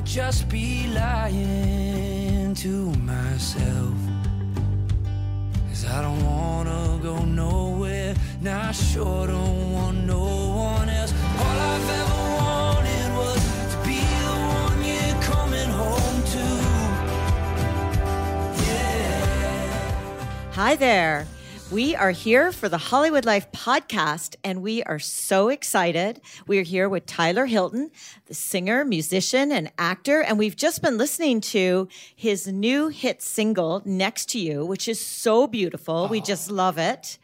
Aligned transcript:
just 0.00 0.48
be 0.48 0.88
lying 0.88 2.54
to 2.54 2.92
myself. 2.96 3.94
Cause 5.68 5.84
I 5.86 6.00
don't 6.02 6.24
wanna 6.24 6.98
go 7.02 7.24
nowhere. 7.24 8.14
Now 8.40 8.68
I 8.68 8.72
sure 8.72 9.26
don't 9.26 9.72
want 9.72 10.06
no 10.06 10.24
one 10.56 10.88
else. 10.88 11.12
All 11.38 11.58
I've 11.72 11.90
ever 12.00 12.20
wanted 12.42 13.08
was 13.16 13.42
to 13.72 13.76
be 13.84 14.00
the 14.24 14.34
one 14.58 14.84
you're 14.84 15.22
coming 15.22 15.68
home 15.68 16.22
to. 16.34 16.46
Yeah. 18.64 20.52
Hi 20.52 20.76
there. 20.76 21.26
We 21.72 21.96
are 21.96 22.10
here 22.10 22.52
for 22.52 22.68
the 22.68 22.76
Hollywood 22.76 23.24
Life 23.24 23.50
podcast, 23.50 24.36
and 24.44 24.60
we 24.60 24.82
are 24.82 24.98
so 24.98 25.48
excited. 25.48 26.20
We 26.46 26.58
are 26.58 26.64
here 26.64 26.86
with 26.86 27.06
Tyler 27.06 27.46
Hilton, 27.46 27.90
the 28.26 28.34
singer, 28.34 28.84
musician, 28.84 29.50
and 29.50 29.72
actor. 29.78 30.20
And 30.20 30.38
we've 30.38 30.54
just 30.54 30.82
been 30.82 30.98
listening 30.98 31.40
to 31.40 31.88
his 32.14 32.46
new 32.46 32.88
hit 32.88 33.22
single, 33.22 33.80
Next 33.86 34.28
to 34.30 34.38
You, 34.38 34.66
which 34.66 34.86
is 34.86 35.00
so 35.00 35.46
beautiful. 35.46 36.08
We 36.08 36.20
just 36.20 36.50
love 36.50 36.76
it. 36.76 37.16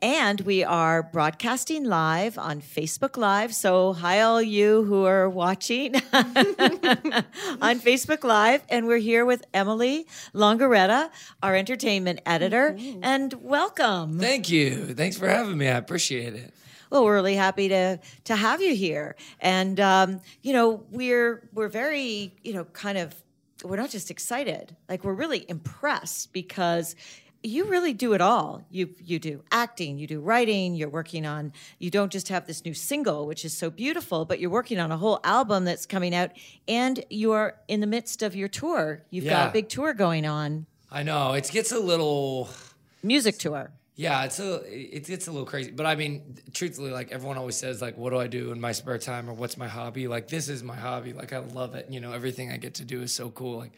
And 0.00 0.40
we 0.42 0.64
are 0.64 1.02
broadcasting 1.02 1.84
live 1.84 2.38
on 2.38 2.60
Facebook 2.60 3.16
Live. 3.16 3.54
So, 3.54 3.92
hi, 3.92 4.20
all 4.20 4.42
you 4.42 4.84
who 4.84 5.04
are 5.04 5.28
watching 5.28 5.96
on 6.12 7.80
Facebook 7.80 8.24
Live. 8.24 8.62
And 8.68 8.86
we're 8.86 8.98
here 8.98 9.24
with 9.24 9.44
Emily 9.54 10.06
Longeretta, 10.34 11.10
our 11.42 11.54
entertainment 11.54 12.20
editor. 12.26 12.76
And 13.02 13.32
welcome. 13.42 14.18
Thank 14.18 14.50
you. 14.50 14.94
Thanks 14.94 15.16
for 15.16 15.28
having 15.28 15.56
me. 15.58 15.68
I 15.68 15.76
appreciate 15.76 16.34
it. 16.34 16.52
Well, 16.90 17.04
we're 17.04 17.14
really 17.14 17.34
happy 17.34 17.68
to 17.68 17.98
to 18.24 18.36
have 18.36 18.62
you 18.62 18.74
here. 18.74 19.16
And 19.40 19.80
um, 19.80 20.20
you 20.42 20.52
know, 20.52 20.84
we're 20.90 21.48
we're 21.52 21.68
very, 21.68 22.34
you 22.42 22.52
know, 22.52 22.64
kind 22.64 22.98
of 22.98 23.14
we're 23.64 23.76
not 23.76 23.90
just 23.90 24.10
excited, 24.10 24.76
like 24.88 25.04
we're 25.04 25.14
really 25.14 25.44
impressed 25.48 26.32
because 26.32 26.94
you 27.46 27.64
really 27.66 27.92
do 27.92 28.12
it 28.12 28.20
all. 28.20 28.62
You 28.70 28.90
you 28.98 29.18
do 29.18 29.42
acting, 29.50 29.98
you 29.98 30.06
do 30.06 30.20
writing, 30.20 30.74
you're 30.74 30.88
working 30.88 31.24
on 31.26 31.52
you 31.78 31.90
don't 31.90 32.12
just 32.12 32.28
have 32.28 32.46
this 32.46 32.64
new 32.64 32.74
single 32.74 33.26
which 33.26 33.44
is 33.44 33.56
so 33.56 33.70
beautiful, 33.70 34.24
but 34.24 34.40
you're 34.40 34.50
working 34.50 34.78
on 34.78 34.90
a 34.92 34.96
whole 34.96 35.20
album 35.24 35.64
that's 35.64 35.86
coming 35.86 36.14
out 36.14 36.30
and 36.66 37.04
you 37.10 37.32
are 37.32 37.56
in 37.68 37.80
the 37.80 37.86
midst 37.86 38.22
of 38.22 38.34
your 38.34 38.48
tour. 38.48 39.02
You've 39.10 39.24
got 39.26 39.48
a 39.48 39.52
big 39.52 39.68
tour 39.68 39.94
going 39.94 40.26
on, 40.26 40.66
I 40.90 41.02
know 41.02 41.32
it 41.34 41.48
gets 41.50 41.72
a 41.72 41.80
little, 41.80 42.48
music 43.02 43.38
tour. 43.38 43.70
yeah, 43.96 44.24
it's 44.24 44.38
a, 44.40 44.62
it 44.66 45.06
gets 45.06 45.26
a 45.26 45.32
little 45.32 45.46
crazy. 45.46 45.70
But 45.70 45.86
I 45.86 45.94
mean, 45.94 46.36
truthfully, 46.52 46.90
like 46.90 47.12
everyone 47.12 47.38
always 47.38 47.56
says, 47.56 47.80
like, 47.80 47.96
what 47.96 48.10
do 48.10 48.18
I 48.18 48.26
do 48.26 48.52
in 48.52 48.60
my 48.60 48.72
spare 48.72 48.98
time 48.98 49.28
or 49.30 49.32
what's 49.32 49.56
my 49.56 49.68
hobby? 49.68 50.06
Like, 50.08 50.28
this 50.28 50.48
is 50.48 50.62
my 50.62 50.76
hobby. 50.76 51.12
Like, 51.12 51.32
I 51.32 51.38
love 51.38 51.74
it. 51.74 51.86
You 51.90 52.00
know, 52.00 52.12
everything 52.12 52.52
I 52.52 52.56
get 52.58 52.74
to 52.74 52.84
do 52.84 53.00
is 53.02 53.14
so 53.14 53.30
cool. 53.30 53.56
Like, 53.58 53.72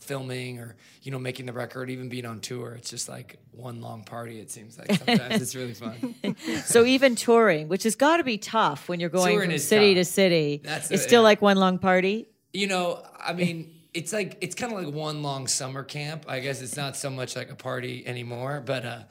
filming 0.00 0.58
or 0.58 0.76
you 1.02 1.10
know 1.10 1.18
making 1.18 1.46
the 1.46 1.52
record, 1.52 1.90
even 1.90 2.08
being 2.08 2.26
on 2.26 2.40
tour. 2.40 2.72
It's 2.72 2.90
just 2.90 3.08
like 3.08 3.38
one 3.52 3.80
long 3.80 4.04
party. 4.04 4.40
It 4.40 4.50
seems 4.50 4.78
like 4.78 4.92
sometimes 4.94 5.42
it's 5.42 5.54
really 5.54 5.74
fun. 5.74 6.14
So 6.64 6.84
even 6.84 7.14
touring, 7.14 7.68
which 7.68 7.82
has 7.84 7.94
got 7.96 8.18
to 8.18 8.24
be 8.24 8.38
tough 8.38 8.88
when 8.88 9.00
you're 9.00 9.08
going 9.10 9.34
Touring 9.34 9.50
from 9.50 9.58
city 9.58 9.94
tough. 9.94 10.00
to 10.00 10.04
city, 10.04 10.60
That's 10.64 10.90
it's 10.90 11.02
it, 11.02 11.06
still 11.06 11.22
yeah. 11.22 11.24
like 11.24 11.42
one 11.42 11.56
long 11.56 11.78
party. 11.78 12.26
You 12.52 12.66
know, 12.66 13.02
I 13.18 13.32
mean, 13.32 13.70
it's 13.94 14.12
like 14.12 14.38
it's 14.40 14.54
kind 14.54 14.72
of 14.72 14.82
like 14.84 14.92
one 14.94 15.22
long 15.22 15.46
summer 15.46 15.82
camp. 15.84 16.24
I 16.28 16.40
guess 16.40 16.62
it's 16.62 16.76
not 16.76 16.96
so 16.96 17.10
much 17.10 17.36
like 17.36 17.50
a 17.50 17.56
party 17.56 18.06
anymore, 18.06 18.62
but 18.64 18.84
uh, 18.84 19.02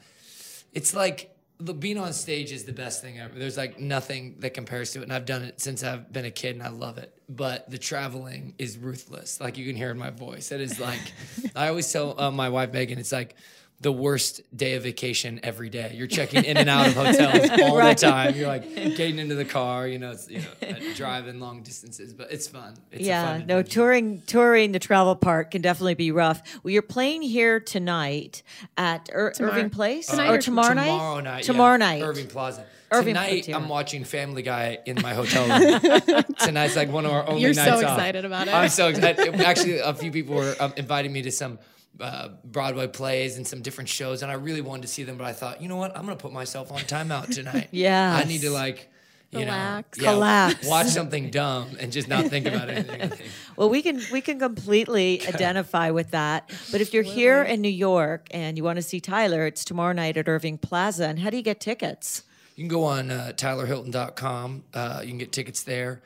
it's 0.72 0.94
like 0.94 1.34
the, 1.60 1.74
being 1.74 1.98
on 1.98 2.12
stage 2.12 2.52
is 2.52 2.64
the 2.64 2.72
best 2.72 3.02
thing 3.02 3.18
ever. 3.18 3.38
There's 3.38 3.56
like 3.56 3.78
nothing 3.80 4.36
that 4.40 4.54
compares 4.54 4.92
to 4.92 5.00
it, 5.00 5.04
and 5.04 5.12
I've 5.12 5.26
done 5.26 5.42
it 5.42 5.60
since 5.60 5.82
I've 5.82 6.12
been 6.12 6.24
a 6.24 6.30
kid, 6.30 6.54
and 6.56 6.62
I 6.62 6.68
love 6.68 6.98
it. 6.98 7.12
But 7.28 7.68
the 7.70 7.78
traveling 7.78 8.54
is 8.58 8.78
ruthless. 8.78 9.40
Like 9.40 9.58
you 9.58 9.66
can 9.66 9.76
hear 9.76 9.90
in 9.90 9.98
my 9.98 10.10
voice, 10.10 10.52
it 10.52 10.60
is 10.60 10.78
like 10.78 11.00
I 11.56 11.68
always 11.68 11.90
tell 11.92 12.18
uh, 12.20 12.30
my 12.30 12.48
wife 12.48 12.72
Megan, 12.72 12.98
it's 12.98 13.12
like. 13.12 13.34
The 13.80 13.92
worst 13.92 14.40
day 14.56 14.74
of 14.74 14.82
vacation 14.82 15.38
every 15.44 15.70
day. 15.70 15.92
You're 15.94 16.08
checking 16.08 16.42
in 16.44 16.56
and 16.56 16.68
out 16.68 16.88
of 16.88 16.94
hotels 16.94 17.48
all 17.62 17.76
Right. 17.76 17.96
the 17.96 18.06
time. 18.06 18.34
You're 18.34 18.48
like 18.48 18.74
getting 18.74 19.20
into 19.20 19.36
the 19.36 19.44
car, 19.44 19.86
you 19.86 20.00
know, 20.00 20.10
it's 20.10 20.28
you 20.28 20.40
know, 20.62 20.76
driving 20.96 21.38
long 21.38 21.62
distances, 21.62 22.12
but 22.12 22.32
it's 22.32 22.48
fun. 22.48 22.74
It's 22.90 23.02
a 23.02 23.06
yeah, 23.06 23.24
fun 23.38 23.46
no 23.46 23.62
touring. 23.62 24.22
Touring 24.26 24.72
the 24.72 24.80
travel 24.80 25.14
part 25.14 25.52
can 25.52 25.62
definitely 25.62 25.94
be 25.94 26.10
rough. 26.10 26.42
Well, 26.64 26.72
you're 26.72 26.82
playing 26.82 27.22
here 27.22 27.60
tonight 27.60 28.42
at 28.76 29.08
Ir- 29.12 29.32
Irving 29.38 29.70
Place 29.70 30.08
Tonight 30.08 30.28
or 30.30 30.34
or 30.34 30.38
tomorrow 30.38 30.74
night. 30.74 30.86
Tomorrow 30.90 31.20
night. 31.20 31.44
Tomorrow 31.44 31.74
yeah. 31.74 31.76
night. 31.76 32.02
Irving 32.02 32.26
Plaza. 32.26 32.66
Irving 32.90 33.14
Tonight, 33.14 33.44
Plaza. 33.44 33.54
I'm 33.54 33.68
watching 33.68 34.02
Family 34.02 34.42
Guy 34.42 34.78
in 34.86 35.00
my 35.02 35.14
hotel 35.14 35.46
room. 35.48 36.24
Tonight's 36.40 36.74
like 36.74 36.90
one 36.90 37.04
of 37.06 37.12
our 37.12 37.28
only 37.28 37.42
nights. 37.44 37.56
You're 37.56 37.64
so 37.64 37.70
nights 37.70 37.84
off. 37.84 37.96
excited 37.98 38.24
about 38.24 38.48
it. 38.48 38.54
I'm 38.54 38.70
so 38.70 38.88
excited. 38.88 39.34
Actually, 39.40 39.78
a 39.78 39.94
few 39.94 40.10
people 40.10 40.34
were 40.34 40.56
um, 40.58 40.72
inviting 40.76 41.12
me 41.12 41.22
to 41.22 41.30
some 41.30 41.58
uh, 42.00 42.28
Broadway 42.44 42.86
plays 42.86 43.36
and 43.36 43.46
some 43.46 43.62
different 43.62 43.88
shows, 43.88 44.22
and 44.22 44.30
I 44.30 44.34
really 44.34 44.60
wanted 44.60 44.82
to 44.82 44.88
see 44.88 45.04
them, 45.04 45.16
but 45.16 45.26
I 45.26 45.32
thought, 45.32 45.60
you 45.62 45.68
know 45.68 45.76
what? 45.76 45.96
I'm 45.96 46.04
going 46.04 46.16
to 46.16 46.22
put 46.22 46.32
myself 46.32 46.70
on 46.72 46.80
timeout 46.80 47.34
tonight. 47.34 47.68
yeah, 47.72 48.14
I 48.14 48.24
need 48.24 48.42
to 48.42 48.50
like. 48.50 48.90
You 49.30 49.40
Relax. 49.40 49.98
know, 49.98 50.04
yeah, 50.04 50.10
Collapse. 50.12 50.66
Watch 50.66 50.86
something 50.86 51.30
dumb 51.30 51.76
and 51.78 51.92
just 51.92 52.08
not 52.08 52.24
think 52.28 52.46
about 52.46 52.70
anything. 52.70 53.12
Well, 53.56 53.68
we 53.68 53.82
can 53.82 54.00
we 54.10 54.20
can 54.20 54.38
completely 54.38 55.20
identify 55.28 55.90
with 55.90 56.12
that. 56.12 56.48
But 56.70 56.80
if 56.80 56.94
you're 56.94 57.02
here 57.02 57.42
in 57.42 57.60
New 57.60 57.68
York 57.68 58.28
and 58.30 58.56
you 58.56 58.64
want 58.64 58.76
to 58.76 58.82
see 58.82 59.00
Tyler, 59.00 59.44
it's 59.46 59.64
tomorrow 59.64 59.92
night 59.92 60.16
at 60.16 60.28
Irving 60.28 60.56
Plaza. 60.58 61.08
And 61.08 61.18
how 61.18 61.28
do 61.28 61.36
you 61.36 61.42
get 61.42 61.60
tickets? 61.60 62.22
You 62.54 62.62
can 62.62 62.68
go 62.68 62.84
on 62.84 63.10
uh, 63.10 63.32
tylerhilton.com. 63.34 64.64
Uh, 64.72 65.00
you 65.02 65.08
can 65.08 65.18
get 65.18 65.32
tickets 65.32 65.62
there. 65.64 66.00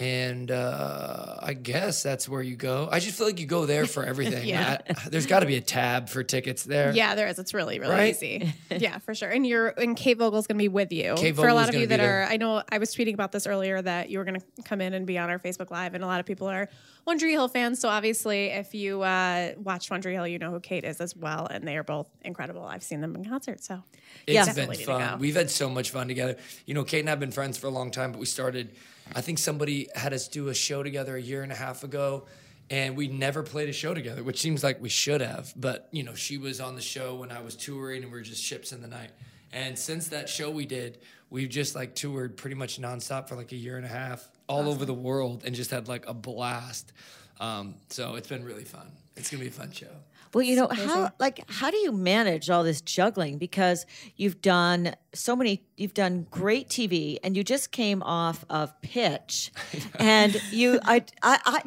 And 0.00 0.50
uh, 0.50 1.36
I 1.40 1.52
guess 1.54 2.02
that's 2.02 2.28
where 2.28 2.42
you 2.42 2.56
go. 2.56 2.88
I 2.90 2.98
just 2.98 3.16
feel 3.16 3.28
like 3.28 3.38
you 3.38 3.46
go 3.46 3.64
there 3.64 3.86
for 3.86 4.04
everything. 4.12 4.46
Yeah. 4.48 4.78
I- 4.88 5.08
there's 5.08 5.26
got 5.26 5.40
to 5.40 5.46
be 5.46 5.54
a 5.56 5.60
tab 5.60 6.08
for 6.08 6.24
tickets 6.24 6.64
there. 6.64 6.90
Yeah, 6.92 7.14
there 7.14 7.28
is. 7.28 7.38
It's 7.38 7.54
really, 7.54 7.78
really 7.78 7.92
Right? 7.94 8.14
easy. 8.14 8.52
yeah, 8.70 8.98
for 8.98 9.14
sure. 9.14 9.28
And 9.30 9.46
you're 9.46 9.68
and 9.68 9.96
Kate 9.96 10.18
Voegele's 10.18 10.48
gonna 10.48 10.58
be 10.58 10.66
with 10.68 10.90
you. 10.92 11.14
Kate 11.16 11.36
for 11.36 11.46
a 11.46 11.54
lot 11.54 11.68
of 11.68 11.76
you 11.76 11.86
that 11.86 11.98
there. 11.98 12.22
are 12.22 12.24
I 12.24 12.38
know 12.38 12.62
I 12.72 12.78
was 12.78 12.92
tweeting 12.94 13.14
about 13.14 13.30
this 13.30 13.46
earlier 13.46 13.80
that 13.80 14.10
you 14.10 14.18
were 14.18 14.24
gonna 14.24 14.42
come 14.64 14.80
in 14.80 14.94
and 14.94 15.06
be 15.06 15.16
on 15.16 15.30
our 15.30 15.38
Facebook 15.38 15.70
Live, 15.70 15.94
and 15.94 16.02
a 16.02 16.06
lot 16.08 16.18
of 16.18 16.26
people 16.26 16.48
are 16.48 16.68
One 17.04 17.18
Tree 17.18 17.30
Hill 17.32 17.46
fans. 17.48 17.78
So 17.78 17.88
obviously 17.88 18.46
if 18.46 18.74
you 18.74 19.02
uh 19.02 19.52
watch 19.58 19.90
One 19.92 20.00
Tree 20.02 20.14
Hill, 20.14 20.26
you 20.26 20.40
know 20.40 20.50
who 20.50 20.58
Kate 20.58 20.84
is 20.84 21.00
as 21.00 21.14
well, 21.14 21.46
and 21.48 21.68
they 21.68 21.76
are 21.76 21.84
both 21.84 22.08
incredible. 22.22 22.64
I've 22.64 22.82
seen 22.82 23.00
them 23.00 23.14
in 23.14 23.24
concert, 23.24 23.62
so 23.62 23.82
It's 24.26 24.34
Yeah. 24.34 24.52
been 24.52 24.70
to 24.76 24.84
fun. 24.84 25.18
We've 25.20 25.36
had 25.36 25.50
so 25.50 25.68
much 25.70 25.90
fun 25.90 26.08
together. 26.08 26.36
You 26.66 26.74
know, 26.74 26.82
Kate 26.82 27.00
and 27.00 27.08
I 27.08 27.12
have 27.12 27.20
been 27.20 27.30
friends 27.30 27.58
for 27.58 27.68
a 27.68 27.70
long 27.70 27.90
time, 27.92 28.10
but 28.10 28.18
we 28.18 28.26
started, 28.26 28.70
I 29.14 29.20
think 29.20 29.38
somebody 29.38 29.88
had 29.94 30.12
us 30.12 30.28
do 30.28 30.48
a 30.48 30.54
show 30.54 30.82
together 30.82 31.16
a 31.16 31.20
year 31.20 31.42
and 31.42 31.52
a 31.52 31.56
half 31.56 31.84
ago, 31.84 32.26
and 32.70 32.96
we 32.96 33.08
never 33.08 33.42
played 33.42 33.68
a 33.68 33.72
show 33.72 33.92
together, 33.94 34.22
which 34.22 34.40
seems 34.40 34.62
like 34.62 34.80
we 34.80 34.88
should 34.88 35.20
have. 35.20 35.52
But, 35.56 35.88
you 35.90 36.02
know, 36.02 36.14
she 36.14 36.38
was 36.38 36.60
on 36.60 36.74
the 36.74 36.80
show 36.80 37.16
when 37.16 37.30
I 37.30 37.40
was 37.40 37.56
touring, 37.56 38.02
and 38.02 38.12
we 38.12 38.18
were 38.18 38.24
just 38.24 38.42
ships 38.42 38.72
in 38.72 38.80
the 38.80 38.88
night. 38.88 39.10
And 39.52 39.78
since 39.78 40.08
that 40.08 40.28
show 40.28 40.50
we 40.50 40.66
did, 40.66 40.98
we've 41.30 41.48
just 41.48 41.74
like 41.74 41.94
toured 41.94 42.36
pretty 42.36 42.56
much 42.56 42.80
nonstop 42.80 43.28
for 43.28 43.36
like 43.36 43.52
a 43.52 43.56
year 43.56 43.76
and 43.76 43.86
a 43.86 43.88
half 43.88 44.28
all 44.48 44.68
over 44.68 44.84
the 44.84 44.94
world 44.94 45.42
and 45.44 45.54
just 45.54 45.70
had 45.70 45.88
like 45.88 46.06
a 46.08 46.14
blast. 46.14 46.92
Um, 47.40 47.74
so 47.88 48.16
it's 48.16 48.28
been 48.28 48.44
really 48.44 48.64
fun. 48.64 48.90
It's 49.16 49.30
going 49.30 49.44
to 49.44 49.50
be 49.50 49.54
a 49.54 49.58
fun 49.58 49.70
show. 49.70 49.86
Well, 50.34 50.42
you 50.42 50.56
know 50.56 50.68
how 50.68 51.12
like 51.20 51.48
how 51.48 51.70
do 51.70 51.76
you 51.76 51.92
manage 51.92 52.50
all 52.50 52.64
this 52.64 52.80
juggling 52.80 53.38
because 53.38 53.86
you've 54.16 54.42
done 54.42 54.94
so 55.14 55.36
many 55.36 55.62
you've 55.76 55.94
done 55.94 56.26
great 56.30 56.68
TV 56.68 57.18
and 57.22 57.36
you 57.36 57.44
just 57.44 57.70
came 57.70 58.02
off 58.02 58.44
of 58.50 58.78
Pitch 58.82 59.52
and 59.98 60.40
you 60.50 60.80
I 60.84 61.04
I 61.22 61.38
I 61.46 61.62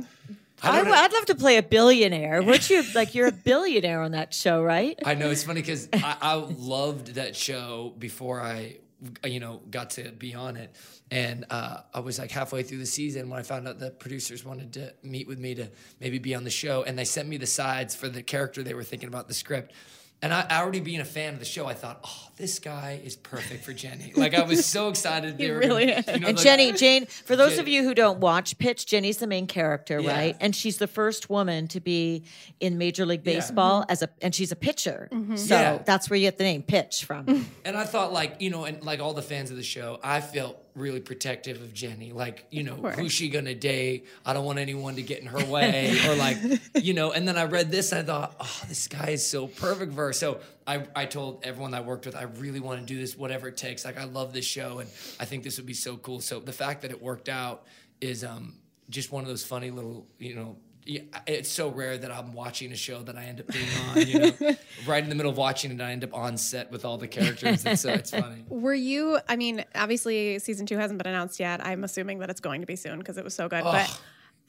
I. 0.62 0.82
I'd 0.82 1.14
love 1.14 1.26
to 1.26 1.36
play 1.36 1.58
a 1.58 1.64
billionaire. 1.64 2.42
Would 2.42 2.70
you 2.70 2.84
like 2.96 3.14
you're 3.16 3.28
a 3.28 3.32
billionaire 3.32 4.02
on 4.02 4.12
that 4.12 4.34
show, 4.34 4.64
right? 4.64 4.98
I 5.06 5.14
know 5.14 5.30
it's 5.30 5.44
funny 5.44 5.62
because 5.62 5.88
I, 5.94 6.18
I 6.20 6.34
loved 6.34 7.14
that 7.16 7.36
show 7.36 7.94
before 8.00 8.42
I, 8.42 8.78
you 9.24 9.40
know, 9.40 9.62
got 9.70 9.92
to 9.92 10.12
be 10.12 10.34
on 10.34 10.58
it, 10.58 10.76
and 11.12 11.46
uh, 11.50 11.82
I 11.94 12.00
was 12.00 12.20
like 12.20 12.32
halfway 12.32 12.64
through 12.64 12.80
the 12.80 12.86
season 12.86 13.30
when 13.30 13.40
I 13.40 13.44
found 13.44 13.68
out 13.68 13.80
that 13.80 14.00
producers 14.00 14.44
wanted 14.44 14.74
to 14.74 14.94
meet 15.04 15.28
with 15.28 15.40
me 15.40 15.56
to 15.56 15.70
maybe 16.00 16.20
be 16.20 16.34
on 16.36 16.44
the 16.44 16.50
show, 16.50 16.84
and 16.84 16.98
they 16.98 17.06
sent 17.06 17.28
me 17.28 17.38
the 17.38 17.46
sides 17.46 17.96
for 17.96 18.10
the 18.10 18.24
character 18.24 18.64
they 18.64 18.74
were 18.74 18.84
thinking 18.84 19.08
about 19.08 19.28
the 19.28 19.34
script. 19.34 19.74
And 20.20 20.34
I 20.34 20.48
already 20.60 20.80
being 20.80 21.00
a 21.00 21.06
fan 21.06 21.34
of 21.34 21.40
the 21.40 21.46
show, 21.46 21.68
I 21.68 21.76
thought, 21.76 22.00
oh, 22.04 22.28
this 22.38 22.58
guy 22.58 23.00
is 23.04 23.16
perfect 23.16 23.64
for 23.64 23.72
Jenny. 23.72 24.14
Like 24.16 24.34
I 24.34 24.42
was 24.42 24.66
so 24.66 24.90
excited. 24.90 25.36
He 25.40 25.46
they 25.46 25.52
really 25.52 25.86
gonna- 25.86 26.00
is. 26.00 26.08
you 26.08 26.20
know, 26.20 26.28
And 26.30 26.38
like- 26.38 26.44
Jenny, 26.44 26.72
Jane, 26.72 27.06
for 27.06 27.36
those 27.36 27.60
of 27.60 27.68
you 27.68 27.84
who 27.84 27.94
don't 27.94 28.20
watch 28.20 28.58
Pitch, 28.58 28.88
Jenny's 28.88 29.18
the 29.18 29.28
main 29.28 29.46
character, 29.46 30.00
Yeah. 30.00 30.12
right? 30.16 30.36
And 30.40 30.56
she's 30.56 30.78
the 30.78 30.88
first 30.88 31.30
woman 31.30 31.68
to 31.68 31.80
be 31.80 32.24
in 32.60 32.80
Major 32.80 33.06
League 33.06 33.24
Baseball 33.24 33.82
mm-hmm. 33.82 33.92
as 33.92 34.02
a, 34.02 34.10
and 34.24 34.34
she's 34.34 34.52
a 34.52 34.56
pitcher. 34.56 35.08
Mm-hmm. 35.12 35.36
So 35.36 35.54
Yeah. 35.56 35.78
that's 35.86 36.10
where 36.10 36.18
you 36.18 36.26
get 36.26 36.40
the 36.40 36.46
name 36.46 36.64
Pitch 36.64 37.06
from. 37.06 37.46
And 37.64 37.78
I 37.78 37.84
thought, 37.84 38.12
like, 38.12 38.38
you 38.42 38.50
know, 38.50 38.64
and 38.64 38.82
like 38.84 39.00
all 39.02 39.14
the 39.14 39.22
fans 39.22 39.52
of 39.52 39.58
the 39.58 39.64
show, 39.64 40.00
I 40.04 40.22
felt 40.22 40.58
really 40.78 41.00
protective 41.00 41.62
of 41.62 41.74
Jenny. 41.74 42.12
Like, 42.12 42.46
you 42.52 42.64
know, 42.64 42.76
who's 42.76 43.12
she 43.12 43.30
gonna 43.30 43.56
date? 43.56 44.08
I 44.26 44.34
don't 44.34 44.46
want 44.46 44.60
anyone 44.60 44.96
to 44.96 45.02
get 45.02 45.20
in 45.20 45.26
her 45.26 45.44
way, 45.46 46.00
or 46.08 46.16
like, 46.16 46.38
you 46.76 46.94
know. 46.94 47.12
And 47.12 47.28
then 47.28 47.38
I 47.38 47.46
read 47.46 47.72
this, 47.72 47.92
and 47.92 48.02
I 48.02 48.04
thought, 48.04 48.36
oh, 48.40 48.62
this 48.68 48.88
guy 48.88 49.10
is 49.10 49.26
so 49.26 49.48
perfect 49.48 49.94
for 49.94 50.08
her. 50.08 50.14
So 50.14 50.40
I, 50.66 50.86
I 50.96 51.06
told 51.06 51.44
everyone 51.44 51.74
I 51.74 51.82
worked 51.82 52.06
with, 52.06 52.16
I 52.16 52.24
really 52.24 52.60
want 52.60 52.80
to 52.80 52.86
do 52.86 53.00
this, 53.00 53.18
whatever 53.18 53.48
it 53.48 53.58
takes. 53.58 53.84
Like, 53.84 53.98
I 53.98 54.06
love 54.06 54.34
this 54.34 54.46
show, 54.46 54.80
and 54.80 54.90
I 55.20 55.26
think 55.26 55.44
this 55.44 55.58
would 55.58 55.66
be 55.66 55.74
so 55.74 55.98
cool. 55.98 56.22
So 56.22 56.40
the 56.40 56.54
fact 56.54 56.84
that 56.84 56.92
it 56.92 57.02
worked 57.02 57.30
out 57.30 57.66
is 58.00 58.24
um, 58.24 58.56
just 58.90 59.12
one 59.12 59.24
of 59.24 59.28
those 59.28 59.44
funny 59.44 59.72
little, 59.72 60.06
you 60.20 60.36
know. 60.36 60.58
Yeah, 60.90 61.02
it's 61.28 61.50
so 61.50 61.68
rare 61.70 61.98
that 61.98 62.12
I'm 62.12 62.32
watching 62.34 62.72
a 62.72 62.76
show 62.78 63.02
that 63.04 63.18
I 63.18 63.26
end 63.26 63.42
up 63.42 63.48
being 63.48 63.68
on, 63.90 64.08
you 64.08 64.20
know, 64.20 64.56
right 64.88 65.04
in 65.04 65.10
the 65.10 65.16
middle 65.16 65.32
of 65.32 65.38
watching 65.38 65.72
it, 65.72 65.82
I 65.82 65.92
end 65.92 66.04
up 66.06 66.14
on 66.14 66.38
set 66.38 66.72
with 66.72 66.86
all 66.86 66.98
the 66.98 67.10
characters. 67.10 67.66
It's, 67.66 67.86
uh, 67.86 67.90
it's 67.90 68.12
funny. 68.12 68.46
Were 68.50 68.74
you? 68.74 69.20
I 69.28 69.36
mean, 69.36 69.66
obviously, 69.76 70.40
season 70.40 70.66
two 70.66 70.78
hasn't 70.78 70.98
been 71.04 71.12
announced 71.12 71.40
yet. 71.42 71.66
I'm 71.66 71.84
assuming 71.84 72.20
that 72.20 72.30
it's 72.30 72.40
going 72.40 72.62
to 72.62 72.68
be 72.68 72.78
soon 72.78 73.00
because 73.00 73.18
it 73.18 73.26
was 73.26 73.34
so 73.36 73.50
good. 73.50 73.64
but 73.66 74.00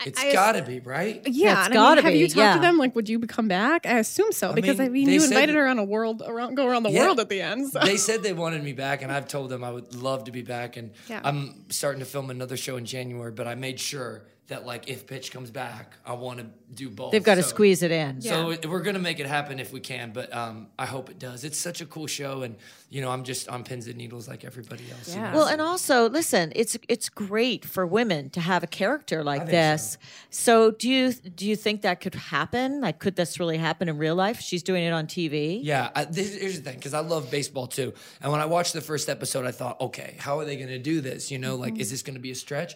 It's 0.06 0.20
I- 0.22 0.32
gotta 0.32 0.62
be 0.62 0.78
right. 0.78 1.20
yeah, 1.26 1.58
it's 1.58 1.66
and 1.70 1.74
I 1.74 1.76
gotta 1.76 1.96
mean, 1.96 2.04
have 2.04 2.12
be, 2.12 2.18
you 2.20 2.26
talked 2.28 2.36
yeah. 2.36 2.54
to 2.54 2.60
them? 2.60 2.78
Like, 2.78 2.94
would 2.94 3.08
you 3.08 3.18
come 3.18 3.48
back? 3.48 3.84
I 3.84 3.98
assume 3.98 4.30
so 4.30 4.52
because 4.52 4.78
I 4.78 4.84
mean, 4.84 5.06
mean, 5.06 5.08
you 5.08 5.24
invited 5.24 5.56
that- 5.56 5.58
her 5.58 5.66
on 5.66 5.80
a 5.80 5.84
world 5.84 6.22
around, 6.24 6.54
go 6.54 6.68
around 6.68 6.84
the 6.84 6.90
Yeah. 6.92 7.06
world 7.06 7.18
at 7.18 7.28
the 7.28 7.40
end. 7.42 7.70
So. 7.72 7.80
They 7.80 7.96
said 7.96 8.22
they 8.22 8.32
wanted 8.32 8.62
me 8.62 8.74
back, 8.74 9.02
and 9.02 9.10
I've 9.10 9.26
told 9.26 9.50
them 9.50 9.64
I 9.64 9.72
would 9.72 9.96
love 9.96 10.22
to 10.24 10.30
be 10.30 10.42
back. 10.42 10.76
And 10.76 10.92
Yeah. 11.08 11.20
I'm 11.24 11.64
starting 11.70 11.98
to 11.98 12.06
film 12.06 12.30
another 12.30 12.56
show 12.56 12.76
in 12.76 12.84
January, 12.84 13.32
but 13.32 13.48
I 13.48 13.56
made 13.56 13.80
sure 13.80 14.22
that 14.48 14.64
like 14.66 14.88
if 14.88 15.06
Pitch 15.06 15.30
comes 15.30 15.50
back, 15.50 15.94
I 16.04 16.14
want 16.14 16.38
to 16.40 16.46
do 16.74 16.88
both. 16.90 17.12
They've 17.12 17.22
got 17.22 17.34
to 17.36 17.42
So- 17.42 17.48
squeeze 17.50 17.82
it 17.82 17.90
in. 17.90 18.20
So 18.22 18.50
it- 18.50 18.66
we're 18.66 18.80
gonna 18.82 18.98
make 18.98 19.20
it 19.20 19.26
happen 19.26 19.58
if 19.60 19.72
we 19.72 19.80
can, 19.80 20.12
but 20.12 20.34
um, 20.34 20.68
I 20.78 20.86
hope 20.86 21.10
it 21.10 21.18
does. 21.18 21.44
It's 21.44 21.58
such 21.58 21.80
a 21.82 21.86
cool 21.86 22.06
show, 22.06 22.42
and 22.42 22.56
you 22.88 23.00
know 23.02 23.10
I'm 23.10 23.24
just 23.24 23.48
on 23.48 23.62
pins 23.62 23.86
and 23.86 23.96
needles 23.96 24.26
like 24.26 24.44
everybody 24.44 24.84
else. 24.90 25.08
you 25.14 25.20
Yeah. 25.20 25.30
know? 25.32 25.36
Well, 25.38 25.46
and 25.48 25.60
also, 25.60 26.08
listen, 26.08 26.52
it's 26.56 26.76
it's 26.88 27.08
great 27.08 27.64
for 27.64 27.86
women 27.86 28.30
to 28.30 28.40
have 28.40 28.62
a 28.62 28.66
character 28.66 29.22
like 29.22 29.40
think 29.42 29.50
this. 29.50 29.98
So. 30.30 30.70
do 30.78 30.88
you 30.88 31.12
do 31.12 31.46
you 31.46 31.56
think 31.56 31.82
that 31.82 32.00
could 32.00 32.14
happen? 32.14 32.80
Like, 32.80 32.98
could 33.00 33.16
this 33.16 33.38
really 33.40 33.58
happen 33.58 33.88
in 33.88 33.98
real 33.98 34.14
life? 34.14 34.40
She's 34.40 34.62
doing 34.62 34.84
it 34.84 34.92
on 34.92 35.06
TV. 35.06 35.60
Yeah, 35.62 35.90
I, 35.94 36.04
this, 36.04 36.34
here's 36.36 36.56
the 36.56 36.62
thing, 36.62 36.76
because 36.76 36.94
I 36.94 37.00
love 37.00 37.30
baseball 37.30 37.66
too. 37.66 37.92
And 38.22 38.30
when 38.32 38.40
I 38.40 38.46
watched 38.46 38.72
the 38.72 38.80
first 38.80 39.08
episode, 39.08 39.44
I 39.44 39.50
thought, 39.50 39.80
okay, 39.80 40.14
how 40.18 40.38
are 40.38 40.44
they 40.44 40.56
going 40.56 40.68
to 40.68 40.78
do 40.78 41.00
this? 41.00 41.30
You 41.30 41.38
know, 41.38 41.56
like, 41.56 41.78
is 41.78 41.90
this 41.90 42.02
going 42.02 42.14
to 42.14 42.20
be 42.20 42.30
a 42.30 42.34
stretch? 42.34 42.74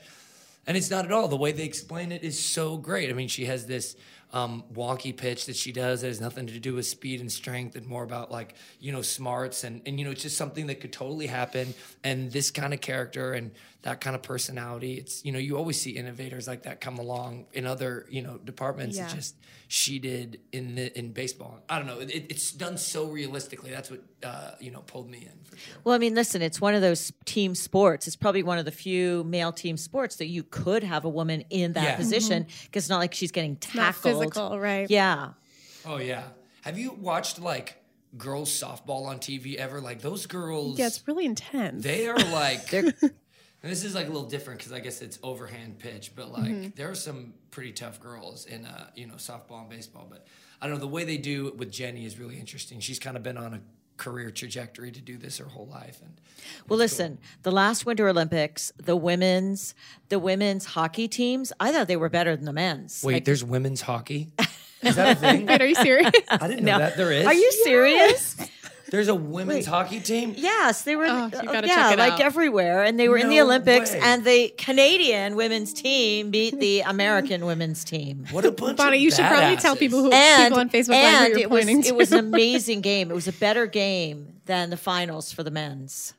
And 0.67 0.77
it's 0.77 0.91
not 0.91 1.05
at 1.05 1.13
all. 1.13 1.29
The 1.29 1.37
way 1.37 1.53
they 1.53 1.65
explain 1.65 2.13
it 2.13 2.23
is 2.23 2.39
so 2.39 2.77
great. 2.77 3.11
I 3.11 3.15
mean, 3.15 3.29
she 3.29 3.47
has 3.47 3.67
this 3.67 3.97
um, 4.33 4.65
pitch 5.17 5.47
that 5.47 5.57
she 5.57 5.73
does 5.73 6.01
that 6.01 6.07
has 6.07 6.21
nothing 6.21 6.47
to 6.47 6.59
do 6.59 6.75
with 6.75 6.87
speed 6.87 7.21
and 7.21 7.31
strength 7.31 7.77
and 7.77 7.87
more 7.87 8.05
about 8.05 8.31
like, 8.31 8.55
you 8.81 8.93
know, 8.93 9.03
smarts 9.03 9.65
and, 9.65 9.83
and 9.87 9.99
you 9.99 10.05
know, 10.05 10.13
it's 10.13 10.23
just 10.23 10.39
something 10.39 10.69
that 10.69 10.81
could 10.81 10.93
totally 10.93 11.27
happen. 11.27 11.75
And 12.05 12.31
this 12.31 12.51
kind 12.51 12.73
of 12.73 12.81
character 12.81 13.33
and 13.33 13.51
that 13.83 14.01
kind 14.01 14.15
of 14.15 14.23
personality, 14.23 14.95
it's, 14.95 15.25
you 15.25 15.33
know, 15.33 15.39
you 15.41 15.57
always 15.57 15.81
see 15.81 15.91
innovators 15.91 16.47
like 16.47 16.63
that 16.63 16.81
come 16.81 16.99
along 16.99 17.47
in 17.53 17.67
other, 17.67 18.07
you 18.09 18.23
know, 18.23 18.39
departments. 18.39 18.97
Yeah. 18.97 19.05
It's 19.05 19.15
just, 19.15 19.37
she 19.67 19.99
did 19.99 20.39
in 20.53 20.75
the 20.75 20.97
in 20.99 21.13
baseball. 21.13 21.59
I 21.69 21.79
don't 21.79 21.87
know. 21.87 21.99
It, 21.99 22.27
it's 22.29 22.53
done 22.53 22.77
so 22.77 23.07
realistically. 23.07 23.71
That's 23.71 23.91
what 23.91 24.03
uh, 24.23 24.51
you 24.61 24.71
know 24.71 24.81
pulled 24.81 25.09
me 25.11 25.19
in 25.21 25.43
for 25.45 25.57
sure. 25.57 25.75
Well, 25.83 25.95
I 25.95 25.99
mean, 25.99 26.15
listen, 26.15 26.43
it's 26.43 26.61
one 26.61 26.75
of 26.75 26.83
those 26.83 27.11
team 27.25 27.55
sports. 27.55 28.07
It's 28.07 28.15
probably 28.15 28.43
one 28.43 28.59
of 28.59 28.67
the 28.67 28.71
few 28.71 29.25
male 29.25 29.51
team 29.51 29.79
sports 29.79 30.17
that 30.17 30.27
you 30.27 30.43
could 30.43 30.85
have 30.85 31.07
a 31.07 31.09
woman 31.09 31.45
in 31.49 31.73
that 31.73 31.85
Yeah. 31.85 31.97
position 31.97 32.47
because 32.65 32.85
it's 32.85 32.91
not 32.91 32.99
like 32.99 33.15
she's 33.15 33.33
getting 33.33 33.53
not 33.75 33.95
tackled. 33.95 34.03
physical, 34.21 34.61
right? 34.61 34.91
Yeah. 34.91 35.31
Oh 35.87 35.97
yeah. 35.97 36.25
Have 36.61 36.79
you 36.79 36.93
watched 36.93 37.41
like 37.41 37.83
girls 38.19 38.51
softball 38.51 39.07
on 39.07 39.21
TV 39.21 39.55
ever? 39.57 39.81
Like 39.81 40.03
those 40.03 40.27
girls. 40.27 40.79
yeah, 40.79 40.87
it's 40.89 41.09
really 41.09 41.25
intense. 41.25 41.83
They 41.83 42.09
are 42.09 42.19
like. 42.19 42.71
and 43.63 43.71
this 43.71 43.85
is 43.85 43.95
like 43.95 44.07
a 44.07 44.11
little 44.11 44.29
different 44.29 44.59
because 44.61 44.73
I 44.73 44.81
guess 44.81 45.03
it's 45.03 45.19
overhand 45.23 45.79
pitch, 45.79 46.13
but 46.17 46.33
like 46.33 46.75
there 46.75 46.91
are 46.91 46.95
some 46.95 47.35
pretty 47.51 47.73
tough 47.73 48.01
girls 48.01 48.47
in 48.47 48.65
uh, 48.67 48.89
you 48.95 49.07
know 49.07 49.15
softball 49.15 49.61
and 49.61 49.71
baseball. 49.71 50.07
But 50.11 50.27
I 50.61 50.67
don't 50.67 50.75
know 50.77 50.81
the 50.81 50.89
way 50.89 51.05
they 51.05 51.19
do 51.19 51.49
it 51.49 51.57
with 51.57 51.71
Jenny 51.71 52.05
is 52.05 52.19
really 52.19 52.39
interesting. 52.39 52.81
She's 52.81 52.99
kind 52.99 53.17
of 53.17 53.23
been 53.23 53.37
on 53.37 53.55
a 53.55 53.61
career 53.99 54.31
trajectory 54.31 54.91
to 54.91 55.01
do 55.01 55.17
this 55.17 55.39
her 55.39 55.45
whole 55.45 55.67
life, 55.67 56.01
and 56.03 56.21
Well, 56.69 56.79
listen, 56.79 57.19
the 57.43 57.53
last 57.53 57.87
Winter 57.87 58.09
Olympics, 58.09 58.73
the 58.77 58.97
women's 58.97 59.75
the 60.09 60.19
women's 60.19 60.65
hockey 60.65 61.07
teams, 61.07 61.53
I 61.61 61.71
thought 61.71 61.87
they 61.89 61.97
were 61.97 62.09
better 62.09 62.35
than 62.35 62.47
the 62.47 62.53
men's. 62.53 63.03
wait, 63.05 63.15
Like, 63.15 63.25
there's 63.27 63.45
women's 63.45 63.83
hockey. 63.83 64.33
Is 64.83 64.97
that 64.97 65.17
a 65.17 65.21
thing? 65.21 65.47
Wait, 65.47 65.63
are 65.63 65.67
you 65.67 65.77
serious? 65.77 66.11
I 66.29 66.49
didn't 66.49 66.65
know 66.65 66.79
that 66.79 66.97
there 66.97 67.13
is. 67.13 67.25
are 67.25 67.33
you 67.35 67.53
serious? 67.53 68.37
There's 68.93 69.09
a 69.09 69.15
women's 69.15 69.67
hockey 69.67 70.01
team. 70.01 70.35
Yes, 70.37 70.83
they 70.83 70.97
were. 70.97 71.07
Oh, 71.07 71.17
you 71.33 71.39
uh, 71.39 71.43
gotta 71.43 71.67
yeah, 71.67 71.75
check 71.75 71.93
it 71.95 71.99
like 71.99 72.13
out. 72.13 72.21
everywhere, 72.21 72.83
and 72.85 73.01
they 73.01 73.09
were 73.09 73.17
in 73.17 73.29
the 73.31 73.37
No 73.39 73.45
Olympics, 73.47 73.91
way. 73.93 74.01
and 74.03 74.23
the 74.25 74.51
Canadian 74.59 75.35
women's 75.35 75.73
team 75.73 76.31
beat 76.31 76.61
the 76.61 76.83
American 76.83 77.47
women's 77.51 77.85
team. 77.85 78.27
What 78.31 78.45
a 78.45 78.53
bunch 78.53 78.77
Bonnie, 78.77 78.99
of 78.99 79.03
you 79.03 79.11
should 79.11 79.25
probably 79.27 79.57
tell 79.57 79.75
badasses. 79.75 79.79
people 79.79 80.01
who 80.05 80.13
And, 80.13 80.45
people 80.53 80.61
on 80.61 80.69
Facebook 80.71 80.89
Live 80.91 81.05
and 81.05 81.33
who 81.33 81.39
you're 81.39 81.39
it 81.41 81.51
was 81.51 81.65
pointing 81.65 81.83
to. 81.85 81.89
it 81.89 81.97
was 81.97 82.13
an 82.13 82.19
amazing 82.19 82.81
game. 82.83 83.11
It 83.11 83.15
was 83.15 83.27
a 83.27 83.33
better 83.33 83.67
game 83.67 84.35
than 84.45 84.69
the 84.71 84.77
finals 84.77 85.33
for 85.33 85.43
the 85.43 85.51
men's. 85.51 86.13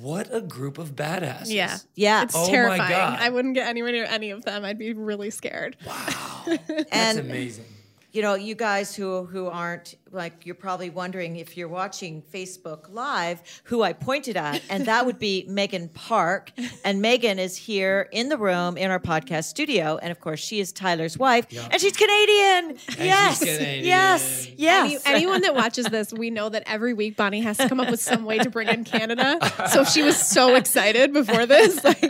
What 0.00 0.34
a 0.34 0.40
group 0.40 0.78
of 0.78 0.96
badasses. 0.96 1.50
yeah, 1.52 1.76
Yeah, 1.94 2.22
it's 2.22 2.34
Oh 2.34 2.46
my 2.46 2.50
terrifying. 2.50 2.90
God. 2.90 3.18
I 3.20 3.28
wouldn't 3.28 3.54
get 3.54 3.68
anywhere 3.68 3.92
near 3.92 4.06
any 4.06 4.30
of 4.30 4.44
them. 4.44 4.64
I'd 4.64 4.78
be 4.78 4.92
really 4.94 5.30
scared. 5.30 5.76
Wow. 5.86 6.42
That's 6.66 6.84
and 6.90 7.18
amazing. 7.20 7.66
you 8.12 8.22
know, 8.22 8.34
you 8.34 8.54
guys 8.56 8.96
who 8.96 9.24
who 9.26 9.46
aren't 9.46 9.94
like, 10.14 10.46
you're 10.46 10.54
probably 10.54 10.88
wondering 10.90 11.36
if 11.36 11.56
you're 11.56 11.68
watching 11.68 12.22
Facebook 12.32 12.92
Live 12.92 13.42
who 13.64 13.82
I 13.82 13.92
pointed 13.92 14.36
at, 14.36 14.62
and 14.70 14.86
that 14.86 15.04
would 15.06 15.18
be 15.18 15.44
Megan 15.48 15.88
Park. 15.88 16.52
And 16.84 17.02
Megan 17.02 17.38
is 17.38 17.56
here 17.56 18.08
in 18.12 18.28
the 18.28 18.38
room 18.38 18.76
in 18.76 18.90
our 18.90 19.00
podcast 19.00 19.44
studio, 19.44 19.98
and 20.00 20.10
of 20.10 20.20
course, 20.20 20.40
she 20.40 20.60
is 20.60 20.72
Tyler's 20.72 21.18
wife, 21.18 21.46
and 21.70 21.80
she's 21.80 21.96
Canadian. 21.96 22.78
yes, 22.98 23.38
Canadian. 23.40 23.84
yes, 23.84 24.46
Any, 24.46 24.54
yes. 24.92 25.02
anyone 25.06 25.40
that 25.42 25.54
watches 25.62 25.86
this, 25.86 26.12
we 26.12 26.30
know 26.30 26.48
that 26.48 26.62
every 26.66 26.94
week 26.94 27.16
Bonnie 27.16 27.40
has 27.40 27.56
to 27.58 27.68
come 27.68 27.80
up 27.80 27.90
with 27.90 28.00
some 28.00 28.24
way 28.24 28.38
to 28.38 28.50
bring 28.50 28.68
in 28.68 28.84
Canada. 28.94 29.38
So 29.70 29.84
she 29.84 30.02
was 30.02 30.16
so 30.16 30.54
excited 30.54 31.12
before 31.12 31.46
this, 31.46 31.82
like, 31.82 32.00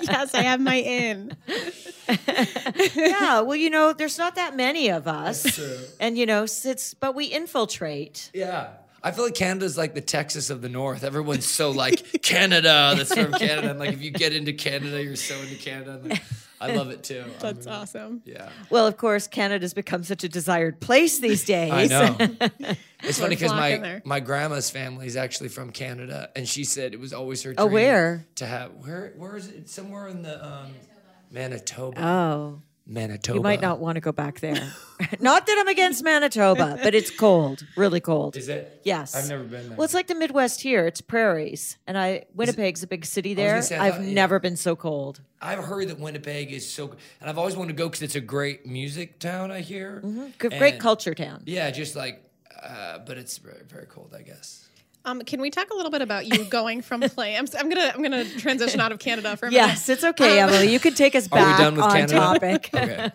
yes, 0.00 0.34
I 0.34 0.42
have 0.42 0.60
my 0.60 0.76
in. 0.76 1.36
yeah, 2.94 3.40
well, 3.40 3.56
you 3.56 3.70
know, 3.70 3.92
there's 3.92 4.18
not 4.18 4.34
that 4.36 4.56
many 4.56 4.88
of 4.88 5.06
us, 5.08 5.58
and 6.00 6.16
you 6.16 6.26
know, 6.26 6.44
it's 6.44 6.94
but 6.94 7.14
we 7.14 7.26
infiltrate. 7.48 8.30
Yeah. 8.34 8.68
I 9.02 9.12
feel 9.12 9.24
like 9.24 9.34
Canada's 9.34 9.78
like 9.78 9.94
the 9.94 10.00
Texas 10.00 10.50
of 10.50 10.60
the 10.60 10.68
North. 10.68 11.04
Everyone's 11.04 11.46
so 11.46 11.70
like 11.70 12.20
Canada, 12.22 12.94
that's 12.96 13.14
from 13.14 13.32
Canada. 13.32 13.70
And 13.70 13.78
like 13.78 13.92
if 13.92 14.02
you 14.02 14.10
get 14.10 14.32
into 14.32 14.52
Canada, 14.52 15.02
you're 15.02 15.16
so 15.16 15.36
into 15.38 15.54
Canada. 15.54 16.00
Like, 16.04 16.22
I 16.60 16.74
love 16.74 16.90
it 16.90 17.04
too. 17.04 17.22
I 17.24 17.30
That's 17.40 17.66
mean, 17.66 17.74
awesome. 17.74 18.22
Yeah. 18.24 18.48
Well, 18.68 18.88
of 18.88 18.96
course, 18.96 19.28
Canada's 19.28 19.72
become 19.72 20.02
such 20.02 20.24
a 20.24 20.28
desired 20.28 20.80
place 20.80 21.20
these 21.20 21.44
days. 21.56 21.70
I 21.72 21.86
know. 21.86 22.16
It's 23.04 23.20
funny 23.20 23.36
because 23.36 23.52
my 23.52 23.76
there. 23.78 24.02
my 24.04 24.18
grandma's 24.18 24.68
family 24.68 25.06
is 25.06 25.16
actually 25.16 25.50
from 25.50 25.70
Canada, 25.70 26.30
and 26.34 26.48
she 26.48 26.64
said 26.64 26.92
it 26.92 26.98
was 27.00 27.12
always 27.12 27.44
her 27.44 27.54
Oh, 27.56 27.64
dream 27.68 27.72
where? 27.74 28.26
to 28.34 28.46
have 28.46 28.72
where 28.72 29.12
where 29.16 29.36
is 29.36 29.46
it? 29.46 29.68
Somewhere 29.70 30.08
in 30.08 30.22
the 30.22 30.44
um, 30.44 30.74
Manitoba. 31.30 32.04
Oh, 32.04 32.62
Manitoba. 32.90 33.36
you 33.36 33.42
might 33.42 33.60
not 33.60 33.78
want 33.80 33.96
to 33.96 34.00
go 34.00 34.12
back 34.12 34.40
there. 34.40 34.54
not 35.20 35.46
that 35.46 35.56
I'm 35.60 35.68
against 35.68 36.02
Manitoba, 36.02 36.78
but 36.82 36.94
it's 36.94 37.10
cold, 37.10 37.64
really 37.76 38.00
cold. 38.00 38.34
Is 38.36 38.48
it? 38.48 38.80
Yes. 38.82 39.14
I've 39.14 39.28
never 39.28 39.44
been 39.44 39.68
there. 39.68 39.76
Well, 39.76 39.84
it's 39.84 39.92
like 39.94 40.06
the 40.06 40.14
Midwest 40.14 40.62
here. 40.62 40.86
It's 40.86 41.00
prairies, 41.02 41.76
and 41.86 41.98
I 41.98 42.24
Winnipeg's 42.34 42.82
a 42.82 42.86
big 42.86 43.04
city 43.04 43.34
there. 43.34 43.60
say, 43.62 43.76
I 43.76 43.88
I've 43.88 43.94
thought- 43.96 44.04
yeah. 44.04 44.14
never 44.14 44.40
been 44.40 44.56
so 44.56 44.74
cold. 44.74 45.20
I've 45.40 45.62
heard 45.62 45.88
that 45.88 46.00
Winnipeg 46.00 46.50
is 46.50 46.68
so, 46.68 46.96
and 47.20 47.28
I've 47.30 47.38
always 47.38 47.54
wanted 47.56 47.68
to 47.76 47.78
go 47.78 47.88
because 47.88 48.02
it's 48.02 48.16
a 48.16 48.20
great 48.20 48.66
music 48.66 49.18
town. 49.18 49.50
I 49.52 49.60
hear. 49.60 50.00
Good, 50.38 50.52
great 50.58 50.74
And- 50.74 50.80
culture 50.82 51.14
town. 51.14 51.42
Yeah, 51.46 51.70
just 51.70 51.94
like, 51.94 52.24
uh, 52.62 52.98
but 53.00 53.18
it's 53.18 53.38
very, 53.38 53.62
very 53.68 53.86
cold, 53.86 54.14
I 54.18 54.22
guess. 54.22 54.67
Um, 55.08 55.20
can 55.22 55.40
we 55.40 55.50
talk 55.50 55.70
a 55.70 55.74
little 55.74 55.90
bit 55.90 56.02
about 56.02 56.26
you 56.26 56.44
going 56.50 56.82
from 56.82 57.00
play? 57.02 57.36
I'm, 57.36 57.44
s- 57.44 57.54
I'm 57.58 57.68
gonna 57.68 57.92
I'm 57.94 58.02
gonna 58.02 58.24
transition 58.24 58.80
out 58.80 58.92
of 58.92 58.98
Canada 58.98 59.36
for 59.36 59.46
a 59.46 59.52
Yes, 59.52 59.88
it's 59.88 60.04
okay, 60.04 60.40
Um, 60.40 60.50
Emily. 60.50 60.72
You 60.72 60.78
could 60.80 60.96
take 60.96 61.14
us 61.14 61.28
back 61.28 61.58
done 61.58 61.76
with 61.76 61.84
on 61.84 61.90
Canada? 61.92 62.14
topic. 62.14 62.70
Okay. 62.78 63.10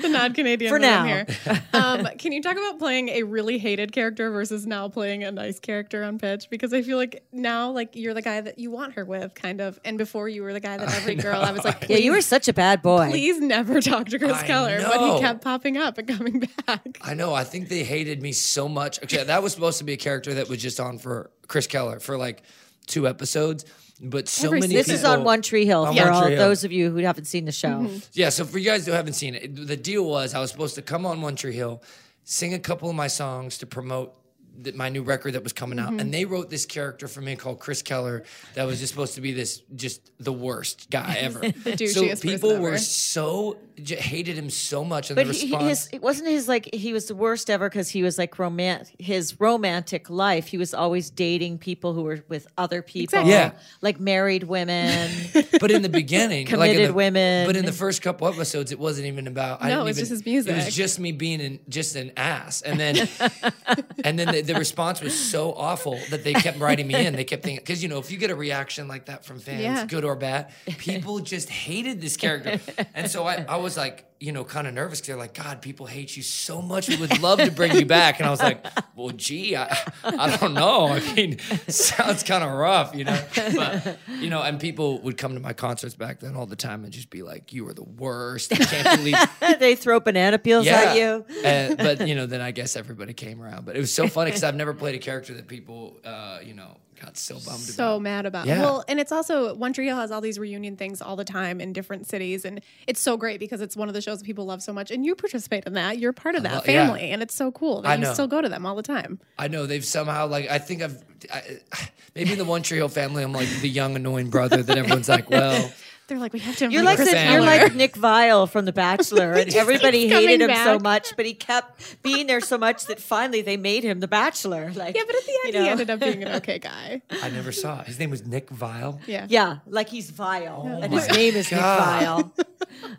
The 0.00 0.08
non-Canadian 0.08 0.70
For 0.70 0.78
now. 0.78 1.04
here. 1.04 1.26
Um, 1.72 2.06
can 2.18 2.32
you 2.32 2.42
talk 2.42 2.52
about 2.52 2.78
playing 2.78 3.08
a 3.10 3.22
really 3.24 3.58
hated 3.58 3.92
character 3.92 4.30
versus 4.30 4.66
now 4.66 4.88
playing 4.88 5.24
a 5.24 5.30
nice 5.32 5.58
character 5.60 6.02
on 6.04 6.18
pitch? 6.18 6.48
Because 6.50 6.72
I 6.72 6.82
feel 6.82 6.96
like 6.96 7.24
now, 7.32 7.70
like 7.70 7.94
you're 7.96 8.14
the 8.14 8.22
guy 8.22 8.40
that 8.40 8.58
you 8.58 8.70
want 8.70 8.94
her 8.94 9.04
with, 9.04 9.34
kind 9.34 9.60
of, 9.60 9.78
and 9.84 9.98
before 9.98 10.28
you 10.28 10.42
were 10.42 10.52
the 10.52 10.60
guy 10.60 10.76
that 10.76 10.92
every 10.94 11.14
girl 11.16 11.40
I 11.40 11.52
was 11.52 11.64
like, 11.64 11.86
Yeah, 11.88 11.96
you 11.98 12.12
were 12.12 12.20
such 12.20 12.48
a 12.48 12.52
bad 12.52 12.82
boy. 12.82 13.08
please 13.10 13.40
never 13.40 13.80
talk 13.80 14.08
to 14.10 14.18
Chris 14.18 14.32
I 14.38 14.46
Keller, 14.46 14.80
but 14.82 15.14
he 15.14 15.20
kept 15.20 15.42
popping 15.42 15.76
up 15.76 15.98
and 15.98 16.08
coming 16.08 16.48
back. 16.66 16.98
I 17.02 17.14
know. 17.14 17.34
I 17.34 17.44
think 17.44 17.68
they 17.68 17.82
hated 17.84 18.22
me 18.22 18.32
so 18.32 18.68
much. 18.68 19.02
Okay, 19.02 19.24
that 19.24 19.42
was 19.42 19.52
supposed 19.52 19.78
to 19.78 19.84
be 19.84 19.92
a 19.94 19.98
character 19.98 20.34
that 20.34 20.48
was 20.48 20.60
just 20.62 20.78
on 20.80 20.98
for 20.98 21.30
Chris 21.48 21.66
Keller 21.66 22.00
for 22.00 22.16
like 22.16 22.42
two 22.86 23.06
episodes, 23.06 23.64
but 24.00 24.28
so 24.28 24.46
Every 24.48 24.60
many. 24.60 24.74
This 24.74 24.86
people, 24.86 24.98
is 24.98 25.04
on 25.04 25.24
One 25.24 25.42
Tree 25.42 25.66
Hill 25.66 25.84
On 25.84 25.94
for 25.94 26.02
One 26.02 26.12
all 26.12 26.22
Tree 26.22 26.32
Hill. 26.32 26.48
those 26.48 26.64
of 26.64 26.72
you 26.72 26.90
who 26.90 26.98
haven't 26.98 27.26
seen 27.26 27.44
the 27.44 27.52
show. 27.52 27.68
Mm-hmm. 27.68 27.98
Yeah, 28.12 28.30
so 28.30 28.44
for 28.44 28.58
you 28.58 28.64
guys 28.64 28.86
who 28.86 28.92
haven't 28.92 29.14
seen 29.14 29.34
it, 29.34 29.54
the 29.66 29.76
deal 29.76 30.04
was 30.04 30.34
I 30.34 30.40
was 30.40 30.50
supposed 30.50 30.74
to 30.76 30.82
come 30.82 31.06
on 31.06 31.20
One 31.20 31.36
Tree 31.36 31.52
Hill, 31.54 31.82
sing 32.24 32.54
a 32.54 32.58
couple 32.58 32.88
of 32.90 32.96
my 32.96 33.06
songs 33.08 33.58
to 33.58 33.66
promote 33.66 34.14
the, 34.60 34.72
my 34.72 34.88
new 34.88 35.02
record 35.02 35.34
that 35.34 35.42
was 35.42 35.52
coming 35.52 35.78
out, 35.78 35.88
and 35.88 36.00
mm-hmm. 36.00 36.10
they 36.10 36.24
wrote 36.24 36.50
this 36.50 36.66
character 36.66 37.08
for 37.08 37.20
me 37.20 37.36
called 37.36 37.58
Chris 37.58 37.82
Keller 37.82 38.24
that 38.54 38.64
was 38.64 38.80
just 38.80 38.92
supposed 38.92 39.14
to 39.14 39.20
be 39.20 39.32
this 39.32 39.62
just 39.74 40.10
the 40.18 40.32
worst 40.32 40.90
guy 40.90 41.16
ever. 41.20 41.40
so 41.42 41.48
douchiest 41.48 42.08
person 42.08 42.30
people 42.30 42.58
were 42.58 42.78
so 42.78 43.58
j- 43.82 43.96
hated 43.96 44.36
him 44.36 44.50
so 44.50 44.84
much, 44.84 45.10
and 45.10 45.16
But 45.16 45.26
the 45.26 45.32
he, 45.32 45.46
response. 45.46 45.68
his, 45.68 45.88
it 45.92 46.02
wasn't 46.02 46.28
his 46.28 46.48
like 46.48 46.68
he 46.74 46.92
was 46.92 47.06
the 47.06 47.14
worst 47.14 47.50
ever 47.50 47.68
because 47.68 47.88
he 47.88 48.02
was 48.02 48.18
like 48.18 48.38
romantic. 48.38 48.94
His 48.98 49.40
romantic 49.40 50.10
life, 50.10 50.46
he 50.48 50.58
was 50.58 50.74
always 50.74 51.10
dating 51.10 51.58
people 51.58 51.94
who 51.94 52.02
were 52.02 52.24
with 52.28 52.46
other 52.58 52.82
people, 52.82 53.20
Exactly. 53.20 53.32
Yeah. 53.32 53.52
like 53.80 54.00
married 54.00 54.44
women. 54.44 55.10
but 55.60 55.70
in 55.70 55.82
the 55.82 55.88
beginning, 55.88 56.46
like 56.46 56.52
in 56.52 56.58
Committed 56.60 56.90
the- 56.90 56.94
women. 56.94 57.46
But 57.46 57.56
in 57.56 57.64
the 57.64 57.72
first 57.72 58.02
couple 58.02 58.28
episodes, 58.28 58.72
it 58.72 58.78
wasn't 58.78 59.06
even 59.06 59.26
about. 59.26 59.62
I 59.62 59.68
No, 59.68 59.76
didn't 59.76 59.80
it 59.80 59.84
was 59.84 59.96
even- 59.98 60.02
just 60.02 60.10
his 60.10 60.24
music. 60.24 60.52
It 60.52 60.64
was 60.66 60.74
just 60.74 60.98
me 60.98 61.12
being 61.12 61.40
an, 61.40 61.60
just 61.68 61.96
an 61.96 62.12
ass, 62.16 62.62
and 62.62 62.78
then 62.78 63.08
and 64.04 64.18
then 64.18 64.28
the, 64.28 64.41
the 64.42 64.54
response 64.54 65.00
was 65.00 65.18
so 65.18 65.52
awful 65.54 65.98
that 66.10 66.24
they 66.24 66.32
kept 66.32 66.58
writing 66.58 66.86
me 66.86 67.06
in. 67.06 67.14
They 67.16 67.24
kept 67.24 67.42
thinking 67.42 67.62
because 67.62 67.82
you 67.82 67.88
know 67.88 67.98
if 67.98 68.10
you 68.10 68.18
get 68.18 68.30
a 68.30 68.34
reaction 68.36 68.88
like 68.88 69.06
that 69.06 69.24
from 69.24 69.38
fans, 69.38 69.62
Yeah. 69.62 69.86
good 69.86 70.04
or 70.04 70.16
bad, 70.16 70.52
people 70.78 71.18
just 71.20 71.48
hated 71.48 72.00
this 72.00 72.16
character, 72.16 72.60
and 72.94 73.10
so 73.10 73.26
I, 73.26 73.44
I 73.48 73.56
was 73.56 73.76
like. 73.76 74.04
You 74.22 74.30
know, 74.30 74.44
kind 74.44 74.68
of 74.68 74.74
nervous 74.74 75.00
because 75.00 75.08
they're 75.08 75.16
like, 75.16 75.34
God, 75.34 75.60
people 75.62 75.84
hate 75.86 76.16
you 76.16 76.22
so 76.22 76.62
much. 76.62 76.86
We 76.88 76.94
would 76.96 77.20
love 77.20 77.40
to 77.40 77.50
bring 77.50 77.74
you 77.74 77.84
back. 77.84 78.20
And 78.20 78.26
I 78.28 78.30
was 78.30 78.40
like, 78.40 78.64
Well, 78.94 79.10
gee, 79.10 79.56
I, 79.56 79.76
I 80.04 80.36
don't 80.36 80.54
know. 80.54 80.86
I 80.86 81.00
mean, 81.14 81.38
sounds 81.66 82.22
kind 82.22 82.44
of 82.44 82.52
rough, 82.52 82.94
you 82.94 83.02
know. 83.02 83.20
But 83.34 83.98
you 84.20 84.30
know, 84.30 84.40
and 84.42 84.60
people 84.60 85.00
would 85.00 85.18
come 85.18 85.34
to 85.34 85.40
my 85.40 85.54
concerts 85.54 85.96
back 85.96 86.20
then 86.20 86.36
all 86.36 86.46
the 86.46 86.54
time 86.54 86.84
and 86.84 86.92
just 86.92 87.10
be 87.10 87.22
like, 87.24 87.52
"You 87.52 87.66
are 87.68 87.74
the 87.74 87.82
worst. 87.82 88.52
I 88.52 88.64
can't 88.64 88.98
believe." 88.98 89.16
they 89.58 89.74
throw 89.74 89.98
banana 89.98 90.38
peels 90.38 90.66
at 90.92 90.96
you. 90.96 91.24
And- 91.44 91.76
but 91.78 92.06
you 92.06 92.14
know, 92.14 92.26
then 92.26 92.40
I 92.40 92.52
guess 92.52 92.76
everybody 92.76 93.14
came 93.14 93.42
around. 93.42 93.64
But 93.64 93.74
it 93.76 93.80
was 93.80 93.92
so 93.92 94.06
funny 94.06 94.30
because 94.30 94.44
I've 94.44 94.54
never 94.54 94.72
played 94.74 94.94
a 94.94 94.98
character 94.98 95.34
that 95.34 95.48
people, 95.48 95.98
uh, 96.04 96.38
you 96.44 96.54
know, 96.54 96.76
got 97.00 97.16
so 97.16 97.34
bummed 97.34 97.60
so 97.60 97.92
about. 97.94 98.02
mad 98.02 98.26
about. 98.26 98.46
Yeah. 98.46 98.60
Well, 98.60 98.84
and 98.88 99.00
it's 99.00 99.12
also 99.12 99.54
One 99.54 99.72
Tree 99.72 99.86
Hill 99.86 99.96
has 99.96 100.10
all 100.10 100.20
these 100.20 100.38
reunion 100.38 100.76
things 100.76 101.02
all 101.02 101.16
the 101.16 101.24
time 101.24 101.60
in 101.60 101.72
different 101.72 102.06
cities, 102.06 102.44
and 102.44 102.60
it's 102.86 103.00
so 103.00 103.16
great 103.16 103.40
because 103.40 103.60
it's 103.60 103.76
one 103.76 103.88
of 103.88 103.94
the 103.94 104.00
shows 104.00 104.18
that 104.18 104.24
people 104.24 104.44
love 104.46 104.62
so 104.62 104.72
much, 104.72 104.90
and 104.90 105.04
you 105.04 105.14
participate 105.14 105.64
in 105.64 105.74
that. 105.74 105.98
You're 105.98 106.12
part 106.12 106.34
of 106.34 106.42
that 106.44 106.52
love- 106.54 106.68
yeah. 106.68 106.86
family, 106.86 107.10
and 107.10 107.22
it's 107.22 107.34
so 107.34 107.50
cool 107.52 107.82
that 107.82 107.88
I 107.88 107.94
you 107.94 108.02
know. 108.02 108.12
still 108.12 108.26
go 108.28 108.40
to 108.40 108.48
them 108.48 108.64
all 108.66 108.76
the 108.76 108.82
time. 108.82 109.20
I 109.38 109.48
know 109.48 109.66
they've 109.66 109.84
somehow 109.84 110.26
like 110.26 110.48
I 110.50 110.58
think 110.58 110.82
I've 110.82 111.02
I, 111.32 111.58
maybe 112.14 112.32
in 112.32 112.38
the 112.38 112.44
One 112.44 112.62
Tree 112.62 112.78
Hill 112.78 112.88
family 112.88 113.22
I'm 113.22 113.32
like 113.32 113.48
the 113.60 113.68
young 113.68 113.96
annoying 113.96 114.30
brother 114.30 114.62
that 114.62 114.76
everyone's 114.78 115.08
like, 115.08 115.30
well, 115.30 115.72
They're 116.12 116.20
like, 116.20 116.34
we 116.34 116.40
have 116.40 116.56
to. 116.58 116.70
You're 116.70 116.82
like 116.82 116.96
Chris 116.96 117.10
the, 117.10 117.32
you're 117.32 117.40
like 117.40 117.74
Nick 117.74 117.94
Viall 117.94 118.46
from 118.46 118.66
The 118.66 118.72
Bachelor, 118.72 119.32
and 119.32 119.54
everybody 119.54 120.08
hated 120.08 120.42
him 120.42 120.54
so 120.56 120.78
much, 120.78 121.16
but 121.16 121.24
he 121.24 121.32
kept 121.32 122.02
being 122.02 122.26
there 122.26 122.42
so 122.42 122.58
much 122.58 122.84
that 122.84 123.00
finally 123.00 123.40
they 123.40 123.56
made 123.56 123.82
him 123.82 124.00
the 124.00 124.08
Bachelor. 124.08 124.70
Like, 124.74 124.94
yeah, 124.94 125.04
but 125.06 125.16
at 125.16 125.24
the 125.24 125.38
end, 125.44 125.46
you 125.46 125.52
know? 125.52 125.62
he 125.62 125.68
ended 125.70 125.88
up 125.88 126.00
being 126.00 126.22
an 126.22 126.32
okay 126.36 126.58
guy. 126.58 127.00
I 127.22 127.30
never 127.30 127.50
saw. 127.50 127.80
it. 127.80 127.86
His 127.86 127.98
name 127.98 128.10
was 128.10 128.26
Nick 128.26 128.50
Viall. 128.50 129.00
Yeah. 129.06 129.24
yeah, 129.30 129.60
like 129.66 129.88
he's 129.88 130.10
vile, 130.10 130.80
and 130.82 130.92
his 130.92 131.08
name 131.08 131.34
is 131.34 131.48
God. 131.48 132.26
Nick 132.36 132.36
Viall. 132.36 132.46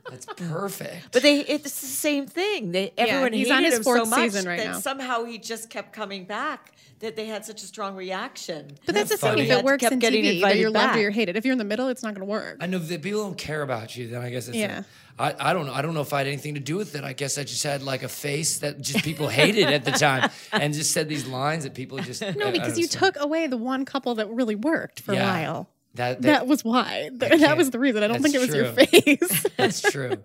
That's 0.09 0.25
perfect. 0.25 1.11
But 1.11 1.21
they, 1.21 1.41
it's 1.41 1.63
the 1.81 1.85
same 1.85 2.25
thing. 2.25 2.71
They 2.71 2.93
everyone 2.97 3.33
he's 3.33 3.47
hated 3.47 3.57
on 3.57 3.63
his 3.63 3.77
him 3.77 3.83
so 3.83 4.05
much 4.05 4.19
season 4.21 4.47
right 4.47 4.57
that 4.57 4.65
now. 4.65 4.79
somehow 4.79 5.23
he 5.25 5.37
just 5.37 5.69
kept 5.69 5.93
coming 5.93 6.25
back. 6.25 6.71
That 6.99 7.17
they 7.17 7.25
had 7.25 7.43
such 7.43 7.61
a 7.63 7.65
strong 7.65 7.97
reaction. 7.97 8.77
But 8.85 8.95
that's 8.95 9.09
the 9.09 9.17
funny? 9.17 9.41
thing. 9.41 9.51
If 9.51 9.59
it 9.59 9.65
works 9.65 9.81
kept 9.81 9.91
in 9.91 9.99
getting 9.99 10.23
TV, 10.23 10.41
either 10.41 10.55
you're 10.55 10.69
loved 10.69 10.87
back. 10.91 10.95
or 10.95 11.01
you're 11.01 11.11
hated. 11.11 11.35
If 11.35 11.43
you're 11.43 11.51
in 11.51 11.57
the 11.57 11.65
middle, 11.65 11.89
it's 11.89 12.01
not 12.01 12.13
going 12.13 12.25
to 12.25 12.31
work. 12.31 12.59
I 12.61 12.65
know 12.67 12.77
if 12.77 12.87
the 12.87 12.95
people 13.03 13.23
don't 13.23 13.37
care 13.37 13.61
about 13.61 13.95
you, 13.95 14.07
then 14.07 14.21
I 14.21 14.29
guess 14.29 14.47
it's 14.47 14.57
Yeah. 14.57 14.83
I 15.19 15.35
I 15.39 15.53
don't 15.53 15.67
know. 15.67 15.73
I 15.73 15.81
don't 15.83 15.93
know 15.93 16.01
if 16.01 16.11
I 16.13 16.19
had 16.19 16.27
anything 16.27 16.55
to 16.55 16.59
do 16.59 16.75
with 16.75 16.95
it. 16.95 17.03
I 17.03 17.13
guess 17.13 17.37
I 17.37 17.43
just 17.43 17.63
had 17.63 17.83
like 17.83 18.01
a 18.03 18.09
face 18.09 18.59
that 18.59 18.81
just 18.81 19.03
people 19.03 19.27
hated 19.27 19.67
at 19.67 19.85
the 19.85 19.91
time, 19.91 20.31
and 20.51 20.73
just 20.73 20.91
said 20.91 21.07
these 21.07 21.27
lines 21.27 21.65
that 21.65 21.75
people 21.75 21.99
just 21.99 22.21
No, 22.21 22.51
because 22.51 22.79
you 22.79 22.87
took 22.87 23.15
away 23.19 23.45
the 23.47 23.57
one 23.57 23.85
couple 23.85 24.15
that 24.15 24.29
really 24.31 24.55
worked 24.55 25.01
for 25.01 25.13
Yeah. 25.13 25.23
a 25.23 25.31
while. 25.31 25.69
that. 25.95 26.23
That 26.23 26.47
was 26.47 26.63
why. 26.63 27.09
That, 27.13 27.55
was 27.57 27.69
the 27.69 27.77
reason. 27.77 28.01
I 28.01 28.07
don't 28.07 28.23
think 28.23 28.33
it 28.33 28.39
was 28.39 28.49
that's 28.49 28.93
your 28.93 29.05
face. 29.19 29.45
That's 29.57 29.81
true. 29.81 30.15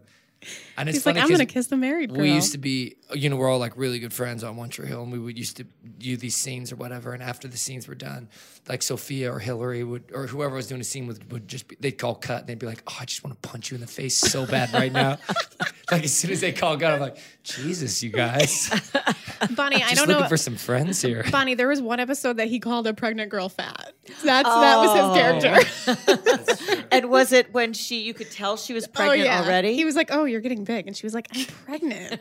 And 0.76 0.88
it's 0.88 0.98
He's 0.98 1.06
like, 1.06 1.14
funny 1.16 1.20
I'm 1.22 1.28
'cause 1.28 1.36
going 1.38 1.46
to 1.48 1.52
kiss 1.52 1.66
the 1.66 1.76
married 1.76 2.10
girl. 2.10 2.20
We 2.20 2.32
used 2.32 2.52
to 2.52 2.58
be, 2.58 2.94
you 3.12 3.28
know, 3.28 3.34
we're 3.36 3.50
all 3.50 3.58
like 3.58 3.76
really 3.76 3.98
good 3.98 4.12
friends 4.12 4.44
on 4.44 4.56
One 4.56 4.68
Tree 4.68 4.86
Hill, 4.86 5.02
and 5.02 5.10
we 5.10 5.18
would 5.18 5.36
used 5.36 5.56
to 5.56 5.64
do 5.98 6.16
these 6.16 6.36
scenes 6.36 6.70
or 6.72 6.76
whatever. 6.76 7.12
And 7.12 7.22
after 7.22 7.48
the 7.48 7.56
scenes 7.56 7.88
were 7.88 7.96
done, 7.96 8.28
like 8.68 8.82
Sophia 8.82 9.32
or 9.32 9.40
Hilarie 9.40 9.84
would, 9.88 10.04
or 10.14 10.28
whoever 10.28 10.54
was 10.54 10.68
doing 10.68 10.80
a 10.80 10.84
scene 10.84 11.08
with, 11.08 11.28
would 11.32 11.48
just 11.48 11.66
be, 11.66 11.76
they'd 11.80 11.92
call 11.98 12.14
cut, 12.14 12.40
and 12.40 12.46
they'd 12.46 12.58
be 12.58 12.66
like, 12.66 12.82
"Oh, 12.86 12.96
I 13.00 13.04
just 13.04 13.24
want 13.24 13.40
to 13.42 13.48
punch 13.48 13.70
you 13.72 13.74
in 13.74 13.80
the 13.80 13.86
face 13.88 14.16
so 14.16 14.46
bad 14.46 14.72
right 14.72 14.92
now." 14.92 15.18
like 15.90 16.04
as 16.04 16.16
soon 16.16 16.30
as 16.30 16.40
they 16.40 16.52
call 16.52 16.78
cut, 16.78 16.92
I'm 16.92 17.00
like, 17.00 17.16
"Jesus, 17.42 18.00
you 18.04 18.10
guys, 18.10 18.70
Bonnie, 19.56 19.76
I 19.76 19.80
just 19.80 19.96
don't 19.96 20.06
looking 20.08 20.22
know. 20.22 20.28
for 20.28 20.36
some 20.36 20.54
friends 20.56 21.02
here." 21.02 21.24
Bonnie, 21.32 21.54
there 21.54 21.68
was 21.68 21.82
one 21.82 21.98
episode 21.98 22.36
that 22.36 22.46
he 22.46 22.60
called 22.60 22.86
a 22.86 22.94
pregnant 22.94 23.30
girl 23.30 23.48
fat. 23.48 23.92
That's 24.22 24.48
that 24.48 24.76
was 24.76 24.90
Oh. 24.92 25.12
his 25.14 25.20
character. 25.42 25.70
Oh. 25.88 26.84
And 26.90 27.10
was 27.10 27.32
it 27.32 27.52
when 27.52 27.74
she? 27.74 28.00
You 28.00 28.14
could 28.14 28.30
tell 28.30 28.56
she 28.56 28.72
was 28.72 28.86
oh, 28.86 28.90
pregnant 28.92 29.28
already. 29.30 29.74
He 29.74 29.84
was 29.84 29.94
like, 29.94 30.08
"Oh, 30.10 30.24
you're 30.28 30.40
getting 30.40 30.64
big," 30.64 30.86
and 30.86 30.96
she 30.96 31.04
was 31.06 31.14
like, 31.14 31.28
"I'm 31.34 31.44
pregnant." 31.64 32.20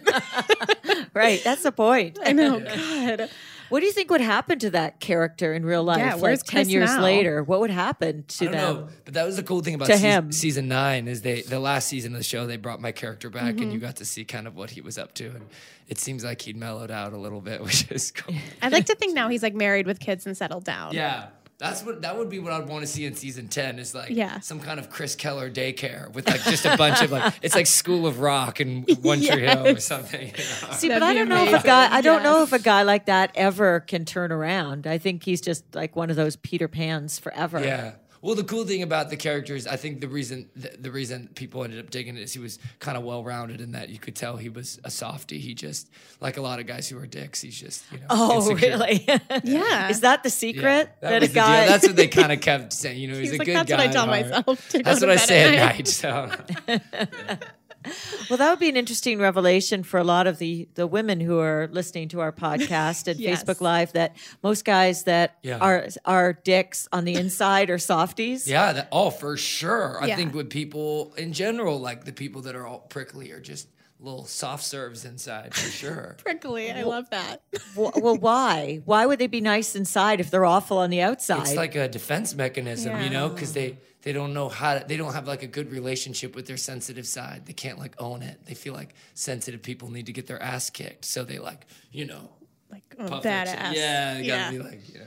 right. 1.14 1.42
That's 1.44 1.64
the 1.64 1.72
point. 1.72 2.18
I 2.26 2.32
know. 2.34 2.60
God. 2.60 3.30
What 3.70 3.82
do 3.82 3.86
you 3.86 3.92
think 3.92 4.10
would 4.12 4.22
happen 4.22 4.60
to 4.60 4.70
that 4.70 5.02
character 5.02 5.54
in 5.54 5.66
real 5.66 5.84
life? 5.84 5.98
Yeah, 6.00 6.14
like 6.14 6.22
where's 6.22 6.42
ten 6.44 6.70
years 6.70 6.90
now? 6.90 7.02
later, 7.02 7.44
what 7.44 7.60
would 7.60 7.70
happen 7.70 8.24
to 8.28 8.46
I 8.50 8.52
don't 8.52 8.52
them? 8.54 8.76
know, 8.76 8.88
but 9.04 9.14
that 9.16 9.26
was 9.26 9.36
the 9.36 9.44
cool 9.44 9.60
thing 9.62 9.76
about 9.76 9.88
To 9.88 9.94
season, 9.94 10.10
him. 10.10 10.32
season 10.32 10.68
nine 10.70 11.08
is 11.10 11.22
they 11.22 11.42
the 11.42 11.60
last 11.60 11.90
season 11.90 12.14
of 12.14 12.20
the 12.20 12.24
show 12.24 12.48
they 12.48 12.56
brought 12.56 12.80
my 12.82 12.94
character 12.94 13.30
back 13.30 13.56
Mm-hmm. 13.56 13.64
and 13.64 13.74
you 13.74 13.80
got 13.80 13.98
to 13.98 14.06
see 14.06 14.24
kind 14.24 14.48
of 14.48 14.56
what 14.56 14.70
he 14.70 14.80
was 14.80 14.98
up 14.98 15.14
to 15.16 15.26
and 15.28 15.46
it 15.90 15.98
seems 16.00 16.24
like 16.24 16.42
he'd 16.42 16.56
mellowed 16.58 16.92
out 16.92 17.12
a 17.14 17.18
little 17.18 17.42
bit, 17.42 17.62
which 17.64 17.92
is 17.92 18.12
cool. 18.12 18.34
I'd 18.62 18.72
like 18.72 18.86
to 18.86 18.96
think 18.96 19.14
now 19.14 19.28
he's 19.28 19.44
like 19.44 19.54
married 19.54 19.86
with 19.86 20.00
kids 20.00 20.26
and 20.26 20.36
settled 20.38 20.64
down. 20.64 20.94
Yeah. 20.94 21.28
That's 21.60 21.84
what 21.84 22.04
that 22.04 22.16
would 22.16 22.30
be 22.30 22.38
what 22.38 22.54
I'd 22.54 22.68
want 22.68 22.82
to 22.82 22.88
see 22.88 23.06
in 23.06 23.16
season 23.16 23.48
ten 23.48 23.80
is 23.80 23.96
like 23.96 24.12
Yeah. 24.12 24.40
some 24.42 24.60
kind 24.60 24.80
of 24.80 24.92
Chris 24.92 25.16
Keller 25.16 25.50
daycare 25.50 26.12
with 26.14 26.28
like 26.28 26.44
just 26.44 26.66
a 26.68 26.78
bunch 26.78 27.02
of 27.02 27.12
like 27.12 27.34
it's 27.42 27.56
like 27.56 27.66
School 27.66 28.06
of 28.06 28.20
Rock 28.20 28.60
and 28.60 28.88
One 29.02 29.22
Tree 29.22 29.42
Hill 29.42 29.66
or 29.68 29.80
something. 29.80 30.28
you 30.28 30.34
know? 30.34 30.74
See, 30.74 30.88
That'd 30.90 31.02
but 31.02 31.04
I 31.04 31.14
don't 31.16 31.30
know 31.30 31.46
if 31.46 31.64
a 31.64 31.66
guy. 31.66 31.92
I 31.92 32.02
don't 32.02 32.22
know 32.22 32.44
if 32.44 32.54
a 32.54 32.60
guy 32.60 32.84
like 32.84 33.08
that 33.08 33.32
ever 33.34 33.80
can 33.80 34.06
turn 34.06 34.32
around. 34.32 34.86
I 34.86 35.00
think 35.00 35.24
he's 35.24 35.42
just 35.42 35.64
like 35.74 35.96
one 35.96 36.12
of 36.12 36.16
those 36.16 36.36
Peter 36.36 36.68
Pans 36.68 37.18
forever. 37.18 37.60
Yeah. 37.60 37.94
Well, 38.27 38.36
the 38.36 38.43
cool 38.43 38.65
thing 38.65 38.84
about 38.84 39.10
the 39.10 39.15
character 39.15 39.55
is, 39.55 39.65
I 39.67 39.77
think 39.77 40.01
the 40.01 40.10
reason 40.10 40.50
the, 40.53 40.75
the 40.77 40.91
reason 40.91 41.29
people 41.34 41.63
ended 41.63 41.79
up 41.79 41.89
digging 41.89 42.17
it 42.17 42.24
is 42.24 42.34
he 42.34 42.39
was 42.39 42.60
kind 42.79 42.98
of 42.98 43.05
well 43.05 43.24
rounded 43.24 43.62
in 43.62 43.72
that 43.72 43.88
you 43.88 44.00
could 44.00 44.17
tell 44.17 44.36
he 44.36 44.50
was 44.50 44.81
a 44.84 44.91
softie. 44.91 45.39
He 45.39 45.53
just 45.53 45.89
like 46.19 46.36
a 46.36 46.41
lot 46.41 46.60
of 46.60 46.67
guys 46.67 46.89
who 46.89 46.98
are 47.00 47.05
dicks. 47.07 47.39
He's 47.39 47.57
just 47.57 47.86
you 47.89 48.00
know. 48.00 48.05
Oh, 48.10 48.36
insecure. 48.51 48.72
really? 48.72 49.07
Yeah. 49.46 49.88
Is 49.89 50.01
that 50.01 50.24
the 50.24 50.27
Yeah, 50.29 50.34
secret 50.34 50.89
that 51.00 51.10
that, 51.10 51.24
a 51.24 51.27
the 51.27 51.34
deal. 51.34 51.43
guy? 51.43 51.67
That's 51.67 51.88
what 51.88 51.96
they 51.96 52.10
kind 52.10 52.34
of 52.34 52.41
kept 52.50 52.74
saying. 52.74 53.00
You 53.00 53.07
know, 53.07 53.13
he's, 53.17 53.29
He's 53.31 53.36
a 53.36 53.38
like, 53.39 53.46
good 53.46 53.55
"That's 53.55 53.69
guy. 53.69 53.77
what 53.77 53.88
I 53.88 53.91
tell 53.93 54.07
myself 54.07 54.69
to 54.72 54.77
go 54.79 54.84
That's 54.84 55.00
to 55.00 55.05
what 55.07 55.12
I 55.13 55.15
bed 55.15 55.27
say 55.27 55.43
at 55.43 55.53
at 55.53 55.65
night. 55.65 56.67
night. 56.67 57.38
So 57.39 57.39
well, 58.29 58.38
that 58.38 58.50
would 58.50 58.60
be 58.60 58.70
an 58.70 58.77
interesting 58.77 59.20
revelation 59.20 59.84
for 59.84 59.98
a 60.00 60.03
lot 60.03 60.27
of 60.27 60.38
the 60.39 60.67
the 60.75 60.88
women 60.88 61.20
who 61.20 61.39
are 61.39 61.70
listening 61.72 62.08
to 62.10 62.20
our 62.20 62.32
podcast 62.32 63.08
and 63.08 63.20
Yes. 63.27 63.44
Facebook 63.44 63.62
Live. 63.62 63.94
That 63.94 64.15
most 64.44 64.65
guys 64.65 65.03
that 65.03 65.38
Yeah. 65.44 65.58
are 65.60 65.88
are 66.06 66.34
dicks 66.34 66.88
on 66.91 67.06
the 67.06 67.15
inside 67.15 67.70
are 67.70 67.77
softies. 67.77 68.48
yeah, 68.48 68.74
that, 68.74 68.88
oh 68.91 69.10
for 69.10 69.38
sure. 69.38 69.98
I 70.01 70.15
think 70.15 70.34
with 70.34 70.50
people 70.50 71.13
in 71.17 71.34
general, 71.34 71.79
like 71.79 72.06
the 72.06 72.13
people 72.13 72.41
that 72.44 72.56
are 72.56 72.65
all 72.67 72.79
prickly 72.79 73.32
are 73.32 73.39
just 73.41 73.67
little 74.00 74.25
soft 74.25 74.63
serves 74.63 75.06
inside 75.06 75.56
for 75.56 75.72
sure. 75.72 76.15
Prickly. 76.24 76.72
I 76.72 76.84
love 76.84 77.10
that. 77.10 77.41
Well, 77.75 77.91
well, 77.96 78.15
why? 78.15 78.82
Why 78.86 79.08
would 79.08 79.17
they 79.17 79.25
be 79.25 79.41
nice 79.41 79.75
inside 79.75 80.20
if 80.20 80.29
they're 80.29 80.46
awful 80.46 80.77
on 80.77 80.91
the 80.91 81.01
outside? 81.01 81.41
It's 81.41 81.56
like 81.56 81.74
a 81.74 81.88
defense 81.88 82.36
mechanism, 82.36 83.01
you 83.01 83.10
know, 83.10 83.27
because 83.29 83.53
they 83.53 83.79
they 84.04 84.13
don't 84.13 84.34
know 84.34 84.50
how 84.50 84.77
to, 84.77 84.86
they 84.88 84.98
don't 84.98 85.13
have 85.13 85.27
like 85.27 85.44
a 85.44 85.48
good 85.48 85.72
relationship 85.72 86.36
with 86.36 86.48
their 86.48 86.58
sensitive 86.58 87.08
side. 87.08 87.46
They 87.46 87.54
can't 87.54 87.80
like 87.80 87.96
own 88.00 88.22
it. 88.22 88.46
They 88.46 88.54
feel 88.54 88.74
like 88.74 88.94
sensitive 89.13 89.62
people 89.62 89.89
need 89.89 90.06
to 90.06 90.13
get 90.13 90.27
their 90.27 90.42
ass 90.42 90.70
kicked, 90.70 91.06
so 91.06 91.24
they 91.24 91.39
like 91.39 91.66
you 91.92 92.06
know 92.06 92.30
Like 92.70 92.84
oh, 93.00 93.20
badass. 93.20 93.74
Yeah, 93.74 94.16
they 94.16 94.27
gotta 94.27 94.51
be 94.51 94.60
like 94.60 94.82
know. 94.94 95.06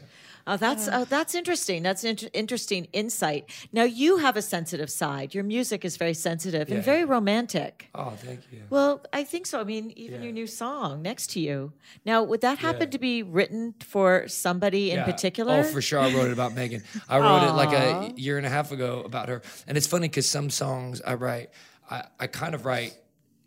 Oh, 0.51 0.57
that's 0.57 0.89
oh, 0.93 1.05
that's 1.05 1.35
interesting. 1.37 1.83
That's 1.85 2.03
an 2.03 2.11
inter- 2.11 2.29
interesting 2.33 2.89
insight. 2.93 3.49
Now 3.73 3.85
you 3.85 4.17
have 4.19 4.37
a 4.37 4.43
sensitive 4.43 4.91
side. 4.91 5.33
Your 5.33 5.45
music 5.45 5.85
is 5.85 5.97
very 5.97 6.15
sensitive 6.15 6.71
and 6.73 6.83
very 6.83 7.05
romantic. 7.05 7.89
Oh, 7.95 8.11
thank 8.17 8.41
you. 8.51 8.63
Well, 8.69 9.05
I 9.13 9.23
think 9.23 9.47
so. 9.47 9.61
I 9.61 9.65
mean, 9.65 9.93
even 9.97 10.19
Yeah. 10.19 10.25
your 10.25 10.33
new 10.33 10.49
song 10.49 11.03
next 11.03 11.29
to 11.35 11.41
you. 11.41 11.73
Now, 12.05 12.25
would 12.25 12.41
that 12.41 12.59
happen 12.59 12.83
Yeah. 12.89 12.97
to 12.97 12.99
be 12.99 13.23
written 13.23 13.75
for 13.81 14.27
somebody 14.27 14.91
in 14.91 15.05
particular? 15.05 15.61
Oh, 15.61 15.63
for 15.63 15.81
sure. 15.81 16.01
I 16.01 16.13
wrote 16.13 16.27
it 16.27 16.33
about 16.33 16.53
Megan. 16.55 16.83
I 17.09 17.19
wrote 17.21 17.45
it 17.49 17.53
like 17.53 17.73
a 17.73 18.13
year 18.21 18.37
and 18.37 18.47
a 18.47 18.51
half 18.51 18.73
ago 18.73 19.03
about 19.05 19.29
her. 19.29 19.43
And 19.69 19.79
it's 19.79 19.87
funny 19.87 20.09
because 20.09 20.29
some 20.29 20.51
songs 20.51 21.01
I 21.07 21.15
write, 21.15 21.51
I, 21.89 22.05
I 22.19 22.27
kind 22.27 22.55
of 22.57 22.65
write 22.67 22.95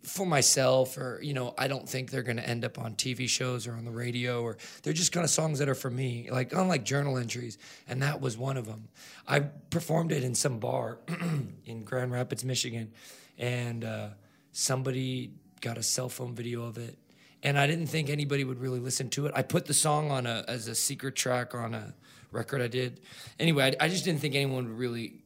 for 0.03 0.25
myself 0.25 0.97
or, 0.97 1.19
you 1.21 1.33
know, 1.33 1.53
I 1.57 1.67
don't 1.67 1.87
think 1.87 2.11
they're 2.11 2.23
going 2.23 2.37
to 2.37 2.47
end 2.47 2.65
up 2.65 2.77
on 2.77 2.95
TV 2.95 3.27
shows 3.27 3.67
or 3.67 3.73
on 3.73 3.85
the 3.85 3.91
radio 3.91 4.41
or 4.41 4.57
they're 4.83 4.93
just 4.93 5.11
kind 5.11 5.23
of 5.23 5.29
songs 5.29 5.59
that 5.59 5.69
are 5.69 5.75
for 5.75 5.89
me, 5.89 6.29
like 6.31 6.53
unlike 6.53 6.83
journal 6.83 7.17
entries. 7.17 7.57
And 7.87 8.01
that 8.01 8.19
was 8.19 8.37
one 8.37 8.57
of 8.57 8.65
them. 8.65 8.89
I 9.27 9.39
performed 9.39 10.11
it 10.11 10.23
in 10.23 10.35
some 10.35 10.59
bar 10.59 10.99
in 11.65 11.83
Grand 11.83 12.11
Rapids, 12.11 12.43
Michigan. 12.43 12.91
And 13.37 13.83
uh, 13.83 14.09
somebody 14.51 15.31
got 15.61 15.77
a 15.77 15.83
cell 15.83 16.09
phone 16.09 16.35
video 16.35 16.65
of 16.65 16.77
it 16.77 16.97
and 17.43 17.59
I 17.59 17.67
didn't 17.67 17.87
think 17.87 18.09
anybody 18.09 18.45
would 18.45 18.59
really 18.59 18.79
listen 18.79 19.09
to 19.11 19.25
it. 19.25 19.33
I 19.35 19.41
put 19.41 19.65
the 19.65 19.73
song 19.73 20.11
on 20.11 20.25
a 20.25 20.45
as 20.47 20.67
a 20.67 20.75
secret 20.75 21.15
track 21.15 21.53
on 21.53 21.73
a 21.73 21.93
record 22.31 22.61
I 22.61 22.67
did. 22.67 23.01
Anyway, 23.39 23.75
I, 23.79 23.85
I 23.85 23.89
just 23.89 24.05
didn't 24.05 24.21
think 24.21 24.33
anyone 24.33 24.65
would 24.65 24.77
really 24.77 25.22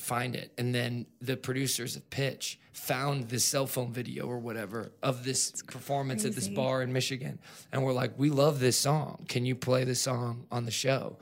find 0.00 0.34
it. 0.36 0.52
And 0.58 0.74
then 0.74 1.06
the 1.20 1.36
producers 1.36 1.96
of 1.96 2.08
Pitch 2.10 2.58
found 2.72 3.28
this 3.28 3.44
cell 3.44 3.66
phone 3.66 3.92
video 3.92 4.26
or 4.26 4.38
whatever 4.38 4.92
of 5.02 5.24
this 5.24 5.62
performance 5.66 6.24
at 6.24 6.34
this 6.34 6.48
bar 6.48 6.82
in 6.82 6.92
Michigan, 6.92 7.38
and 7.72 7.82
we're 7.82 7.92
like, 7.92 8.18
"We 8.18 8.30
love 8.30 8.60
this 8.60 8.78
song. 8.78 9.24
Can 9.28 9.46
you 9.46 9.54
play 9.54 9.84
this 9.84 10.00
song 10.00 10.46
on 10.50 10.64
the 10.64 10.70
show?" 10.70 11.18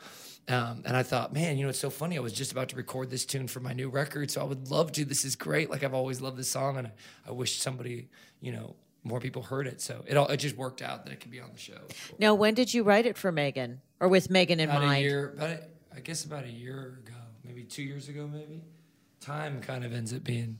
Um, 0.46 0.82
and 0.84 0.94
I 0.94 1.02
thought, 1.02 1.32
man, 1.32 1.56
you 1.56 1.62
know, 1.62 1.70
it's 1.70 1.78
so 1.78 1.88
funny. 1.88 2.18
I 2.18 2.20
was 2.20 2.34
just 2.34 2.52
about 2.52 2.68
to 2.68 2.76
record 2.76 3.08
this 3.08 3.24
tune 3.24 3.48
for 3.48 3.60
my 3.60 3.72
new 3.72 3.88
record, 3.88 4.30
so 4.30 4.42
I 4.42 4.44
would 4.44 4.70
love 4.70 4.92
to. 4.92 5.04
This 5.04 5.24
is 5.24 5.36
great. 5.36 5.70
Like 5.70 5.82
I've 5.82 5.94
always 5.94 6.20
loved 6.20 6.36
this 6.36 6.50
song, 6.50 6.76
and 6.76 6.88
I, 6.88 6.92
I 7.28 7.32
wish 7.32 7.56
somebody, 7.58 8.08
you 8.42 8.52
know, 8.52 8.76
more 9.04 9.20
people 9.20 9.42
heard 9.42 9.66
it. 9.66 9.80
So 9.80 10.04
it 10.06 10.16
all 10.16 10.26
it 10.28 10.38
just 10.38 10.56
worked 10.56 10.82
out 10.82 11.06
that 11.06 11.12
it 11.12 11.20
could 11.20 11.30
be 11.30 11.40
on 11.40 11.50
the 11.52 11.58
show. 11.58 11.80
now, 12.18 12.34
when 12.34 12.54
did 12.54 12.74
you 12.74 12.82
write 12.82 13.06
it 13.06 13.16
for 13.16 13.32
Megan 13.32 13.80
or 14.00 14.08
with 14.08 14.28
Megan 14.28 14.60
in 14.60 14.68
About 14.68 14.82
a 14.82 14.86
mind? 14.86 15.04
year, 15.04 15.32
about 15.36 15.50
a, 15.50 15.60
I 15.96 16.00
guess 16.00 16.24
about 16.24 16.44
a 16.44 16.50
year 16.50 16.98
ago, 17.06 17.13
maybe 17.44 17.64
two 17.64 17.82
years 17.82 18.08
ago, 18.08 18.28
maybe. 18.32 18.62
Time 19.20 19.60
kind 19.60 19.84
of 19.84 19.92
ends 19.94 20.12
up 20.12 20.22
being, 20.22 20.58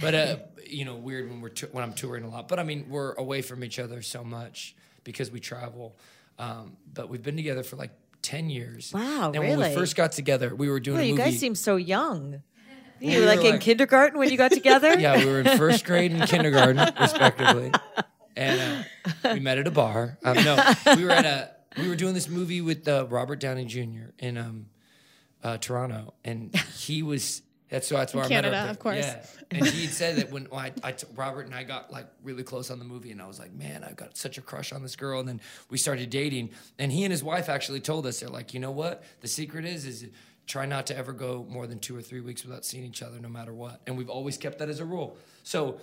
but 0.00 0.14
uh, 0.14 0.36
you 0.64 0.84
know, 0.84 0.94
weird 0.94 1.28
when 1.28 1.40
we're 1.40 1.48
t- 1.48 1.66
when 1.72 1.82
I'm 1.82 1.94
touring 1.94 2.22
a 2.22 2.28
lot. 2.28 2.46
But 2.46 2.60
I 2.60 2.62
mean, 2.62 2.86
we're 2.88 3.14
away 3.14 3.42
from 3.42 3.64
each 3.64 3.78
other 3.80 4.02
so 4.02 4.22
much 4.22 4.76
because 5.02 5.32
we 5.32 5.40
travel. 5.40 5.96
Um, 6.38 6.76
but 6.94 7.08
we've 7.08 7.22
been 7.22 7.34
together 7.34 7.64
for 7.64 7.74
like 7.74 7.90
ten 8.22 8.50
years. 8.50 8.92
Wow, 8.92 9.32
And 9.34 9.42
when 9.42 9.58
we 9.58 9.74
first 9.74 9.96
got 9.96 10.12
together, 10.12 10.54
we 10.54 10.68
were 10.70 10.78
doing 10.78 10.98
Well, 10.98 11.06
you 11.06 11.16
guys 11.16 11.38
seem 11.40 11.56
so 11.56 11.74
young. 11.74 12.42
You 13.00 13.10
we 13.14 13.20
were 13.20 13.26
like 13.26 13.40
were 13.40 13.54
in 13.54 13.58
kindergarten 13.58 14.18
when 14.18 14.30
you 14.30 14.36
got 14.36 14.52
together? 14.52 14.94
Yeah, 14.98 15.16
we 15.18 15.26
were 15.26 15.40
in 15.40 15.58
first 15.58 15.84
grade 15.84 16.12
and 16.12 16.28
kindergarten, 16.28 16.94
respectively, 17.00 17.72
and 18.36 18.84
uh, 19.24 19.34
we 19.34 19.40
met 19.40 19.58
at 19.58 19.66
a 19.66 19.70
bar. 19.72 20.18
Um, 20.24 20.36
no, 20.36 20.74
we 20.96 21.04
were 21.04 21.10
at 21.10 21.24
a 21.24 21.50
we 21.80 21.88
were 21.88 21.96
doing 21.96 22.14
this 22.14 22.28
movie 22.28 22.60
with 22.60 22.86
uh, 22.86 23.06
Robert 23.08 23.40
Downey 23.40 23.64
Jr. 23.64 24.10
in 24.18 24.36
um, 24.36 24.66
uh, 25.42 25.58
Toronto, 25.58 26.14
and 26.24 26.54
he 26.76 27.02
was. 27.02 27.42
That's 27.70 27.86
so 27.86 27.96
that's 27.96 28.14
where 28.14 28.24
I 28.24 28.28
met 28.28 28.34
Canada, 28.34 28.60
her. 28.62 28.70
of 28.70 28.78
course. 28.78 28.96
Yeah, 28.96 29.22
and 29.50 29.66
he 29.66 29.84
had 29.84 29.94
said 29.94 30.16
that 30.16 30.30
when, 30.30 30.46
when 30.46 30.58
I, 30.62 30.72
I 30.82 30.92
t- 30.92 31.06
Robert 31.14 31.44
and 31.44 31.54
I 31.54 31.64
got 31.64 31.90
like 31.92 32.06
really 32.22 32.42
close 32.42 32.70
on 32.70 32.78
the 32.78 32.84
movie, 32.86 33.10
and 33.10 33.20
I 33.20 33.26
was 33.26 33.38
like, 33.38 33.52
man, 33.52 33.84
I've 33.84 33.96
got 33.96 34.16
such 34.16 34.38
a 34.38 34.40
crush 34.40 34.72
on 34.72 34.82
this 34.82 34.96
girl, 34.96 35.20
and 35.20 35.28
then 35.28 35.40
we 35.68 35.76
started 35.76 36.08
dating, 36.08 36.48
and 36.78 36.90
he 36.90 37.04
and 37.04 37.12
his 37.12 37.22
wife 37.22 37.50
actually 37.50 37.80
told 37.80 38.06
us 38.06 38.20
they're 38.20 38.30
like, 38.30 38.54
you 38.54 38.60
know 38.60 38.70
what, 38.70 39.04
the 39.20 39.28
secret 39.28 39.66
is 39.66 39.84
is 39.84 40.06
try 40.46 40.64
not 40.64 40.86
to 40.86 40.96
ever 40.96 41.12
go 41.12 41.44
more 41.50 41.66
than 41.66 41.78
two 41.78 41.94
or 41.94 42.00
three 42.00 42.22
weeks 42.22 42.42
without 42.42 42.64
seeing 42.64 42.84
each 42.84 43.02
other, 43.02 43.20
no 43.20 43.28
matter 43.28 43.52
what, 43.52 43.82
and 43.86 43.98
we've 43.98 44.08
always 44.08 44.38
kept 44.38 44.60
that 44.60 44.70
as 44.70 44.80
a 44.80 44.84
rule. 44.86 45.18
So 45.42 45.78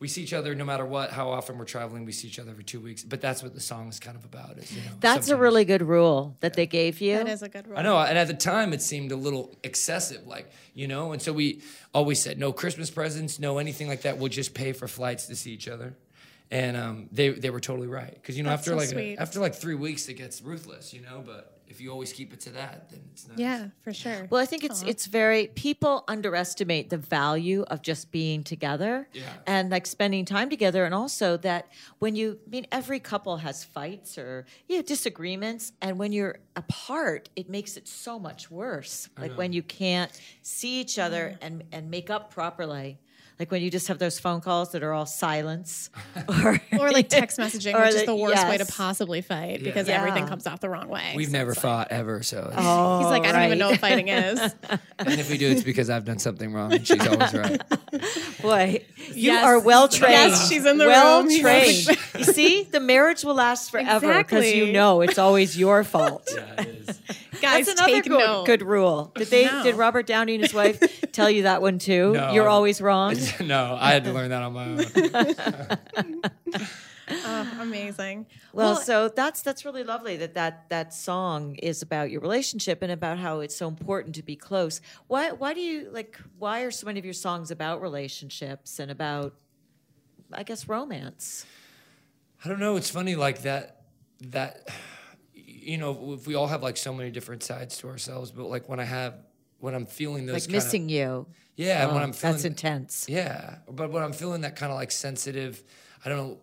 we 0.00 0.08
see 0.08 0.22
each 0.22 0.32
other 0.32 0.54
no 0.54 0.64
matter 0.64 0.86
what, 0.86 1.10
how 1.10 1.28
often 1.28 1.58
we're 1.58 1.66
traveling. 1.66 2.06
We 2.06 2.12
see 2.12 2.26
each 2.26 2.38
other 2.38 2.50
every 2.50 2.64
two 2.64 2.80
weeks, 2.80 3.04
but 3.04 3.20
that's 3.20 3.42
what 3.42 3.54
the 3.54 3.60
song 3.60 3.88
is 3.88 4.00
kind 4.00 4.16
of 4.16 4.24
about. 4.24 4.56
Is 4.56 4.72
you 4.72 4.80
know, 4.80 4.92
That's 4.98 5.28
a 5.28 5.36
really 5.36 5.66
good 5.66 5.82
rule 5.82 6.36
that 6.40 6.54
they 6.54 6.66
gave 6.66 7.02
you. 7.02 7.18
That 7.18 7.28
is 7.28 7.42
a 7.42 7.50
good 7.50 7.68
rule. 7.68 7.78
I 7.78 7.82
know, 7.82 7.98
and 7.98 8.16
at 8.16 8.26
the 8.26 8.34
time 8.34 8.72
it 8.72 8.80
seemed 8.80 9.12
a 9.12 9.16
little 9.16 9.54
excessive, 9.62 10.26
like 10.26 10.50
you 10.74 10.88
know, 10.88 11.12
and 11.12 11.20
so 11.20 11.34
we 11.34 11.60
always 11.92 12.20
said 12.20 12.38
no 12.38 12.50
Christmas 12.50 12.90
presents, 12.90 13.38
no 13.38 13.58
anything 13.58 13.88
like 13.88 14.02
that. 14.02 14.16
We'll 14.16 14.30
just 14.30 14.54
pay 14.54 14.72
for 14.72 14.88
flights 14.88 15.26
to 15.26 15.36
see 15.36 15.52
each 15.52 15.68
other, 15.68 15.94
and 16.50 16.78
um, 16.78 17.08
they 17.12 17.28
they 17.28 17.50
were 17.50 17.60
totally 17.60 17.88
right 17.88 18.14
because 18.14 18.38
you 18.38 18.42
know 18.42 18.50
That's 18.50 18.62
after 18.62 18.70
so 18.70 18.76
like 18.78 18.88
sweet. 18.88 19.16
after 19.18 19.38
like 19.38 19.54
three 19.54 19.74
weeks 19.74 20.08
it 20.08 20.14
gets 20.14 20.40
ruthless, 20.40 20.94
you 20.94 21.02
know. 21.02 21.22
But 21.24 21.59
if 21.70 21.80
you 21.80 21.90
always 21.92 22.12
keep 22.12 22.32
it 22.32 22.40
to 22.40 22.50
that, 22.50 22.90
then 22.90 23.00
it's 23.12 23.28
nice. 23.28 23.38
Yeah, 23.38 23.68
for 23.82 23.92
sure. 23.94 24.26
Well, 24.28 24.42
I 24.42 24.46
think 24.46 24.64
it's 24.64 24.82
it's 24.82 25.06
very 25.06 25.46
people 25.54 26.04
underestimate 26.08 26.90
the 26.90 26.98
value 26.98 27.62
of 27.70 27.80
just 27.80 28.10
being 28.10 28.42
together 28.42 29.08
Yeah. 29.12 29.22
and 29.46 29.70
like 29.70 29.86
spending 29.86 30.24
time 30.24 30.50
together, 30.50 30.84
and 30.84 30.92
also 30.94 31.36
that 31.38 31.68
when 32.00 32.16
you 32.16 32.38
I 32.46 32.50
mean 32.50 32.66
every 32.72 32.98
couple 32.98 33.36
has 33.38 33.62
fights 33.64 34.18
or 34.18 34.46
you 34.68 34.76
know, 34.76 34.82
disagreements, 34.82 35.72
and 35.80 35.96
when 35.98 36.12
you're 36.12 36.40
apart, 36.56 37.28
it 37.36 37.48
makes 37.48 37.76
it 37.76 37.86
so 37.86 38.18
much 38.18 38.50
worse. 38.50 39.08
Like 39.16 39.38
when 39.38 39.52
you 39.52 39.62
can't 39.62 40.10
see 40.42 40.80
each 40.80 40.98
other 40.98 41.36
and 41.40 41.62
and 41.72 41.90
make 41.90 42.10
up 42.10 42.32
properly. 42.34 42.98
Like 43.40 43.50
when 43.50 43.62
you 43.62 43.70
just 43.70 43.88
have 43.88 43.98
those 43.98 44.20
phone 44.20 44.42
calls 44.42 44.72
that 44.72 44.82
are 44.82 44.92
all 44.92 45.06
silence, 45.06 45.88
or 46.28 46.60
or 46.78 46.90
like 46.92 47.08
text 47.20 47.38
messaging, 47.38 47.74
Or 47.74 47.80
which 47.80 47.94
is 47.94 48.00
the- 48.00 48.06
the 48.06 48.14
worst 48.14 48.46
way 48.46 48.58
to 48.58 48.66
possibly 48.66 49.22
fight 49.22 49.64
because 49.64 49.88
Yeah. 49.88 49.98
everything 49.98 50.26
comes 50.26 50.46
out 50.46 50.60
the 50.60 50.68
wrong 50.68 50.88
way. 50.88 51.14
We've 51.16 51.28
So 51.28 51.32
never 51.32 51.52
it's 51.52 51.58
like- 51.58 51.62
fought 51.62 51.88
ever, 51.90 52.22
so 52.22 52.52
Oh, 52.54 52.98
He's 52.98 53.06
like, 53.06 53.24
I 53.24 53.32
don't 53.32 53.44
even 53.44 53.58
know 53.58 53.70
what 53.70 53.80
fighting 53.80 54.08
is. 54.08 54.38
and 54.98 55.18
if 55.18 55.30
we 55.30 55.38
do, 55.38 55.48
it's 55.50 55.62
because 55.62 55.88
I've 55.88 56.04
done 56.04 56.18
something 56.18 56.52
wrong, 56.52 56.74
and 56.74 56.86
she's 56.86 57.06
always 57.06 57.32
right. 57.32 57.62
Boy, 58.42 58.84
you 59.14 59.32
Yes. 59.32 59.44
are 59.44 59.58
well 59.58 59.88
trained. 59.88 60.12
Yes, 60.12 60.48
she's 60.50 60.66
in 60.66 60.76
the 60.76 60.86
well 60.86 61.20
room. 61.22 61.30
He's 61.30 61.40
trained. 61.40 61.98
you 62.18 62.24
see, 62.24 62.64
the 62.64 62.80
marriage 62.80 63.24
will 63.24 63.34
last 63.34 63.70
forever 63.70 64.18
because 64.18 64.52
you 64.52 64.70
know 64.70 65.00
it's 65.00 65.16
always 65.18 65.56
your 65.58 65.82
fault. 65.82 66.28
Yeah, 66.34 66.60
it 66.60 66.68
is. 66.88 67.00
Guys, 67.40 67.64
That's 67.66 67.80
another 67.80 67.92
take 67.94 68.04
good, 68.04 68.18
note. 68.18 68.44
good 68.44 68.60
rule. 68.60 69.12
Did 69.14 69.28
they? 69.28 69.46
No. 69.46 69.62
Did 69.62 69.76
Robert 69.76 70.06
Downey 70.06 70.34
and 70.34 70.42
his 70.44 70.52
wife 70.52 70.78
tell 71.10 71.30
you 71.30 71.44
that 71.44 71.62
one 71.62 71.78
too? 71.78 72.12
No. 72.12 72.32
You're 72.32 72.48
always 72.50 72.82
wrong. 72.82 73.16
no, 73.40 73.76
I 73.80 73.92
had 73.92 74.04
to 74.04 74.12
learn 74.12 74.30
that 74.30 74.42
on 74.42 74.52
my 74.52 74.64
own. 74.66 76.22
Oh, 77.12 77.58
amazing. 77.60 78.26
Well, 78.52 78.76
so 78.76 79.08
that's 79.08 79.42
that's 79.42 79.64
really 79.64 79.82
lovely 79.82 80.16
that 80.18 80.34
that 80.34 80.68
that 80.68 80.94
song 80.94 81.56
is 81.56 81.82
about 81.82 82.10
your 82.10 82.20
relationship 82.20 82.82
and 82.82 82.92
about 82.92 83.18
how 83.18 83.40
it's 83.40 83.56
so 83.56 83.68
important 83.68 84.14
to 84.16 84.22
be 84.22 84.36
close. 84.36 84.80
Why 85.08 85.32
why 85.32 85.54
do 85.54 85.60
you 85.60 85.90
like? 85.90 86.18
Why 86.38 86.60
are 86.62 86.70
so 86.70 86.86
many 86.86 86.98
of 86.98 87.04
your 87.04 87.14
songs 87.14 87.50
about 87.50 87.82
relationships 87.82 88.78
and 88.78 88.90
about, 88.90 89.34
I 90.32 90.44
guess, 90.44 90.68
romance? 90.68 91.46
I 92.44 92.48
don't 92.48 92.60
know. 92.60 92.76
It's 92.76 92.90
funny, 92.90 93.16
like 93.16 93.42
that. 93.42 93.82
That 94.28 94.68
you 95.34 95.78
know, 95.78 96.14
if 96.18 96.26
we 96.26 96.34
all 96.34 96.46
have 96.46 96.62
like 96.62 96.76
so 96.76 96.94
many 96.94 97.10
different 97.10 97.42
sides 97.42 97.76
to 97.78 97.88
ourselves, 97.88 98.30
but 98.30 98.46
like 98.46 98.68
when 98.68 98.78
I 98.78 98.84
have 98.84 99.14
when 99.60 99.74
I'm 99.74 99.86
feeling 99.86 100.26
those 100.26 100.34
Like 100.34 100.42
kinda- 100.44 100.56
missing 100.56 100.88
you. 100.88 101.26
yeah, 101.56 101.82
and 101.84 101.92
when 101.92 102.00
Oh, 102.00 102.04
I'm 102.04 102.12
feeling 102.12 102.36
that's 102.36 102.44
intense. 102.44 103.06
Yeah, 103.08 103.58
but 103.70 103.90
when 103.92 104.02
I'm 104.02 104.12
feeling 104.12 104.40
that 104.42 104.56
kind 104.56 104.72
of 104.72 104.76
like 104.76 104.90
sensitive, 104.90 105.62
I 106.04 106.08
don't 106.08 106.18
know, 106.18 106.38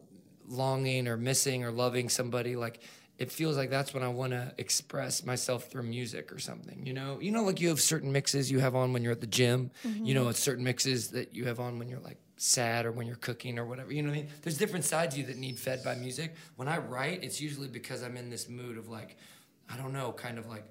longing 0.48 1.08
or 1.08 1.18
missing 1.18 1.64
or 1.64 1.72
loving 1.72 2.10
somebody, 2.10 2.56
like 2.56 2.80
it 3.18 3.32
feels 3.32 3.58
like 3.58 3.72
that's 3.72 3.94
when 3.96 4.04
I 4.04 4.10
want 4.10 4.32
to 4.34 4.54
express 4.60 5.26
myself 5.26 5.72
through 5.72 5.84
music 5.84 6.32
or 6.32 6.38
something. 6.38 6.86
You 6.86 6.94
know, 6.94 7.20
you 7.20 7.32
know, 7.32 7.44
like 7.44 7.60
you 7.60 7.70
have 7.70 7.82
certain 7.82 8.12
mixes 8.12 8.52
you 8.52 8.60
have 8.60 8.76
on 8.76 8.94
when 8.94 9.02
you're 9.02 9.12
at 9.12 9.22
the 9.22 9.28
gym. 9.28 9.72
You 9.84 9.90
mm-hmm. 9.90 10.14
know, 10.14 10.30
it's 10.30 10.40
certain 10.40 10.64
mixes 10.64 11.10
that 11.10 11.34
you 11.34 11.46
have 11.46 11.60
on 11.60 11.80
when 11.80 11.90
you're 11.90 12.00
like 12.00 12.20
sad 12.38 12.86
or 12.86 12.92
when 12.92 13.08
you're 13.08 13.16
cooking 13.16 13.58
or 13.58 13.66
whatever. 13.66 13.92
You 13.92 14.04
know 14.04 14.10
what 14.10 14.20
I 14.20 14.22
mean? 14.22 14.30
There's 14.44 14.60
different 14.60 14.86
sides 14.86 15.16
of 15.16 15.20
you 15.22 15.26
that 15.26 15.38
need 15.38 15.58
fed 15.58 15.84
by 15.84 15.96
music. 15.96 16.36
When 16.58 16.68
I 16.68 16.78
write, 16.78 17.24
it's 17.24 17.42
usually 17.42 17.68
because 17.68 18.04
I'm 18.04 18.16
in 18.18 18.30
this 18.30 18.48
mood 18.48 18.78
of 18.78 18.88
like, 18.88 19.18
I 19.68 19.78
don't 19.78 19.94
know, 19.94 20.12
kind 20.12 20.38
of 20.38 20.46
like 20.48 20.66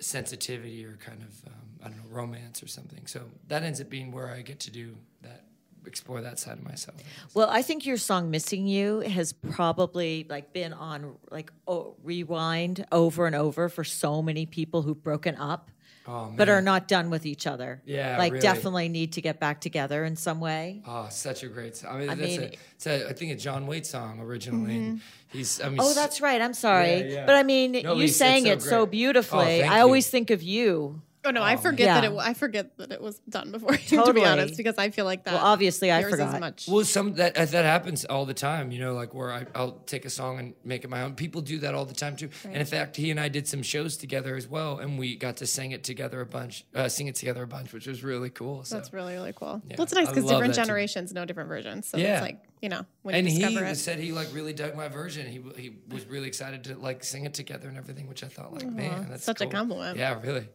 sensitivity 0.00 0.84
or 0.84 0.96
kind 0.96 1.22
of 1.22 1.46
um, 1.46 1.68
I 1.82 1.88
don't 1.88 1.98
know 1.98 2.10
romance 2.10 2.62
or 2.62 2.68
something. 2.68 3.06
So 3.06 3.22
that 3.48 3.62
ends 3.62 3.80
up 3.80 3.88
being 3.88 4.12
where 4.12 4.28
I 4.30 4.42
get 4.42 4.60
to 4.60 4.70
do 4.70 4.96
that, 5.22 5.44
explore 5.86 6.20
that 6.20 6.38
side 6.38 6.58
of 6.58 6.64
myself. 6.64 6.98
Well, 7.34 7.48
I 7.50 7.62
think 7.62 7.86
your 7.86 7.96
song 7.96 8.30
"Missing 8.30 8.66
You" 8.66 9.00
has 9.00 9.32
probably 9.32 10.26
like 10.28 10.52
been 10.52 10.72
on 10.72 11.16
like 11.30 11.52
oh, 11.66 11.96
rewind 12.02 12.86
over 12.92 13.26
and 13.26 13.36
over 13.36 13.68
for 13.68 13.84
so 13.84 14.22
many 14.22 14.46
people 14.46 14.82
who've 14.82 15.02
broken 15.02 15.36
up, 15.36 15.70
Oh, 16.10 16.32
but 16.34 16.48
are 16.48 16.62
not 16.62 16.88
done 16.88 17.10
with 17.10 17.26
each 17.26 17.46
other. 17.46 17.82
Yeah, 17.84 18.16
like 18.16 18.32
really. 18.32 18.42
definitely 18.42 18.88
need 18.88 19.12
to 19.12 19.20
get 19.20 19.38
back 19.38 19.60
together 19.60 20.04
in 20.06 20.16
some 20.16 20.40
way. 20.40 20.82
Oh, 20.86 21.06
such 21.10 21.42
a 21.42 21.48
great 21.48 21.76
song. 21.76 21.90
I 21.94 21.98
mean, 21.98 22.08
I 22.10 22.14
that's 22.14 22.30
mean- 22.30 22.40
a, 22.42 22.52
it's 22.76 22.86
a, 22.86 23.08
I 23.10 23.12
think 23.12 23.32
a 23.32 23.36
John 23.36 23.66
Waite 23.66 23.84
song 23.86 24.18
originally. 24.20 24.76
and 24.76 25.00
He's, 25.30 25.60
I 25.60 25.68
mean, 25.68 25.78
Oh, 25.82 25.92
that's 25.92 26.22
right. 26.22 26.40
I'm 26.40 26.54
sorry, 26.54 27.00
Yeah, 27.00 27.04
yeah. 27.16 27.26
but 27.26 27.34
I 27.36 27.42
mean, 27.42 27.72
No, 27.72 27.94
you 27.94 28.08
sang 28.08 28.46
it's 28.46 28.64
it 28.64 28.68
so 28.68 28.70
so 28.70 28.80
oh, 28.82 28.86
beautifully. 28.86 29.62
Oh, 29.62 29.66
I 29.68 29.76
you. 29.76 29.82
always 29.82 30.08
think 30.08 30.30
of 30.30 30.42
you. 30.42 31.02
Oh 31.24 31.30
no, 31.30 31.42
I 31.42 31.56
forget 31.56 31.86
Yeah. 31.86 32.00
that 32.00 32.12
it. 32.12 32.16
I 32.16 32.32
forget 32.34 32.76
that 32.78 32.92
it 32.92 33.00
was 33.02 33.18
done 33.28 33.50
before. 33.50 33.76
to 33.76 34.12
be 34.12 34.24
honest, 34.24 34.56
because 34.56 34.76
I 34.78 34.90
feel 34.90 35.04
like 35.04 35.24
that. 35.24 35.34
Well, 35.34 35.44
obviously, 35.44 35.90
I 35.92 36.02
forgot. 36.04 36.34
Is 36.34 36.40
much. 36.40 36.68
Well, 36.68 36.84
some 36.84 37.14
that 37.14 37.34
that 37.34 37.64
happens 37.64 38.04
all 38.04 38.24
the 38.24 38.34
time, 38.34 38.70
you 38.70 38.78
know, 38.80 38.94
like 38.94 39.14
where 39.14 39.32
I, 39.32 39.46
I'll 39.54 39.72
take 39.86 40.04
a 40.04 40.10
song 40.10 40.38
and 40.38 40.54
make 40.64 40.84
it 40.84 40.90
my 40.90 41.02
own. 41.02 41.14
People 41.14 41.40
do 41.40 41.58
that 41.58 41.74
all 41.74 41.84
the 41.84 41.94
time 41.94 42.16
too. 42.16 42.30
And 42.44 42.56
in 42.56 42.66
fact, 42.66 42.96
he 42.96 43.10
and 43.10 43.18
I 43.18 43.28
did 43.28 43.48
some 43.48 43.62
shows 43.62 43.96
together 43.96 44.36
as 44.36 44.46
well, 44.46 44.78
and 44.78 44.98
we 44.98 45.16
got 45.16 45.38
to 45.38 45.46
sing 45.46 45.72
it 45.72 45.82
together 45.84 46.20
a 46.20 46.26
bunch, 46.26 46.64
uh, 46.74 46.88
sing 46.88 47.08
it 47.08 47.16
together 47.16 47.42
a 47.42 47.46
bunch, 47.48 47.72
which 47.72 47.86
was 47.86 48.04
really 48.04 48.30
cool. 48.30 48.64
So. 48.64 48.76
That's 48.76 48.92
really 48.92 49.14
really 49.14 49.32
cool. 49.34 49.60
Yeah, 49.68 49.76
well, 49.76 49.84
it's 49.84 49.94
nice 49.94 50.08
because 50.08 50.24
different 50.24 50.54
that 50.54 50.60
too. 50.62 50.66
generations 50.66 51.12
know 51.12 51.24
different 51.24 51.48
versions. 51.48 51.88
So 51.88 51.96
Yeah. 51.98 52.14
it's 52.18 52.22
like 52.22 52.38
you 52.62 52.68
know 52.68 52.86
when 53.02 53.14
and 53.16 53.26
you 53.28 53.32
he 53.34 53.38
discover 53.40 53.64
it. 53.66 53.76
said 53.76 53.98
he 53.98 54.12
like 54.12 54.28
really 54.32 54.52
dug 54.52 54.76
my 54.76 54.88
version. 54.88 55.26
He 55.26 55.42
he 55.60 55.76
was 55.88 56.06
really 56.06 56.28
excited 56.28 56.64
to 56.64 56.76
like 56.78 57.02
sing 57.02 57.24
it 57.24 57.34
together 57.34 57.68
and 57.68 57.76
everything, 57.76 58.06
which 58.08 58.22
I 58.22 58.28
thought 58.28 58.52
like, 58.54 58.66
man, 58.70 59.08
that's 59.10 59.24
such 59.24 59.40
a 59.40 59.46
compliment. 59.46 59.98
Yeah, 59.98 60.18
really. 60.22 60.48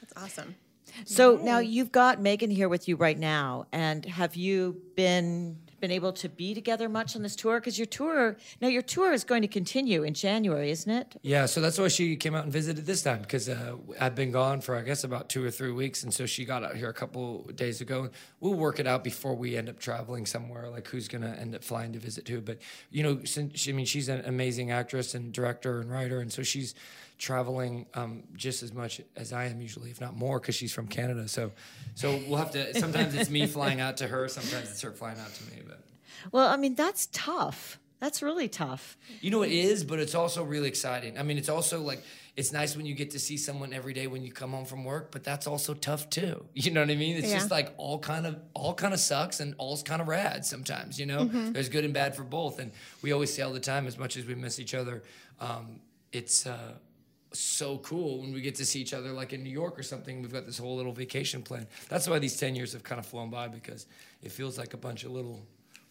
That's 0.00 0.12
awesome. 0.16 0.54
So 1.04 1.36
now 1.36 1.58
you've 1.58 1.92
got 1.92 2.20
Megan 2.20 2.50
here 2.50 2.68
with 2.68 2.88
you 2.88 2.96
right 2.96 3.18
now, 3.18 3.66
and 3.72 4.04
have 4.04 4.36
you 4.36 4.80
been 4.96 5.58
been 5.80 5.90
able 5.90 6.12
to 6.12 6.28
be 6.28 6.52
together 6.52 6.90
much 6.90 7.16
on 7.16 7.22
this 7.22 7.34
tour? 7.34 7.58
Because 7.58 7.78
your 7.78 7.86
tour 7.86 8.36
now 8.60 8.68
your 8.68 8.82
tour 8.82 9.12
is 9.12 9.24
going 9.24 9.40
to 9.42 9.48
continue 9.48 10.02
in 10.02 10.12
January, 10.12 10.70
isn't 10.70 10.90
it? 10.90 11.16
Yeah, 11.22 11.46
so 11.46 11.60
that's 11.60 11.78
why 11.78 11.88
she 11.88 12.16
came 12.16 12.34
out 12.34 12.44
and 12.44 12.52
visited 12.52 12.84
this 12.84 13.02
time 13.02 13.22
because 13.22 13.48
uh, 13.48 13.76
I've 13.98 14.14
been 14.14 14.30
gone 14.30 14.60
for 14.60 14.76
I 14.76 14.82
guess 14.82 15.04
about 15.04 15.28
two 15.28 15.44
or 15.44 15.50
three 15.50 15.72
weeks, 15.72 16.02
and 16.02 16.12
so 16.12 16.26
she 16.26 16.44
got 16.44 16.64
out 16.64 16.76
here 16.76 16.90
a 16.90 16.94
couple 16.94 17.44
days 17.54 17.80
ago. 17.80 18.10
We'll 18.40 18.54
work 18.54 18.78
it 18.78 18.86
out 18.86 19.02
before 19.02 19.34
we 19.34 19.56
end 19.56 19.68
up 19.68 19.78
traveling 19.78 20.26
somewhere, 20.26 20.68
like 20.68 20.88
who's 20.88 21.08
gonna 21.08 21.36
end 21.40 21.54
up 21.54 21.64
flying 21.64 21.92
to 21.94 21.98
visit 21.98 22.28
who. 22.28 22.40
But 22.40 22.58
you 22.90 23.02
know, 23.02 23.24
since 23.24 23.58
she, 23.58 23.70
I 23.70 23.74
mean, 23.74 23.86
she's 23.86 24.08
an 24.08 24.22
amazing 24.26 24.70
actress 24.70 25.14
and 25.14 25.32
director 25.32 25.80
and 25.80 25.90
writer, 25.90 26.20
and 26.20 26.32
so 26.32 26.42
she's 26.42 26.74
traveling 27.20 27.86
um, 27.94 28.24
just 28.34 28.62
as 28.64 28.72
much 28.72 29.00
as 29.14 29.32
I 29.32 29.44
am 29.44 29.60
usually, 29.60 29.90
if 29.90 30.00
not 30.00 30.16
more, 30.16 30.40
because 30.40 30.56
she's 30.56 30.72
from 30.72 30.88
Canada. 30.88 31.28
So, 31.28 31.52
so 31.94 32.18
we'll 32.26 32.38
have 32.38 32.50
to. 32.52 32.74
Sometimes 32.78 33.14
it's 33.14 33.30
me 33.30 33.46
flying 33.46 33.80
out 33.80 33.98
to 33.98 34.08
her, 34.08 34.26
sometimes 34.26 34.70
it's 34.70 34.82
her 34.82 34.90
flying 34.90 35.18
out 35.20 35.32
to 35.34 35.44
me, 35.54 35.62
but. 35.66 35.80
Well, 36.32 36.48
I 36.48 36.56
mean 36.56 36.74
that's 36.74 37.08
tough. 37.12 37.78
That's 38.00 38.22
really 38.22 38.48
tough. 38.48 38.96
You 39.20 39.30
know, 39.30 39.42
it 39.42 39.52
is, 39.52 39.84
but 39.84 39.98
it's 39.98 40.14
also 40.14 40.42
really 40.42 40.68
exciting. 40.68 41.18
I 41.18 41.22
mean, 41.22 41.36
it's 41.36 41.50
also 41.50 41.82
like 41.82 42.02
it's 42.34 42.50
nice 42.52 42.74
when 42.74 42.86
you 42.86 42.94
get 42.94 43.10
to 43.10 43.18
see 43.18 43.36
someone 43.36 43.74
every 43.74 43.92
day 43.92 44.06
when 44.06 44.22
you 44.22 44.32
come 44.32 44.52
home 44.52 44.64
from 44.64 44.84
work, 44.84 45.10
but 45.12 45.22
that's 45.22 45.46
also 45.46 45.74
tough 45.74 46.08
too. 46.08 46.44
You 46.54 46.70
know 46.70 46.80
what 46.80 46.90
I 46.90 46.94
mean? 46.94 47.16
It's 47.16 47.30
just 47.30 47.50
like 47.50 47.74
all 47.76 47.98
kind 47.98 48.26
of 48.26 48.38
all 48.54 48.72
kind 48.74 48.94
of 48.94 49.00
sucks 49.00 49.40
and 49.40 49.54
all's 49.58 49.82
kind 49.82 50.00
of 50.00 50.08
rad 50.08 50.46
sometimes. 50.46 50.98
You 50.98 51.06
know, 51.06 51.20
Mm-hmm. 51.26 51.52
there's 51.52 51.68
good 51.68 51.84
and 51.84 51.92
bad 51.92 52.16
for 52.16 52.24
both, 52.24 52.58
and 52.58 52.72
we 53.02 53.12
always 53.12 53.32
say 53.34 53.42
all 53.42 53.52
the 53.52 53.60
time, 53.60 53.86
as 53.86 53.98
much 53.98 54.16
as 54.16 54.24
we 54.24 54.34
miss 54.34 54.58
each 54.58 54.74
other, 54.74 55.02
um, 55.38 55.80
it's. 56.12 56.46
Uh, 56.46 56.72
so 57.32 57.78
cool 57.78 58.20
when 58.20 58.32
we 58.32 58.40
get 58.40 58.56
to 58.56 58.64
see 58.66 58.80
each 58.80 58.92
other 58.92 59.10
like 59.12 59.32
in 59.32 59.42
New 59.42 59.50
York 59.50 59.78
or 59.78 59.82
something. 59.82 60.20
We've 60.22 60.32
got 60.32 60.46
this 60.46 60.58
whole 60.58 60.76
little 60.76 60.92
vacation 60.92 61.42
plan. 61.42 61.66
That's 61.88 62.08
why 62.08 62.18
these 62.18 62.36
10 62.36 62.56
years 62.56 62.72
have 62.72 62.82
kind 62.82 62.98
of 62.98 63.06
flown 63.06 63.30
by 63.30 63.48
because 63.48 63.86
it 64.22 64.32
feels 64.32 64.58
like 64.58 64.74
a 64.74 64.78
bunch 64.78 65.04
of 65.04 65.12
little 65.12 65.40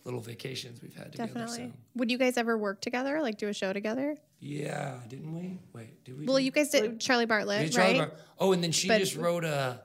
little 0.05 0.21
vacations 0.21 0.81
we've 0.81 0.95
had 0.95 1.11
together. 1.11 1.27
Definitely. 1.33 1.57
So. 1.67 1.71
Would 1.95 2.09
you 2.11 2.17
guys 2.17 2.37
ever 2.37 2.57
work 2.57 2.81
together? 2.81 3.21
Like 3.21 3.37
do 3.37 3.47
a 3.47 3.53
show 3.53 3.73
together? 3.73 4.17
Yeah, 4.39 4.97
didn't 5.07 5.33
we? 5.33 5.59
Wait, 5.73 6.03
did 6.05 6.17
we? 6.17 6.25
Well, 6.25 6.39
you 6.39 6.51
guys 6.51 6.69
did 6.69 6.99
Charlie 6.99 7.25
Bartlett, 7.25 7.63
Yeah, 7.65 7.69
Charlie 7.69 7.99
right? 7.99 8.11
Oh, 8.39 8.53
and 8.53 8.63
then 8.63 8.71
she 8.71 8.87
But- 8.87 8.99
just 8.99 9.15
wrote 9.15 9.43
a. 9.43 9.81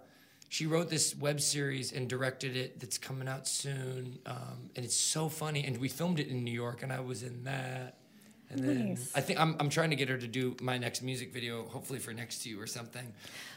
She 0.51 0.67
wrote 0.67 0.89
this 0.89 1.17
web 1.17 1.41
series 1.41 1.91
and 1.91 2.09
directed 2.09 2.55
it. 2.57 2.79
That's 2.79 2.97
coming 2.97 3.27
out 3.27 3.49
soon, 3.49 4.21
um, 4.25 4.71
and 4.77 4.85
it's 4.85 4.95
so 4.95 5.29
funny. 5.29 5.65
And 5.65 5.79
we 5.79 5.89
filmed 5.89 6.21
it 6.21 6.29
in 6.29 6.45
New 6.45 6.53
York, 6.53 6.85
and 6.85 6.93
I 6.93 7.01
was 7.01 7.25
in 7.25 7.43
that. 7.45 7.97
And 8.51 8.61
then 8.61 8.89
Nice. 8.91 9.11
I 9.15 9.21
think 9.21 9.41
I'm, 9.41 9.57
I'm 9.59 9.69
trying 9.69 9.91
to 9.91 9.97
get 9.97 10.09
her 10.09 10.19
to 10.19 10.27
do 10.29 10.55
my 10.61 10.79
next 10.79 11.03
music 11.03 11.33
video, 11.33 11.65
hopefully 11.67 11.99
for 11.99 12.13
next 12.13 12.43
to 12.43 12.49
you 12.51 12.61
or 12.61 12.67
something. 12.67 13.13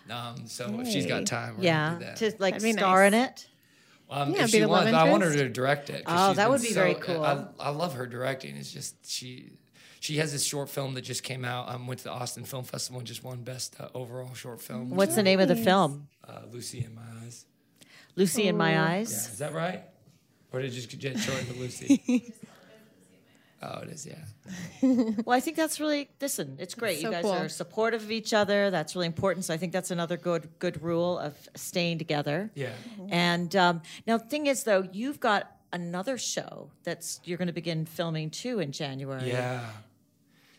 Um, 0.10 0.48
so 0.48 0.80
if 0.80 0.88
she's 0.88 1.06
got 1.06 1.26
time, 1.26 1.58
we're 1.58 1.66
Yeah, 1.66 1.96
do 2.00 2.06
that. 2.06 2.16
to 2.18 2.26
like 2.40 2.54
That'd 2.56 2.64
be 2.64 2.72
star 2.74 3.06
in 3.06 3.14
it. 3.14 3.48
Um, 4.10 4.32
Yeah, 4.34 4.40
if 4.44 4.46
be 4.48 4.52
she 4.54 4.60
the 4.62 4.68
love 4.68 4.86
wants, 4.86 4.98
I 4.98 5.10
want 5.12 5.24
her 5.24 5.34
to 5.34 5.50
direct 5.50 5.90
it. 5.90 6.04
Oh, 6.08 6.34
that 6.34 6.50
would 6.50 6.62
be 6.62 6.74
very 6.74 6.96
cool. 6.96 7.24
I, 7.24 7.46
I 7.60 7.70
love 7.70 7.94
her 7.96 8.08
directing. 8.08 8.56
It's 8.56 8.72
just 8.72 8.96
she, 9.06 9.52
she 10.00 10.18
has 10.18 10.32
this 10.32 10.46
short 10.46 10.70
film 10.70 10.94
that 10.94 11.02
just 11.02 11.24
came 11.24 11.44
out. 11.44 11.68
Um, 11.70 11.86
went 11.88 12.00
to 12.00 12.04
the 12.06 12.12
Austin 12.12 12.46
Film 12.46 12.64
Festival 12.64 13.00
and 13.00 13.08
just 13.08 13.24
won 13.24 13.44
best 13.44 13.76
uh, 13.80 13.90
overall 13.94 14.34
short 14.34 14.62
film. 14.62 14.92
What's 14.92 15.16
the 15.16 15.24
name 15.24 15.40
of 15.42 15.50
the 15.50 15.56
film? 15.58 16.08
uh, 16.28 16.40
Lucy 16.52 16.80
in 16.86 16.96
My 16.96 17.02
Eyes? 17.26 17.46
Lucy 18.16 18.48
in 18.48 18.56
Oh. 18.56 18.60
My 18.60 18.72
Yeah, 18.72 18.86
Eyes. 18.86 19.12
is 19.12 19.38
that 19.40 19.54
right? 19.54 19.84
Or 20.54 20.62
did 20.62 20.72
it 20.72 20.76
just 20.76 20.98
get 20.98 21.20
shortened 21.20 21.50
to 21.50 21.60
Lucy? 21.60 22.34
oh, 23.62 23.80
it 23.80 23.90
is. 23.90 24.06
Yeah. 24.06 24.16
Well, 25.26 25.36
I 25.36 25.40
think 25.40 25.58
that's 25.58 25.80
really 25.80 26.10
listen. 26.22 26.58
It's 26.60 26.76
great. 26.76 27.00
So 27.00 27.08
you 27.08 27.12
guys 27.12 27.24
cool. 27.24 27.34
are 27.34 27.50
supportive 27.50 28.04
of 28.04 28.12
each 28.12 28.34
other. 28.34 28.70
That's 28.70 28.96
really 28.96 29.08
important. 29.08 29.46
So 29.46 29.54
I 29.54 29.58
think 29.58 29.74
that's 29.74 29.92
another 29.92 30.16
good 30.16 30.50
good 30.60 30.82
rule 30.82 31.18
of 31.18 31.34
staying 31.56 31.98
together. 31.98 32.52
Yeah. 32.56 32.74
And 33.10 33.54
um, 33.56 33.82
now, 34.06 34.18
the 34.18 34.26
thing 34.26 34.48
is, 34.48 34.64
though, 34.64 34.88
you've 34.92 35.20
got 35.20 35.52
another 35.74 36.18
show 36.18 36.70
that's 36.84 37.20
you're 37.24 37.38
going 37.38 37.48
to 37.48 37.54
begin 37.54 37.86
filming 37.86 38.30
too 38.30 38.60
in 38.60 38.72
January. 38.72 39.28
Yeah. 39.28 39.66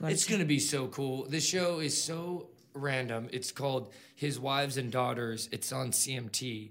It's 0.02 0.26
going 0.26 0.40
to 0.40 0.46
be 0.46 0.60
so 0.60 0.86
cool. 0.88 1.26
This 1.28 1.46
show 1.46 1.80
is 1.80 2.00
so 2.00 2.50
random. 2.74 3.28
It's 3.32 3.50
called 3.50 3.92
His 4.14 4.38
Wives 4.38 4.76
and 4.76 4.92
Daughters. 4.92 5.48
It's 5.50 5.72
on 5.72 5.90
CMT. 5.90 6.70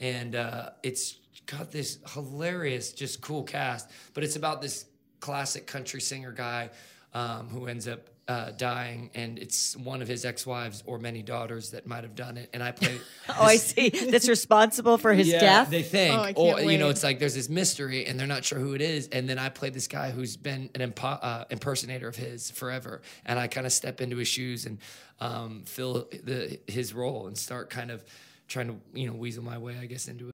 And 0.00 0.34
uh, 0.34 0.70
it's 0.82 1.18
got 1.46 1.70
this 1.70 1.98
hilarious, 2.14 2.92
just 2.92 3.20
cool 3.20 3.44
cast. 3.44 3.90
But 4.12 4.24
it's 4.24 4.36
about 4.36 4.60
this 4.60 4.86
classic 5.24 5.66
country 5.66 6.02
singer 6.02 6.32
guy 6.32 6.68
um, 7.14 7.48
who 7.48 7.66
ends 7.66 7.88
up 7.88 8.10
uh, 8.28 8.50
dying. 8.50 9.10
And 9.14 9.38
it's 9.38 9.74
one 9.74 10.02
of 10.02 10.08
his 10.08 10.26
ex 10.26 10.46
wives 10.46 10.82
or 10.84 10.98
many 10.98 11.22
daughters 11.22 11.70
that 11.70 11.86
might 11.86 12.04
have 12.04 12.14
done 12.14 12.36
it. 12.36 12.50
And 12.52 12.62
I 12.62 12.72
play. 12.72 12.98
Oh, 13.30 13.42
I 13.42 13.56
see. 13.56 13.88
That's 13.88 14.28
responsible 14.28 14.98
for 14.98 15.14
his 15.14 15.28
yeah, 15.28 15.40
death. 15.40 15.70
They 15.70 15.82
think, 15.82 16.14
Oh, 16.14 16.20
I 16.20 16.32
or 16.36 16.56
can't 16.56 16.70
you 16.70 16.76
know, 16.76 16.90
it's 16.90 17.02
like 17.02 17.18
there's 17.18 17.34
this 17.34 17.48
mystery, 17.48 18.04
and 18.04 18.20
they're 18.20 18.26
not 18.26 18.44
sure 18.44 18.58
who 18.58 18.74
it 18.74 18.82
is. 18.82 19.08
And 19.08 19.26
then 19.26 19.38
I 19.38 19.48
play 19.48 19.70
this 19.70 19.86
guy 19.86 20.10
who's 20.10 20.36
been 20.36 20.68
an 20.74 20.92
impo- 20.92 21.18
uh, 21.22 21.46
impersonator 21.48 22.06
of 22.06 22.16
his 22.16 22.50
forever, 22.50 23.00
and 23.24 23.38
I 23.38 23.46
kind 23.46 23.66
of 23.66 23.72
step 23.72 24.02
into 24.02 24.18
his 24.18 24.28
shoes 24.28 24.66
and 24.66 24.78
um, 25.20 25.62
fill 25.64 26.06
the 26.22 26.60
his 26.66 26.92
role 26.92 27.28
and 27.28 27.38
start 27.38 27.70
kind 27.70 27.90
of 27.90 28.04
trying 28.46 28.68
to 28.68 28.76
you 28.92 29.06
know 29.06 29.14
weasel 29.14 29.42
my 29.42 29.56
way, 29.56 29.78
I 29.80 29.86
guess, 29.86 30.06
into 30.06 30.28
it. 30.28 30.33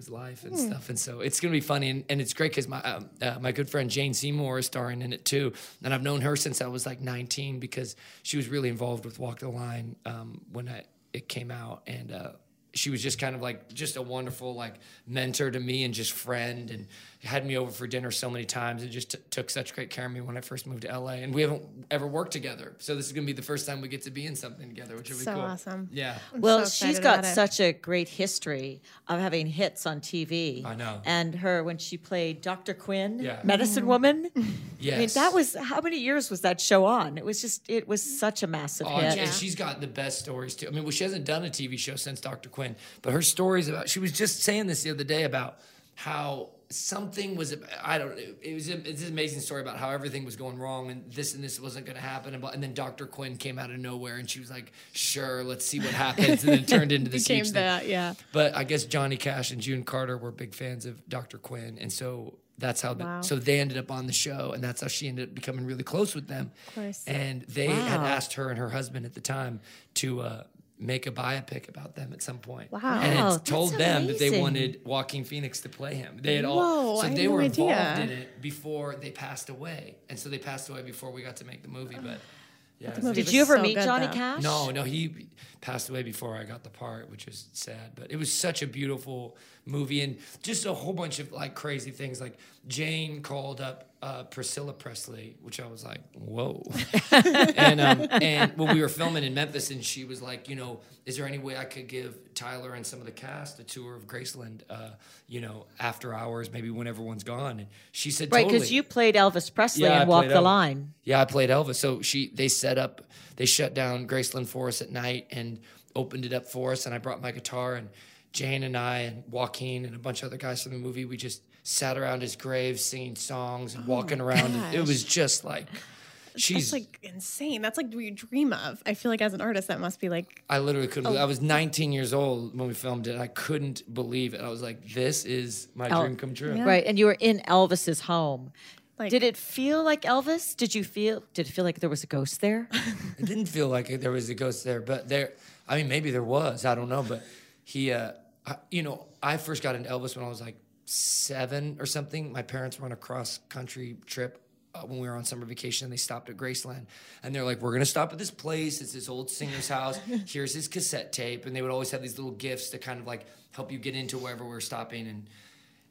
His 0.00 0.08
life 0.08 0.44
and 0.44 0.58
stuff. 0.58 0.88
And 0.88 0.98
so 0.98 1.20
it's 1.20 1.40
going 1.40 1.52
to 1.52 1.56
be 1.56 1.60
funny. 1.60 1.90
And, 1.90 2.04
and 2.08 2.20
it's 2.22 2.32
great 2.32 2.52
because 2.52 2.66
my, 2.66 2.80
um, 2.80 3.10
uh, 3.20 3.38
my 3.38 3.52
good 3.52 3.68
friend 3.68 3.90
Jane 3.90 4.14
Seymour 4.14 4.58
is 4.60 4.66
starring 4.66 5.02
in 5.02 5.12
it 5.12 5.26
too. 5.26 5.52
And 5.84 5.92
I've 5.92 6.02
known 6.02 6.22
her 6.22 6.36
since 6.36 6.62
I 6.62 6.68
was 6.68 6.86
like 6.86 7.02
19 7.02 7.60
because 7.60 7.96
she 8.22 8.38
was 8.38 8.48
really 8.48 8.70
involved 8.70 9.04
with 9.04 9.18
Walk 9.18 9.40
the 9.40 9.50
Line 9.50 9.96
um, 10.06 10.40
when 10.52 10.70
I, 10.70 10.84
it 11.12 11.28
came 11.28 11.50
out. 11.50 11.82
And 11.86 12.12
uh, 12.12 12.30
she 12.72 12.88
was 12.88 13.02
just 13.02 13.18
kind 13.18 13.34
of 13.34 13.42
like, 13.42 13.70
just 13.74 13.96
a 13.96 14.02
wonderful 14.02 14.54
like 14.54 14.76
mentor 15.06 15.50
to 15.50 15.60
me 15.60 15.84
and 15.84 15.92
just 15.92 16.12
friend 16.12 16.70
and 16.70 16.86
had 17.22 17.44
me 17.44 17.56
over 17.58 17.70
for 17.70 17.86
dinner 17.86 18.10
so 18.10 18.30
many 18.30 18.46
times 18.46 18.82
and 18.82 18.90
just 18.90 19.10
t- 19.10 19.18
took 19.30 19.50
such 19.50 19.74
great 19.74 19.90
care 19.90 20.06
of 20.06 20.12
me 20.12 20.22
when 20.22 20.38
I 20.38 20.40
first 20.40 20.66
moved 20.66 20.82
to 20.82 20.98
LA. 20.98 21.12
And 21.12 21.34
we 21.34 21.42
haven't 21.42 21.62
ever 21.90 22.06
worked 22.06 22.32
together. 22.32 22.74
So 22.78 22.96
this 22.96 23.06
is 23.06 23.12
going 23.12 23.26
to 23.26 23.30
be 23.30 23.36
the 23.36 23.42
first 23.42 23.66
time 23.66 23.82
we 23.82 23.88
get 23.88 24.02
to 24.02 24.10
be 24.10 24.24
in 24.24 24.34
something 24.34 24.66
together, 24.68 24.96
which 24.96 25.10
will 25.10 25.18
be 25.18 25.24
So 25.24 25.34
cool. 25.34 25.42
awesome. 25.42 25.88
Yeah. 25.92 26.16
I'm 26.34 26.40
Well, 26.40 26.64
so 26.64 26.86
she's 26.86 26.96
excited 26.98 27.22
got 27.22 27.34
such 27.34 27.60
a 27.60 27.72
great 27.74 28.08
history 28.08 28.80
of 29.06 29.20
having 29.20 29.46
hits 29.46 29.84
on 29.84 30.00
TV. 30.00 30.64
I 30.64 30.74
know. 30.74 31.02
And 31.04 31.34
her 31.34 31.62
when 31.62 31.76
she 31.76 31.98
played 31.98 32.40
Dr. 32.40 32.72
Quinn, 32.72 33.18
Yeah. 33.18 33.40
Medicine 33.44 33.84
mm. 33.84 33.88
Woman. 33.88 34.30
Yes. 34.82 34.94
I 34.94 34.98
mean, 34.98 35.08
that 35.26 35.34
was 35.34 35.54
how 35.54 35.82
many 35.82 35.98
years 35.98 36.30
was 36.30 36.40
that 36.40 36.58
show 36.58 36.86
on? 36.86 37.18
It 37.18 37.24
was 37.26 37.42
just 37.42 37.68
it 37.68 37.86
was 37.86 38.02
such 38.02 38.42
a 38.42 38.46
massive 38.46 38.86
Oh, 38.88 38.96
hit. 38.96 39.18
and 39.18 39.30
she's 39.30 39.54
got 39.54 39.82
the 39.82 39.86
best 39.86 40.20
stories 40.20 40.54
too. 40.54 40.68
I 40.68 40.70
mean, 40.70 40.84
well, 40.84 40.90
she 40.90 41.04
hasn't 41.04 41.26
done 41.26 41.44
a 41.44 41.50
TV 41.50 41.78
show 41.78 41.96
since 41.96 42.18
Dr. 42.18 42.48
Quinn, 42.48 42.76
but 43.02 43.12
her 43.12 43.20
stories 43.20 43.68
about. 43.68 43.90
She 43.90 43.98
was 43.98 44.10
just 44.10 44.42
saying 44.42 44.68
this 44.68 44.82
the 44.82 44.88
other 44.92 45.04
day 45.04 45.24
about 45.24 45.58
how 45.96 46.48
something 46.70 47.36
was. 47.36 47.54
I 47.82 47.98
don't. 47.98 48.16
It 48.18 48.54
was. 48.54 48.68
It's 48.68 49.02
an 49.02 49.08
amazing 49.08 49.40
story 49.40 49.60
about 49.62 49.76
how 49.76 49.90
everything 49.90 50.24
was 50.24 50.36
going 50.36 50.58
wrong 50.58 50.90
and 50.90 51.10
this 51.12 51.34
and 51.34 51.42
this 51.42 51.60
wasn't 51.60 51.86
going 51.86 51.96
to 51.96 52.02
happen. 52.02 52.34
And, 52.34 52.42
and 52.44 52.62
then 52.62 52.74
Dr. 52.74 53.06
Quinn 53.06 53.36
came 53.36 53.58
out 53.58 53.70
of 53.70 53.78
nowhere 53.78 54.16
and 54.16 54.28
she 54.28 54.40
was 54.40 54.50
like, 54.50 54.72
"Sure, 54.92 55.42
let's 55.44 55.64
see 55.64 55.78
what 55.80 55.90
happens." 55.90 56.42
And 56.44 56.52
then 56.52 56.58
it 56.60 56.68
turned 56.76 56.92
into 56.92 57.10
this 57.10 57.24
Became 57.24 57.36
huge 57.44 57.46
thing. 57.48 57.54
that, 57.54 57.86
yeah. 57.86 58.14
But 58.32 58.54
I 58.56 58.64
guess 58.64 58.84
Johnny 58.84 59.16
Cash 59.16 59.50
and 59.50 59.60
June 59.60 59.84
Carter 59.84 60.16
were 60.16 60.30
big 60.30 60.54
fans 60.54 60.86
of 60.86 61.08
Dr. 61.08 61.38
Quinn, 61.38 61.78
and 61.80 61.92
so 61.92 62.38
that's 62.58 62.82
how 62.82 62.92
the, 62.92 63.04
Wow. 63.04 63.20
so 63.22 63.36
they 63.36 63.58
ended 63.58 63.78
up 63.78 63.90
on 63.90 64.06
the 64.06 64.12
show 64.12 64.52
and 64.52 64.62
that's 64.62 64.82
how 64.82 64.86
she 64.86 65.08
ended 65.08 65.30
up 65.30 65.34
becoming 65.34 65.64
really 65.64 65.82
close 65.82 66.14
with 66.14 66.28
them 66.28 66.50
course. 66.74 67.02
and 67.06 67.40
they 67.44 67.68
had 67.68 68.00
asked 68.00 68.34
her 68.34 68.50
and 68.50 68.58
her 68.58 68.68
husband 68.68 69.06
at 69.06 69.14
the 69.14 69.20
time 69.22 69.60
to 69.94 70.20
uh, 70.20 70.42
make 70.80 71.06
a 71.06 71.10
biopic 71.12 71.68
about 71.68 71.94
them 71.94 72.12
at 72.12 72.22
some 72.22 72.38
point 72.38 72.72
Wow. 72.72 73.00
and 73.02 73.18
Wow, 73.18 73.34
it 73.34 73.44
told 73.44 73.70
that's 73.72 73.78
them 73.78 74.06
that 74.06 74.18
they 74.18 74.40
wanted 74.40 74.80
Joaquin 74.84 75.24
Phoenix 75.24 75.60
to 75.60 75.68
play 75.68 75.94
him 75.94 76.18
they 76.22 76.36
had 76.36 76.44
Whoa, 76.46 76.52
all 76.58 76.96
so 76.96 77.02
I 77.04 77.08
had 77.08 77.16
they 77.18 77.26
no 77.26 77.32
were 77.32 77.42
idea. 77.42 77.64
involved 77.68 78.00
in 78.00 78.08
it 78.10 78.40
before 78.40 78.96
they 78.96 79.10
passed 79.10 79.50
away 79.50 79.96
and 80.08 80.18
so 80.18 80.28
they 80.30 80.38
passed 80.38 80.68
away 80.70 80.82
before 80.82 81.10
we 81.10 81.22
got 81.22 81.36
to 81.36 81.44
make 81.44 81.62
the 81.62 81.68
movie 81.68 81.98
but 82.02 82.18
yeah 82.78 82.94
so- 82.94 83.02
movie 83.02 83.22
Did 83.22 83.32
you 83.32 83.42
ever 83.42 83.56
so 83.56 83.62
meet 83.62 83.74
good, 83.74 83.84
Johnny 83.84 84.06
though. 84.06 84.12
Cash? 84.14 84.42
no, 84.42 84.70
no, 84.70 84.82
he 84.84 85.26
passed 85.60 85.90
away 85.90 86.02
before 86.02 86.34
I 86.36 86.44
got 86.44 86.64
the 86.64 86.70
part, 86.70 87.10
which 87.10 87.28
is 87.28 87.48
sad. 87.52 87.90
But 87.94 88.10
it 88.10 88.16
was 88.16 88.32
such 88.32 88.62
a 88.62 88.66
beautiful 88.66 89.36
movie 89.66 90.00
and 90.00 90.18
just 90.42 90.66
a 90.66 90.72
whole 90.72 90.92
bunch 90.92 91.18
of 91.18 91.32
like 91.32 91.54
crazy 91.54 91.90
things. 91.90 92.20
Like 92.20 92.36
Jane 92.68 93.22
called 93.22 93.60
up 93.60 93.90
uh, 94.02 94.22
Priscilla 94.24 94.72
Presley, 94.72 95.36
which 95.42 95.60
I 95.60 95.66
was 95.66 95.84
like, 95.84 96.00
whoa. 96.14 96.62
and 97.12 97.80
um, 97.80 98.06
and 98.22 98.56
when 98.56 98.74
we 98.74 98.80
were 98.80 98.88
filming 98.88 99.24
in 99.24 99.34
Memphis, 99.34 99.70
and 99.70 99.84
she 99.84 100.04
was 100.04 100.22
like, 100.22 100.48
you 100.48 100.56
know, 100.56 100.80
is 101.04 101.16
there 101.16 101.26
any 101.26 101.38
way 101.38 101.56
I 101.56 101.64
could 101.64 101.86
give 101.86 102.16
Tyler 102.34 102.74
and 102.74 102.86
some 102.86 103.00
of 103.00 103.06
the 103.06 103.12
cast 103.12 103.58
a 103.58 103.64
tour 103.64 103.94
of 103.94 104.06
Graceland, 104.06 104.62
uh, 104.70 104.90
you 105.28 105.40
know, 105.40 105.66
after 105.78 106.14
hours, 106.14 106.50
maybe 106.50 106.70
when 106.70 106.86
everyone's 106.86 107.24
gone? 107.24 107.60
And 107.60 107.68
she 107.92 108.10
said, 108.10 108.32
Right, 108.32 108.42
totally. 108.42 108.58
because 108.58 108.72
you 108.72 108.82
played 108.82 109.14
Elvis 109.16 109.52
Presley 109.52 109.84
Yeah, 109.84 109.98
I 109.98 110.00
and 110.00 110.08
Walk 110.08 110.24
played 110.24 110.30
the 110.30 110.40
Elvis. 110.40 110.44
Line. 110.44 110.94
Yeah, 111.04 111.20
I 111.20 111.24
played 111.26 111.50
Elvis. 111.50 111.76
So 111.76 112.00
she 112.00 112.30
they 112.34 112.48
set 112.48 112.78
up 112.78 113.02
they 113.36 113.46
shut 113.46 113.74
down 113.74 114.06
Graceland 114.06 114.46
for 114.46 114.68
us 114.68 114.80
at 114.80 114.90
night 114.90 115.26
and 115.30 115.60
opened 115.94 116.24
it 116.24 116.32
up 116.32 116.46
for 116.46 116.72
us 116.72 116.86
and 116.86 116.94
I 116.94 116.98
brought 116.98 117.20
my 117.20 117.32
guitar 117.32 117.74
and 117.74 117.88
Jane 118.32 118.62
and 118.62 118.76
I 118.76 118.98
and 119.00 119.24
Joaquin 119.30 119.84
and 119.84 119.94
a 119.94 119.98
bunch 119.98 120.22
of 120.22 120.28
other 120.28 120.36
guys 120.36 120.62
from 120.62 120.72
the 120.72 120.78
movie, 120.78 121.04
we 121.04 121.16
just 121.16 121.42
sat 121.62 121.98
around 121.98 122.22
his 122.22 122.36
grave 122.36 122.80
singing 122.80 123.16
songs 123.16 123.74
and 123.74 123.84
oh 123.84 123.90
walking 123.90 124.20
around. 124.20 124.52
And 124.54 124.74
it 124.74 124.80
was 124.80 125.04
just 125.04 125.44
like 125.44 125.66
she's 126.36 126.70
That's 126.70 126.72
like 126.72 126.98
insane. 127.02 127.62
That's 127.62 127.76
like 127.76 127.86
what 127.92 128.04
you 128.04 128.10
dream 128.10 128.52
of. 128.52 128.82
I 128.86 128.94
feel 128.94 129.10
like 129.10 129.22
as 129.22 129.34
an 129.34 129.40
artist, 129.40 129.68
that 129.68 129.80
must 129.80 130.00
be 130.00 130.08
like 130.08 130.42
I 130.48 130.58
literally 130.58 130.88
couldn't 130.88 131.04
believe 131.04 131.20
I 131.20 131.24
was 131.24 131.40
19 131.40 131.92
years 131.92 132.12
old 132.12 132.56
when 132.56 132.68
we 132.68 132.74
filmed 132.74 133.06
it. 133.06 133.18
I 133.18 133.26
couldn't 133.26 133.92
believe 133.92 134.34
it. 134.34 134.40
I 134.40 134.48
was 134.48 134.62
like, 134.62 134.88
this 134.88 135.24
is 135.24 135.68
my 135.74 135.88
El- 135.88 136.02
dream 136.02 136.16
come 136.16 136.34
true. 136.34 136.60
Right, 136.62 136.84
and 136.86 136.98
you 136.98 137.06
were 137.06 137.16
in 137.18 137.40
Elvis's 137.40 138.00
home. 138.00 138.52
Like- 138.98 139.10
did 139.10 139.22
it 139.22 139.36
feel 139.36 139.82
like 139.82 140.02
Elvis? 140.02 140.54
Did 140.56 140.74
you 140.74 140.84
feel? 140.84 141.24
Did 141.34 141.48
it 141.48 141.52
feel 141.52 141.64
like 141.64 141.80
there 141.80 141.90
was 141.90 142.02
a 142.04 142.06
ghost 142.06 142.40
there? 142.40 142.68
It 143.18 143.26
didn't 143.26 143.46
feel 143.46 143.68
like 143.68 144.00
there 144.00 144.10
was 144.10 144.30
a 144.30 144.34
ghost 144.34 144.64
there, 144.64 144.80
but 144.80 145.08
there. 145.08 145.32
I 145.68 145.76
mean, 145.76 145.88
maybe 145.88 146.10
there 146.10 146.22
was. 146.22 146.64
I 146.64 146.74
don't 146.74 146.88
know, 146.88 147.02
but 147.02 147.22
he, 147.64 147.92
uh, 147.92 148.12
I, 148.46 148.56
you 148.70 148.82
know, 148.82 149.06
I 149.22 149.36
first 149.36 149.62
got 149.62 149.74
into 149.74 149.88
Elvis 149.88 150.16
when 150.16 150.24
I 150.24 150.28
was 150.28 150.40
like 150.40 150.56
seven 150.86 151.76
or 151.80 151.86
something. 151.86 152.32
My 152.32 152.42
parents 152.42 152.78
were 152.78 152.86
on 152.86 152.92
a 152.92 152.96
cross 152.96 153.38
country 153.48 153.96
trip 154.06 154.40
uh, 154.74 154.80
when 154.80 154.98
we 154.98 155.08
were 155.08 155.14
on 155.14 155.24
summer 155.24 155.46
vacation. 155.46 155.86
and 155.86 155.92
They 155.92 155.96
stopped 155.96 156.28
at 156.30 156.36
Graceland, 156.36 156.86
and 157.22 157.34
they're 157.34 157.44
like, 157.44 157.60
"We're 157.60 157.72
gonna 157.72 157.84
stop 157.84 158.12
at 158.12 158.18
this 158.18 158.30
place. 158.30 158.80
It's 158.80 158.92
this 158.92 159.08
old 159.08 159.30
singer's 159.30 159.68
house. 159.68 159.98
Here's 160.26 160.54
his 160.54 160.68
cassette 160.68 161.12
tape." 161.12 161.46
And 161.46 161.54
they 161.54 161.62
would 161.62 161.70
always 161.70 161.90
have 161.92 162.02
these 162.02 162.18
little 162.18 162.32
gifts 162.32 162.70
to 162.70 162.78
kind 162.78 163.00
of 163.00 163.06
like 163.06 163.26
help 163.52 163.70
you 163.70 163.78
get 163.78 163.94
into 163.94 164.18
wherever 164.18 164.44
we 164.44 164.54
are 164.56 164.60
stopping 164.60 165.06
and. 165.06 165.26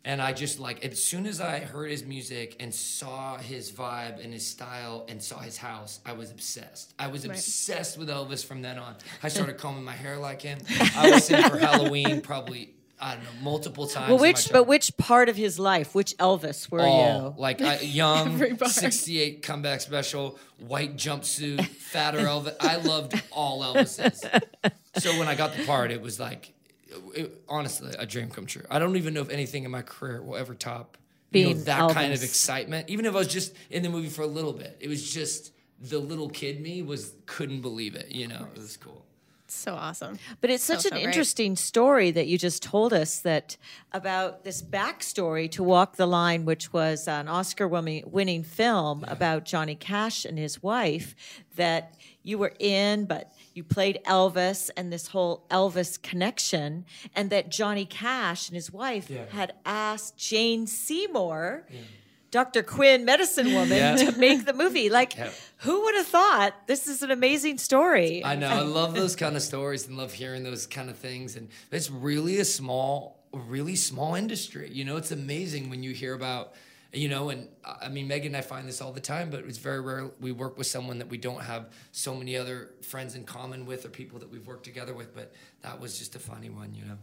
And 0.06 0.22
I 0.22 0.32
just 0.32 0.60
like 0.60 0.86
as 0.86 1.04
soon 1.04 1.26
as 1.28 1.42
I 1.42 1.60
heard 1.60 1.92
his 1.92 2.06
music 2.06 2.56
and 2.60 2.74
saw 2.74 3.38
his 3.38 3.72
vibe 3.72 4.24
and 4.24 4.34
his 4.34 4.46
style 4.48 5.06
and 5.10 5.22
saw 5.22 5.40
his 5.40 5.58
house, 5.58 6.00
I 6.06 6.14
was 6.14 6.32
obsessed. 6.32 6.94
I 6.98 7.08
was 7.08 7.26
obsessed 7.26 7.98
with 7.98 8.10
Elvis 8.10 8.46
from 8.46 8.62
then 8.62 8.80
on. 8.80 8.96
I 9.22 9.28
started 9.30 9.58
combing 9.58 9.84
my 9.84 9.94
hair 9.94 10.18
like 10.18 10.42
him. 10.42 10.60
I 10.96 11.12
was 11.12 11.30
in 11.30 11.44
for 11.44 11.58
Halloween 11.58 12.22
probably 12.22 12.74
I 13.02 13.16
don't 13.16 13.24
know 13.24 13.30
multiple 13.42 13.88
times. 13.88 14.10
well, 14.10 14.20
which 14.20 14.52
but 14.52 14.66
which 14.66 14.96
part 14.98 15.30
of 15.30 15.36
his 15.38 15.58
life? 15.58 15.96
Which 15.96 16.18
Elvis 16.18 16.70
were 16.70 16.82
all 16.82 17.34
you? 17.36 17.42
like 17.42 17.62
I, 17.62 17.80
young 17.82 18.58
68 18.58 19.42
comeback 19.42 19.82
special, 19.82 20.38
white 20.60 20.98
jumpsuit, 20.98 21.66
fatter 21.66 22.20
Elvis. 22.20 22.56
I 22.60 22.78
loved 22.78 23.22
all 23.32 23.62
Elvises. 23.62 24.18
So 24.98 25.18
when 25.18 25.28
I 25.28 25.36
got 25.36 25.56
the 25.56 25.64
part, 25.66 25.92
it 25.92 26.02
was 26.02 26.20
like, 26.20 26.52
it, 27.16 27.42
honestly, 27.48 27.94
a 27.98 28.06
dream 28.06 28.30
come 28.30 28.46
true. 28.46 28.64
I 28.70 28.80
don't 28.80 28.96
even 28.98 29.14
know 29.14 29.22
if 29.22 29.30
anything 29.30 29.64
in 29.64 29.72
my 29.72 29.82
career 29.82 30.22
will 30.22 30.38
ever 30.38 30.54
top 30.54 30.98
you 31.32 31.44
know, 31.44 31.50
Being 31.54 31.64
that 31.66 31.92
kind 31.92 32.14
of 32.14 32.24
excitement. 32.24 32.90
Even 32.90 33.06
if 33.06 33.14
I 33.14 33.20
was 33.20 33.28
just 33.28 33.54
in 33.70 33.84
the 33.84 33.90
movie 33.90 34.10
for 34.10 34.24
a 34.24 34.28
little 34.28 34.54
bit, 34.54 34.78
it 34.80 34.88
was 34.88 35.12
just 35.12 35.52
the 35.80 36.00
little 36.00 36.30
kid 36.30 36.60
me 36.60 36.82
was 36.82 37.14
couldn't 37.26 37.62
believe 37.62 37.96
it. 37.96 38.10
You 38.10 38.28
know, 38.28 38.48
it 38.56 38.60
was 38.60 38.78
cool. 38.78 39.06
so 39.48 39.76
awesome. 39.76 40.20
But 40.42 40.50
it's 40.50 40.64
such 40.64 40.82
So, 40.82 40.90
an 40.90 40.98
so 40.98 41.08
interesting 41.08 41.56
story 41.56 42.12
that 42.12 42.28
you 42.28 42.38
just 42.38 42.64
told 42.64 42.94
us 42.94 43.20
that 43.22 43.58
about 43.92 44.44
this 44.44 44.62
backstory 44.62 45.50
to 45.52 45.64
Walk 45.64 45.96
the 45.96 46.06
Line, 46.06 46.46
which 46.46 46.74
was 46.74 47.08
an 47.08 47.28
Oscar 47.28 47.68
winning 47.68 48.04
winning 48.08 48.44
film 48.44 49.06
about 49.08 49.46
Johnny 49.46 49.76
Cash 49.76 50.26
and 50.26 50.38
his 50.38 50.62
wife 50.64 51.16
that 51.56 51.96
you 52.24 52.38
were 52.38 52.54
in, 52.60 53.06
but 53.06 53.32
you 53.60 53.64
played 53.66 54.00
Elvis 54.06 54.70
and 54.78 54.92
this 54.92 55.08
whole 55.08 55.44
Elvis 55.52 56.02
connection, 56.02 56.86
and 57.14 57.30
that 57.30 57.50
Johnny 57.50 57.84
Cash 57.84 58.48
and 58.48 58.56
his 58.56 58.72
wife 58.72 59.10
had 59.32 59.52
asked 59.66 60.16
Jane 60.18 60.66
Seymour. 60.66 61.66
Dr. 62.32 62.62
Quinn, 62.64 63.06
medicine 63.06 63.54
woman, 63.54 63.70
Yeah. 63.78 63.96
to 63.96 64.18
make 64.18 64.46
the 64.46 64.54
movie. 64.54 64.88
Like, 65.00 65.14
who 65.58 65.82
would 65.84 65.96
have 65.96 66.06
thought 66.08 66.68
this 66.68 66.88
is 66.88 67.02
an 67.02 67.12
amazing 67.12 67.58
story? 67.58 68.24
I 68.24 68.36
know. 68.36 68.48
I 68.48 68.62
love 68.62 68.94
those 68.94 69.16
kind 69.16 69.36
of 69.36 69.42
stories 69.42 69.88
and 69.88 69.98
love 69.98 70.14
hearing 70.14 70.44
those 70.44 70.66
kind 70.68 70.90
of 70.90 70.98
things. 70.98 71.36
And 71.36 71.50
it's 71.72 71.90
really 71.92 72.40
a 72.40 72.46
small, 72.46 73.20
really 73.34 73.76
small 73.76 74.16
industry. 74.16 74.70
You 74.72 74.86
know, 74.86 74.96
it's 74.98 75.12
amazing 75.12 75.70
when 75.70 75.82
you 75.84 75.92
hear 75.92 76.14
about, 76.14 76.54
you 76.94 77.08
know, 77.08 77.30
and 77.30 77.48
I 77.64 77.86
I 77.86 77.90
mean, 77.90 78.08
Megan 78.08 78.28
and 78.28 78.38
I 78.38 78.42
find 78.42 78.68
this 78.68 78.82
all 78.82 78.92
the 78.92 79.00
time, 79.02 79.30
but 79.30 79.42
it's 79.46 79.58
very 79.58 79.82
rare 79.82 80.12
we 80.20 80.32
work 80.32 80.58
with 80.58 80.68
someone 80.68 80.98
that 81.00 81.08
we 81.10 81.18
don't 81.18 81.42
have 81.42 81.70
so 81.92 82.16
many 82.16 82.36
other 82.36 82.72
friends 82.82 83.16
in 83.16 83.24
common 83.26 83.66
with 83.66 83.86
or 83.86 83.90
people 83.90 84.20
that 84.20 84.30
we've 84.30 84.46
worked 84.48 84.64
together 84.66 84.94
with. 84.94 85.14
But 85.14 85.34
that 85.62 85.80
was 85.80 86.00
just 86.00 86.16
a 86.16 86.20
funny 86.20 86.50
one, 86.50 86.74
you 86.74 86.86
know. 86.86 86.98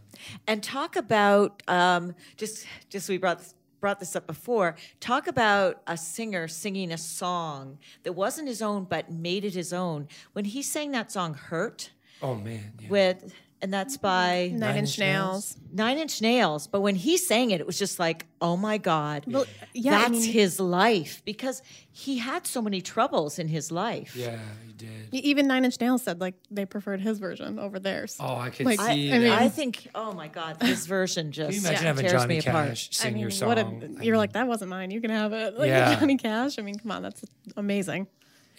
and 0.47 0.61
talk 0.63 0.95
about 0.95 1.63
um, 1.67 2.15
just 2.37 2.65
just 2.89 3.07
we 3.09 3.17
brought 3.17 3.41
brought 3.79 3.99
this 3.99 4.15
up 4.15 4.25
before 4.25 4.75
talk 4.99 5.27
about 5.27 5.83
a 5.85 5.95
singer 5.95 6.47
singing 6.47 6.91
a 6.91 6.97
song 6.97 7.77
that 8.01 8.13
wasn't 8.13 8.47
his 8.47 8.59
own 8.59 8.83
but 8.85 9.11
made 9.11 9.45
it 9.45 9.53
his 9.53 9.71
own 9.71 10.07
when 10.33 10.45
he 10.45 10.63
sang 10.63 10.91
that 10.91 11.11
song 11.11 11.35
hurt 11.35 11.91
Oh, 12.23 12.33
man. 12.33 12.73
Yeah. 12.81 12.89
with 12.89 13.31
and 13.61 13.73
that's 13.73 13.97
by 13.97 14.51
Nine, 14.53 14.75
Inch 14.77 14.89
Inch 14.89 14.99
Nails. 14.99 15.57
Nine 15.73 15.97
Inch 15.97 16.21
Nails. 16.21 16.67
But 16.67 16.81
when 16.81 16.95
he 16.95 17.17
sang 17.17 17.51
it, 17.51 17.59
it 17.59 17.65
was 17.67 17.79
just 17.79 17.97
like, 17.99 18.25
oh 18.41 18.55
my 18.57 18.77
God, 18.77 19.25
yeah, 19.73 19.97
I 19.97 20.01
that's 20.01 20.11
mean- 20.11 20.31
his 20.31 20.59
life 20.59 21.21
because 21.25 21.61
he 21.91 22.19
had 22.19 22.45
so 22.45 22.61
many 22.61 22.81
troubles 22.81 23.39
in 23.39 23.47
his 23.47 23.71
life. 23.71 24.15
Yeah, 24.15 24.37
he 24.65 24.73
did. 24.73 25.09
Even 25.11 25.47
Nine 25.47 25.65
Inch 25.65 25.79
Nails 25.81 26.03
said 26.03 26.21
like 26.21 26.35
they 26.51 26.65
preferred 26.65 27.01
his 27.01 27.17
version 27.19 27.57
over 27.57 27.79
theirs. 27.79 28.15
Oh, 28.19 28.35
I 28.35 28.49
can 28.51 28.65
like, 28.67 28.79
see 28.79 29.11
I, 29.11 29.15
I 29.15 29.19
mean- 29.19 29.31
I 29.31 29.49
think, 29.49 29.87
oh 29.95 30.13
my 30.13 30.27
God, 30.27 30.59
this 30.59 30.85
version 30.97 31.31
just 31.31 31.51
Can 31.53 31.61
you 31.61 31.67
imagine 31.67 31.85
having 31.85 32.05
tears 32.05 32.21
Johnny 32.21 32.35
me 32.35 32.39
apart. 32.39 32.77
Sing 32.77 33.07
I 33.07 33.13
mean, 33.13 33.21
your 33.21 33.31
song? 33.31 33.47
what 33.49 33.57
a, 33.57 33.61
I 33.65 34.03
you're 34.03 34.13
mean, 34.13 34.15
like 34.15 34.33
that 34.33 34.47
wasn't 34.47 34.69
mine. 34.69 34.91
You 34.91 35.01
can 35.01 35.09
have 35.09 35.33
it. 35.33 35.53
Like 35.57 35.67
Yeah. 35.69 35.99
Johnny 35.99 36.17
Cash. 36.17 36.59
I 36.59 36.61
mean, 36.61 36.77
come 36.77 36.91
on, 36.91 37.01
that's 37.01 37.23
amazing. 37.55 38.07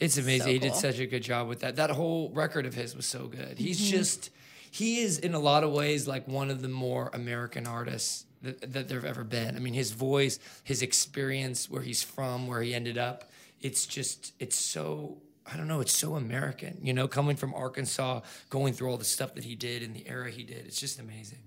It's 0.01 0.17
amazing. 0.17 0.43
So 0.47 0.53
he 0.53 0.59
did 0.59 0.75
such 0.77 0.99
a 1.01 1.07
good 1.07 1.23
job 1.25 1.49
with 1.49 1.61
that. 1.61 1.77
That 1.77 1.91
whole 1.91 2.31
record 2.31 2.67
of 2.67 2.75
his 2.75 2.95
was 2.97 3.05
so 3.07 3.27
good. 3.27 3.59
He's 3.59 3.81
Mm-hmm. 3.81 3.91
just, 3.97 4.31
he 4.79 5.01
is 5.01 5.19
in 5.19 5.35
a 5.35 5.39
lot 5.41 5.65
of 5.65 5.73
ways 5.73 6.07
like 6.07 6.29
one 6.29 6.51
of 6.51 6.63
the 6.63 6.69
more 6.69 7.11
American 7.13 7.67
artists 7.67 8.25
that, 8.43 8.73
that 8.73 8.89
there've 8.89 9.05
ever 9.05 9.25
been. 9.25 9.57
I 9.57 9.59
mean, 9.59 9.75
his 9.75 9.91
voice, 9.91 10.39
his 10.63 10.83
experience, 10.83 11.69
where 11.69 11.83
he's 11.83 12.03
from, 12.03 12.47
where 12.47 12.63
he 12.63 12.75
ended 12.75 12.97
up, 12.97 13.31
it's 13.61 13.87
just, 13.87 14.33
it's 14.39 14.57
so, 14.57 15.19
I 15.53 15.57
don't 15.57 15.67
know, 15.67 15.81
it's 15.81 15.93
so 15.97 16.15
American, 16.15 16.79
you 16.81 16.93
know, 16.93 17.09
coming 17.09 17.35
from 17.35 17.53
Arkansas, 17.55 18.21
going 18.51 18.73
through 18.73 18.91
all 18.91 18.97
the 18.99 19.05
stuff 19.05 19.35
that 19.35 19.45
he 19.45 19.57
did 19.57 19.83
in 19.83 19.93
the 19.93 20.09
era 20.09 20.31
he 20.31 20.45
did. 20.45 20.67
It's 20.67 20.79
just 20.79 21.01
amazing. 21.01 21.41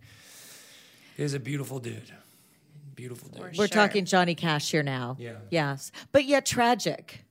He 1.16 1.24
was 1.24 1.34
a 1.34 1.40
beautiful 1.40 1.80
dude. 1.80 2.12
Beautiful 2.96 3.30
dude. 3.30 3.58
We're 3.58 3.68
Sure. 3.68 3.68
talking 3.68 4.04
Johnny 4.04 4.36
Cash 4.36 4.72
here 4.72 4.84
now. 4.84 5.16
Yeah. 5.18 5.36
Yes. 5.50 5.92
But 6.12 6.26
yet 6.26 6.46
tragic. 6.46 7.24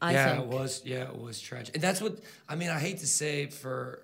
I 0.00 0.12
yeah, 0.12 0.36
think. 0.36 0.44
it 0.44 0.48
was. 0.48 0.82
Yeah, 0.84 1.08
it 1.08 1.18
was 1.20 1.40
tragic. 1.40 1.74
And 1.74 1.82
that's 1.82 2.00
what 2.00 2.18
I 2.48 2.56
mean. 2.56 2.70
I 2.70 2.78
hate 2.78 2.98
to 2.98 3.06
say 3.06 3.46
for, 3.46 4.02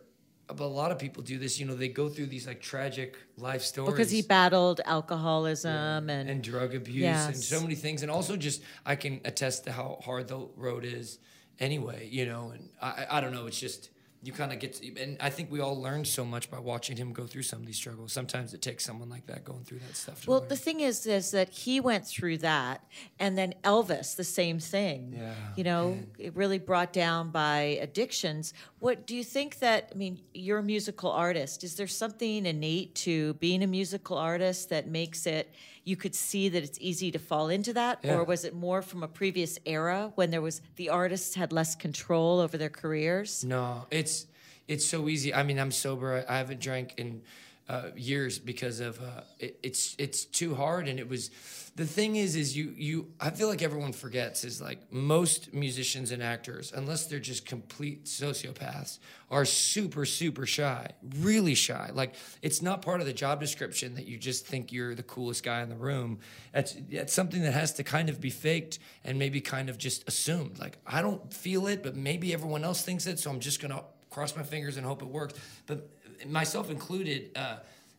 but 0.56 0.64
a 0.64 0.66
lot 0.66 0.90
of 0.90 0.98
people 0.98 1.22
do 1.22 1.38
this. 1.38 1.58
You 1.58 1.66
know, 1.66 1.74
they 1.74 1.88
go 1.88 2.08
through 2.08 2.26
these 2.26 2.46
like 2.46 2.60
tragic 2.60 3.16
life 3.36 3.62
stories 3.62 3.92
Because 3.92 4.10
he 4.10 4.22
battled 4.22 4.80
alcoholism 4.84 6.10
and, 6.10 6.28
and 6.30 6.42
drug 6.42 6.74
abuse 6.74 7.26
and 7.26 7.36
so 7.36 7.60
many 7.60 7.74
things, 7.74 8.02
and 8.02 8.10
also 8.10 8.36
just 8.36 8.62
I 8.84 8.96
can 8.96 9.20
attest 9.24 9.64
to 9.64 9.72
how 9.72 9.98
hard 10.04 10.28
the 10.28 10.38
road 10.56 10.84
is. 10.84 11.18
Anyway, 11.58 12.08
you 12.10 12.26
know, 12.26 12.50
and 12.54 12.70
I 12.80 13.06
I 13.10 13.20
don't 13.20 13.32
know. 13.32 13.46
It's 13.46 13.60
just 13.60 13.90
you 14.22 14.33
kind 14.33 14.52
of 14.52 14.59
get 14.59 14.74
to, 14.74 15.00
and 15.00 15.16
I 15.18 15.30
think 15.30 15.50
we 15.50 15.61
all 15.61 15.80
learned 15.80 16.06
so 16.06 16.26
much 16.26 16.50
by 16.50 16.59
watching 16.59 16.96
him 16.98 17.12
go 17.14 17.26
through 17.26 17.42
some 17.42 17.61
of 17.61 17.66
these 17.66 17.76
struggles. 17.76 18.12
Sometimes 18.12 18.52
it 18.52 18.61
takes 18.61 18.85
someone 18.85 19.09
like 19.09 19.26
that 19.28 19.44
going 19.44 19.64
through 19.64 19.78
that 19.78 19.96
stuff. 19.96 20.24
To 20.24 20.30
Well, 20.30 20.40
learn. 20.40 20.48
the 20.50 20.56
thing 20.56 20.80
is, 20.80 21.06
is 21.06 21.30
that 21.30 21.48
he 21.48 21.80
went 21.80 22.06
through 22.06 22.38
that, 22.38 22.85
and 23.18 23.38
then 23.38 23.54
Elvis, 23.64 24.16
the 24.16 24.24
same 24.24 24.59
thing. 24.59 25.14
Yeah, 25.16 25.33
You 25.56 25.64
know, 25.64 25.98
it 26.18 26.37
really 26.37 26.59
brought 26.59 26.92
down 26.92 27.30
by 27.30 27.78
addictions. 27.80 28.52
What 28.78 29.06
do 29.06 29.16
you 29.16 29.24
think 29.24 29.59
that? 29.61 29.88
I 29.90 29.94
mean, 29.96 30.20
you're 30.35 30.59
a 30.59 30.62
musical 30.62 31.11
artist. 31.11 31.64
Is 31.64 31.76
there 31.76 31.87
something 31.87 32.44
innate 32.44 32.94
to 32.96 33.33
being 33.35 33.62
a 33.62 33.66
musical 33.66 34.18
artist 34.18 34.68
that 34.68 34.87
makes 34.87 35.26
it? 35.26 35.50
You 35.85 35.97
could 35.97 36.14
see 36.14 36.49
that 36.51 36.62
it's 36.62 36.79
easy 36.81 37.11
to 37.11 37.19
fall 37.19 37.49
into 37.49 37.73
that, 37.73 38.01
Yeah. 38.05 38.16
or 38.16 38.25
was 38.25 38.45
it 38.45 38.55
more 38.55 38.83
from 38.83 39.03
a 39.03 39.09
previous 39.09 39.59
era 39.64 40.12
when 40.14 40.31
there 40.31 40.43
was 40.43 40.61
the 40.77 40.88
artists 40.90 41.35
had 41.35 41.53
less 41.53 41.75
control 41.75 42.38
over 42.40 42.57
their 42.59 42.69
careers? 42.71 43.45
No, 43.45 43.87
it's 43.90 44.27
it's 44.69 44.87
so 44.87 45.09
easy. 45.09 45.35
I 45.35 45.43
mean, 45.43 45.59
I'm 45.59 45.73
sober. 45.73 46.25
I 46.29 46.37
haven't 46.38 46.61
drank 46.61 46.95
in 46.97 47.23
uh, 47.70 47.90
years 47.94 48.40
because 48.40 48.80
of 48.80 49.00
uh, 49.00 49.20
it, 49.38 49.56
it's 49.62 49.94
it's 49.96 50.24
too 50.24 50.56
hard. 50.56 50.88
And 50.88 50.98
it 50.98 51.09
was 51.09 51.30
the 51.76 51.87
thing 51.87 52.16
is 52.16 52.35
is 52.35 52.56
you 52.56 52.74
you 52.76 53.12
I 53.20 53.30
feel 53.30 53.46
like 53.46 53.62
everyone 53.62 53.92
forgets 53.92 54.42
is 54.42 54.61
like 54.61 54.92
most 54.92 55.54
musicians 55.54 56.11
and 56.11 56.20
actors, 56.20 56.72
unless 56.74 57.06
they're 57.06 57.20
just 57.20 57.46
complete 57.46 58.06
sociopaths, 58.06 58.98
are 59.30 59.44
super 59.44 60.04
super 60.04 60.46
shy, 60.46 60.88
really 61.20 61.54
shy. 61.54 61.90
Like 61.94 62.16
it's 62.42 62.61
not 62.61 62.83
part 62.83 63.00
of 63.00 63.06
the 63.06 63.12
job 63.12 63.38
description 63.38 63.94
that 63.94 64.06
you 64.06 64.18
just 64.18 64.48
think 64.48 64.72
you're 64.72 64.96
the 64.96 65.04
coolest 65.04 65.44
guy 65.44 65.62
in 65.62 65.68
the 65.68 65.76
room. 65.76 66.18
It's 66.52 66.74
it's 66.90 67.12
something 67.12 67.42
that 67.42 67.54
has 67.54 67.74
to 67.74 67.85
kind 67.85 68.09
of 68.09 68.20
be 68.20 68.30
faked 68.30 68.80
and 69.04 69.16
maybe 69.16 69.40
kind 69.40 69.70
of 69.70 69.78
just 69.78 70.09
assumed. 70.09 70.59
Like 70.59 70.78
I 70.85 71.02
don't 71.02 71.33
feel 71.33 71.68
it, 71.68 71.85
but 71.85 71.94
maybe 71.94 72.35
everyone 72.35 72.64
else 72.64 72.83
thinks 72.83 73.06
it, 73.06 73.20
so 73.20 73.30
I'm 73.30 73.38
just 73.38 73.62
gonna 73.62 73.85
cross 74.11 74.35
my 74.37 74.42
fingers 74.42 74.76
and 74.76 74.85
hope 74.85 75.02
it 75.02 75.09
works. 75.09 75.35
But 75.66 75.88
myself 76.26 76.70
included, 76.70 77.30
uh, 77.37 77.56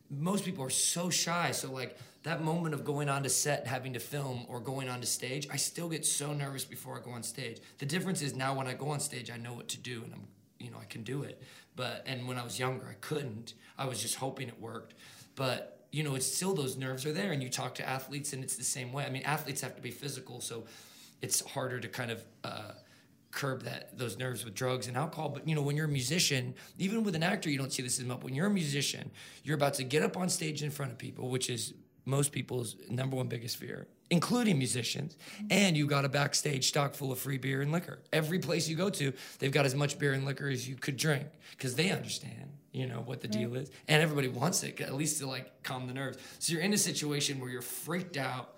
most 0.10 0.43
people 0.45 0.63
are 0.63 0.69
so 0.69 1.10
shy. 1.10 1.51
So 1.51 1.71
like 1.71 1.97
that 2.23 2.43
moment 2.43 2.73
of 2.73 2.84
going 2.84 3.10
on 3.10 3.23
to 3.23 3.29
set, 3.29 3.65
having 3.65 3.93
to 3.93 3.99
film, 3.99 4.45
or 4.47 4.60
going 4.60 4.89
on 4.89 4.99
to 5.01 5.07
stage, 5.07 5.47
I 5.51 5.55
still 5.55 5.89
get 5.89 6.05
so 6.05 6.34
nervous 6.34 6.65
before 6.65 6.97
I 6.97 7.03
go 7.03 7.12
on 7.12 7.23
stage. 7.23 7.60
The 7.79 7.86
difference 7.86 8.21
is 8.21 8.36
now 8.36 8.55
when 8.55 8.67
I 8.67 8.73
go 8.73 8.89
on 8.89 8.99
stage, 8.99 9.31
I 9.31 9.38
know 9.38 9.53
what 9.53 9.69
to 9.69 9.77
do 9.77 10.03
and 10.03 10.13
I'm, 10.13 10.27
you 10.60 10.69
know, 10.69 10.77
I 10.79 10.86
can 10.86 11.03
do 11.03 11.23
it. 11.23 11.41
But 11.75 12.03
and 12.05 12.27
when 12.27 12.38
I 12.38 12.43
was 12.43 12.60
younger, 12.60 12.86
I 12.89 12.95
couldn't. 13.01 13.53
I 13.77 13.86
was 13.86 14.01
just 14.01 14.15
hoping 14.15 14.49
it 14.49 14.60
worked. 14.60 14.93
But 15.36 15.86
you 15.91 16.03
know, 16.03 16.15
it's 16.15 16.25
still 16.25 16.53
those 16.53 16.77
nerves 16.77 17.05
are 17.05 17.12
there, 17.12 17.31
and 17.31 17.41
you 17.41 17.49
talk 17.49 17.75
to 17.75 17.88
athletes, 17.88 18.34
and 18.34 18.43
it's 18.43 18.55
the 18.55 18.63
same 18.63 18.93
way. 18.93 19.05
I 19.05 19.10
mean, 19.10 19.23
athletes 19.23 19.62
have 19.62 19.75
to 19.75 19.81
be 19.81 19.91
physical, 19.91 20.41
so 20.41 20.65
it's 21.21 21.41
harder 21.41 21.79
to 21.79 21.88
kind 21.88 22.12
of. 22.12 22.23
Uh, 22.43 22.71
curb 23.32 23.63
that 23.63 23.98
those 23.98 24.17
nerves 24.17 24.46
with 24.46 24.54
drugs 24.54 24.88
and 24.88 24.98
alcohol. 24.98 25.30
But 25.30 25.48
you 25.48 25.56
know, 25.56 25.62
when 25.62 25.76
you're 25.76 25.86
a 25.86 25.89
musician, 25.89 26.54
even 26.78 27.04
with 27.04 27.15
an 27.15 27.24
actor, 27.24 27.50
you 27.50 27.58
don't 27.58 27.72
see 27.72 27.82
this 27.82 28.00
as 28.00 28.06
much. 28.06 28.22
When 28.22 28.36
you're 28.36 28.48
a 28.48 28.52
musician, 28.52 29.12
you're 29.44 29.56
about 29.56 29.76
to 29.76 29.84
get 29.84 30.04
up 30.04 30.17
on 30.17 30.30
stage 30.30 30.63
in 30.63 30.72
front 30.72 30.91
of 30.91 30.98
people, 30.98 31.30
which 31.30 31.50
is 31.50 31.74
most 32.06 32.32
people's 32.32 32.76
number 32.89 33.15
one 33.15 33.28
biggest 33.28 33.58
fear, 33.58 33.88
including 34.10 34.58
musicians. 34.58 35.17
And 35.50 35.78
you 35.78 35.88
got 35.88 36.06
a 36.06 36.10
backstage 36.10 36.67
stock 36.67 36.94
full 36.96 37.12
of 37.12 37.20
free 37.20 37.38
beer 37.38 37.62
and 37.62 37.72
liquor. 37.72 38.00
Every 38.12 38.39
place 38.39 38.67
you 38.67 38.76
go 38.76 38.89
to, 38.89 39.13
they've 39.39 39.52
got 39.52 39.65
as 39.65 39.76
much 39.76 40.00
beer 40.00 40.13
and 40.13 40.26
liquor 40.26 40.50
as 40.50 40.67
you 40.67 40.76
could 40.76 40.98
drink 40.98 41.28
because 41.52 41.76
they 41.76 41.91
understand. 41.91 42.52
You 42.74 42.88
know 42.88 43.02
what 43.06 43.20
the 43.20 43.28
deal 43.28 43.54
is, 43.56 43.70
and 43.89 44.02
everybody 44.02 44.30
wants 44.30 44.63
it 44.63 44.80
at 44.80 44.96
least 44.96 45.20
to 45.20 45.28
like 45.28 45.62
calm 45.62 45.88
the 45.88 45.94
nerves. 45.94 46.17
So 46.39 46.54
you're 46.54 46.62
in 46.62 46.72
a 46.72 46.78
situation 46.78 47.41
where 47.41 47.50
you're 47.50 47.62
freaked 47.62 48.15
out, 48.15 48.56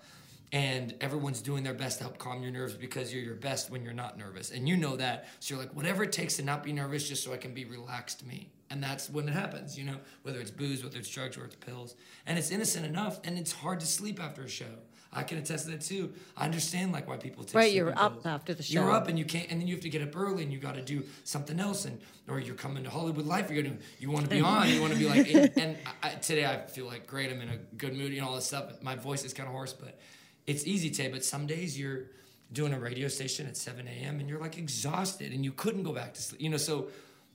and 0.54 0.94
everyone's 1.00 1.42
doing 1.42 1.64
their 1.64 1.74
best 1.74 1.98
to 1.98 2.04
help 2.04 2.16
calm 2.16 2.40
your 2.40 2.52
nerves 2.52 2.74
because 2.74 3.12
you're 3.12 3.24
your 3.24 3.34
best 3.34 3.70
when 3.70 3.82
you're 3.82 3.92
not 3.92 4.16
nervous. 4.16 4.52
And 4.52 4.68
you 4.68 4.76
know 4.76 4.94
that. 4.96 5.26
So 5.40 5.54
you're 5.56 5.64
like, 5.64 5.74
whatever 5.74 6.04
it 6.04 6.12
takes 6.12 6.36
to 6.36 6.44
not 6.44 6.62
be 6.62 6.72
nervous 6.72 7.08
just 7.08 7.24
so 7.24 7.32
I 7.32 7.38
can 7.38 7.52
be 7.52 7.64
relaxed 7.64 8.24
me. 8.24 8.52
And 8.70 8.80
that's 8.80 9.10
when 9.10 9.28
it 9.28 9.32
happens, 9.32 9.76
you 9.76 9.84
know, 9.84 9.96
whether 10.22 10.38
it's 10.38 10.52
booze, 10.52 10.84
whether 10.84 10.96
it's 10.96 11.10
drugs, 11.10 11.36
or 11.36 11.44
it's 11.44 11.56
pills. 11.56 11.96
And 12.24 12.38
it's 12.38 12.52
innocent 12.52 12.86
enough, 12.86 13.18
and 13.24 13.36
it's 13.36 13.50
hard 13.50 13.80
to 13.80 13.86
sleep 13.86 14.22
after 14.22 14.42
a 14.42 14.48
show. 14.48 14.66
I 15.12 15.24
can 15.24 15.38
attest 15.38 15.64
to 15.66 15.72
that 15.72 15.80
too. 15.80 16.12
I 16.36 16.44
understand 16.44 16.92
like 16.92 17.08
why 17.08 17.16
people 17.16 17.42
take 17.42 17.54
Right, 17.56 17.72
you're 17.72 17.96
up 17.96 18.12
pills. 18.14 18.26
after 18.26 18.54
the 18.54 18.62
show. 18.62 18.80
You're 18.80 18.92
up 18.92 19.08
and 19.08 19.18
you 19.18 19.24
can't, 19.24 19.50
and 19.50 19.60
then 19.60 19.66
you 19.66 19.74
have 19.74 19.82
to 19.82 19.88
get 19.88 20.02
up 20.02 20.16
early 20.16 20.44
and 20.44 20.52
you 20.52 20.58
got 20.60 20.76
to 20.76 20.82
do 20.82 21.02
something 21.24 21.58
else, 21.58 21.84
and 21.84 22.00
or 22.28 22.38
you're 22.38 22.54
coming 22.54 22.84
to 22.84 22.90
Hollywood 22.90 23.26
Life. 23.26 23.50
You're 23.50 23.64
gonna, 23.64 23.76
you 23.98 24.12
want 24.12 24.24
to 24.24 24.30
be 24.30 24.40
on, 24.40 24.68
you 24.68 24.80
want 24.80 24.92
to 24.92 24.98
be 25.00 25.06
like. 25.08 25.56
and 25.56 25.76
I, 26.02 26.10
today 26.10 26.46
I 26.46 26.60
feel 26.66 26.86
like 26.86 27.08
great. 27.08 27.32
I'm 27.32 27.40
in 27.40 27.48
a 27.48 27.56
good 27.76 27.96
mood, 27.96 28.12
you 28.12 28.20
know, 28.20 28.28
all 28.28 28.36
this 28.36 28.46
stuff. 28.46 28.80
My 28.82 28.94
voice 28.94 29.24
is 29.24 29.32
kind 29.34 29.48
of 29.48 29.52
hoarse, 29.52 29.72
but 29.72 29.98
it's 30.46 30.66
easy 30.66 30.90
today. 30.90 31.08
But 31.08 31.24
some 31.24 31.46
days 31.46 31.78
you're 31.78 32.04
doing 32.52 32.72
a 32.72 32.78
radio 32.78 33.08
station 33.08 33.46
at 33.46 33.56
7 33.56 33.86
a.m. 33.86 34.20
and 34.20 34.28
you're 34.28 34.40
like 34.40 34.58
exhausted 34.58 35.32
and 35.32 35.44
you 35.44 35.52
couldn't 35.52 35.82
go 35.82 35.92
back 35.92 36.14
to 36.14 36.22
sleep, 36.22 36.40
you 36.40 36.50
know. 36.50 36.56
So, 36.56 36.88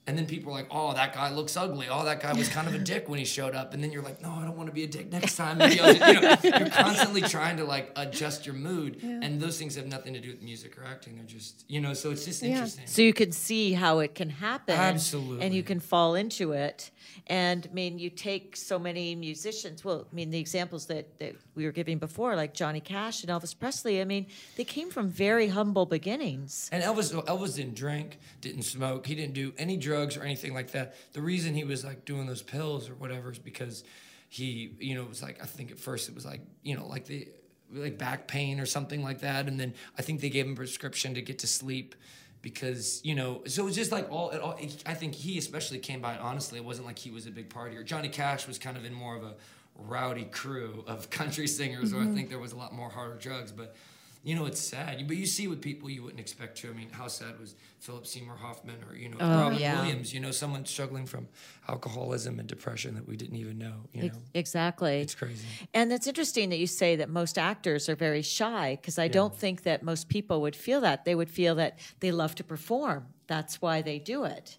and 0.06 0.16
then 0.16 0.26
people 0.26 0.50
are 0.52 0.56
like, 0.56 0.68
"Oh, 0.70 0.92
that 0.94 1.14
guy 1.14 1.30
looks 1.30 1.56
ugly. 1.56 1.86
Oh, 1.90 2.04
that 2.04 2.20
guy 2.20 2.32
was 2.32 2.48
kind 2.48 2.66
of 2.66 2.74
a 2.74 2.78
dick 2.78 3.08
when 3.08 3.18
he 3.18 3.24
showed 3.24 3.54
up." 3.54 3.74
And 3.74 3.82
then 3.82 3.92
you're 3.92 4.02
like, 4.02 4.20
"No, 4.22 4.30
I 4.30 4.44
don't 4.44 4.56
want 4.56 4.68
to 4.68 4.74
be 4.74 4.84
a 4.84 4.88
dick 4.88 5.12
next 5.12 5.36
time." 5.36 5.58
Maybe 5.58 5.78
I'll 5.80 5.94
just, 5.94 6.44
you 6.44 6.50
know, 6.50 6.58
you're 6.58 6.70
constantly 6.70 7.20
trying 7.20 7.58
to 7.58 7.64
like 7.64 7.92
adjust 7.96 8.46
your 8.46 8.54
mood, 8.54 9.02
and 9.02 9.40
those 9.40 9.58
things 9.58 9.76
have 9.76 9.86
nothing 9.86 10.14
to 10.14 10.20
do 10.20 10.30
with 10.30 10.42
music 10.42 10.78
or 10.78 10.84
acting. 10.84 11.16
They're 11.16 11.24
just, 11.24 11.64
you 11.68 11.80
know, 11.80 11.94
so 11.94 12.10
it's 12.10 12.24
just 12.24 12.42
interesting. 12.42 12.86
So 12.86 13.02
you 13.02 13.12
can 13.12 13.30
see 13.30 13.72
how 13.72 13.98
it 13.98 14.14
can 14.14 14.30
happen. 14.30 14.74
Absolutely. 14.74 15.44
And 15.44 15.54
you 15.54 15.62
can 15.62 15.80
fall 15.80 16.14
into 16.14 16.52
it. 16.52 16.90
And 17.26 17.68
I 17.70 17.74
mean, 17.74 17.98
you 17.98 18.10
take 18.10 18.56
so 18.56 18.78
many 18.78 19.14
musicians. 19.14 19.84
Well, 19.84 20.06
I 20.10 20.14
mean, 20.14 20.30
the 20.30 20.38
examples 20.38 20.86
that, 20.86 21.18
that 21.20 21.36
we 21.54 21.64
were 21.64 21.72
giving 21.72 21.98
before, 21.98 22.34
like 22.34 22.54
Johnny 22.54 22.80
Cash 22.80 23.22
and 23.22 23.30
Elvis 23.30 23.56
Presley, 23.56 24.00
I 24.00 24.04
mean, 24.04 24.26
they 24.56 24.64
came 24.64 24.90
from 24.90 25.08
very 25.08 25.48
humble 25.48 25.86
beginnings. 25.86 26.68
And 26.72 26.82
Elvis, 26.82 27.12
Elvis 27.26 27.56
didn't 27.56 27.74
drink, 27.74 28.18
didn't 28.40 28.62
smoke, 28.62 29.06
he 29.06 29.14
didn't 29.14 29.34
do 29.34 29.52
any 29.58 29.76
drugs 29.76 29.89
or 29.94 30.22
anything 30.22 30.54
like 30.54 30.72
that. 30.72 30.94
The 31.12 31.22
reason 31.22 31.54
he 31.54 31.64
was 31.64 31.84
like 31.84 32.04
doing 32.04 32.26
those 32.26 32.42
pills 32.42 32.88
or 32.88 32.94
whatever 32.94 33.30
is 33.30 33.38
because 33.38 33.84
he, 34.28 34.76
you 34.78 34.94
know, 34.94 35.02
it 35.02 35.08
was 35.08 35.22
like 35.22 35.42
I 35.42 35.46
think 35.46 35.70
at 35.70 35.78
first 35.78 36.08
it 36.08 36.14
was 36.14 36.24
like 36.24 36.40
you 36.62 36.76
know 36.76 36.86
like 36.86 37.06
the 37.06 37.28
like 37.72 37.98
back 37.98 38.26
pain 38.26 38.60
or 38.60 38.66
something 38.66 39.02
like 39.02 39.20
that, 39.20 39.46
and 39.46 39.58
then 39.58 39.74
I 39.98 40.02
think 40.02 40.20
they 40.20 40.30
gave 40.30 40.46
him 40.46 40.52
a 40.52 40.56
prescription 40.56 41.14
to 41.14 41.22
get 41.22 41.40
to 41.40 41.46
sleep 41.46 41.94
because 42.42 43.00
you 43.04 43.14
know 43.14 43.42
so 43.46 43.62
it 43.62 43.66
was 43.66 43.76
just 43.76 43.92
like 43.92 44.10
all, 44.10 44.30
it 44.30 44.40
all 44.40 44.58
I 44.86 44.94
think 44.94 45.14
he 45.14 45.38
especially 45.38 45.78
came 45.78 46.00
by 46.00 46.16
honestly. 46.16 46.58
It 46.58 46.64
wasn't 46.64 46.86
like 46.86 46.98
he 46.98 47.10
was 47.10 47.26
a 47.26 47.30
big 47.30 47.48
partier. 47.48 47.84
Johnny 47.84 48.08
Cash 48.08 48.46
was 48.46 48.58
kind 48.58 48.76
of 48.76 48.84
in 48.84 48.92
more 48.92 49.16
of 49.16 49.24
a 49.24 49.34
rowdy 49.76 50.24
crew 50.24 50.84
of 50.86 51.10
country 51.10 51.46
singers 51.46 51.92
where 51.92 52.02
I 52.02 52.06
mm-hmm. 52.06 52.14
think 52.14 52.28
there 52.28 52.38
was 52.38 52.52
a 52.52 52.56
lot 52.56 52.72
more 52.72 52.90
harder 52.90 53.16
drugs. 53.16 53.52
But 53.52 53.74
you 54.22 54.34
know 54.34 54.44
it's 54.46 54.60
sad 54.60 55.02
but 55.06 55.16
you 55.16 55.26
see 55.26 55.48
with 55.48 55.62
people 55.62 55.88
you 55.88 56.02
wouldn't 56.02 56.20
expect 56.20 56.58
to 56.58 56.68
I 56.68 56.72
mean 56.72 56.90
how 56.90 57.08
sad 57.08 57.38
was 57.40 57.54
Philip 57.78 58.06
Seymour 58.06 58.36
Hoffman 58.36 58.76
or 58.88 58.94
you 58.94 59.08
know 59.08 59.16
oh, 59.20 59.28
Robin 59.44 59.58
yeah. 59.58 59.80
Williams 59.80 60.12
you 60.12 60.20
know 60.20 60.30
someone 60.30 60.66
struggling 60.66 61.06
from 61.06 61.28
alcoholism 61.68 62.38
and 62.38 62.46
depression 62.48 62.94
that 62.96 63.08
we 63.08 63.16
didn't 63.16 63.36
even 63.36 63.58
know 63.58 63.74
you 63.92 64.08
know 64.08 64.14
Exactly. 64.34 65.00
it's 65.00 65.14
crazy 65.14 65.46
And 65.72 65.92
it's 65.92 66.06
interesting 66.06 66.50
that 66.50 66.58
you 66.58 66.66
say 66.66 66.96
that 66.96 67.08
most 67.08 67.38
actors 67.38 67.88
are 67.88 67.96
very 67.96 68.22
shy 68.22 68.76
because 68.80 68.98
I 68.98 69.08
don't 69.08 69.34
think 69.34 69.62
that 69.62 69.82
most 69.82 70.08
people 70.08 70.40
would 70.42 70.56
feel 70.56 70.80
that. 70.82 71.04
They 71.04 71.14
would 71.14 71.30
feel 71.30 71.54
that 71.56 71.78
they 72.00 72.12
love 72.12 72.34
to 72.36 72.44
perform. 72.44 73.06
That's 73.26 73.60
why 73.62 73.82
they 73.82 73.98
do 73.98 74.24
it. 74.24 74.58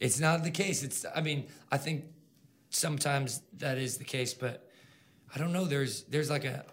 It's 0.00 0.20
not 0.20 0.44
the 0.44 0.50
case. 0.50 0.82
It's 0.82 1.04
I 1.14 1.20
mean, 1.20 1.46
I 1.72 1.78
think 1.78 2.04
sometimes 2.70 3.42
that 3.58 3.78
is 3.78 3.98
the 3.98 4.04
case, 4.04 4.34
but 4.34 4.68
I 5.34 5.38
don't 5.38 5.52
know. 5.52 5.64
There's 5.64 6.04
there's 6.04 6.30
like 6.30 6.44
a 6.44 6.64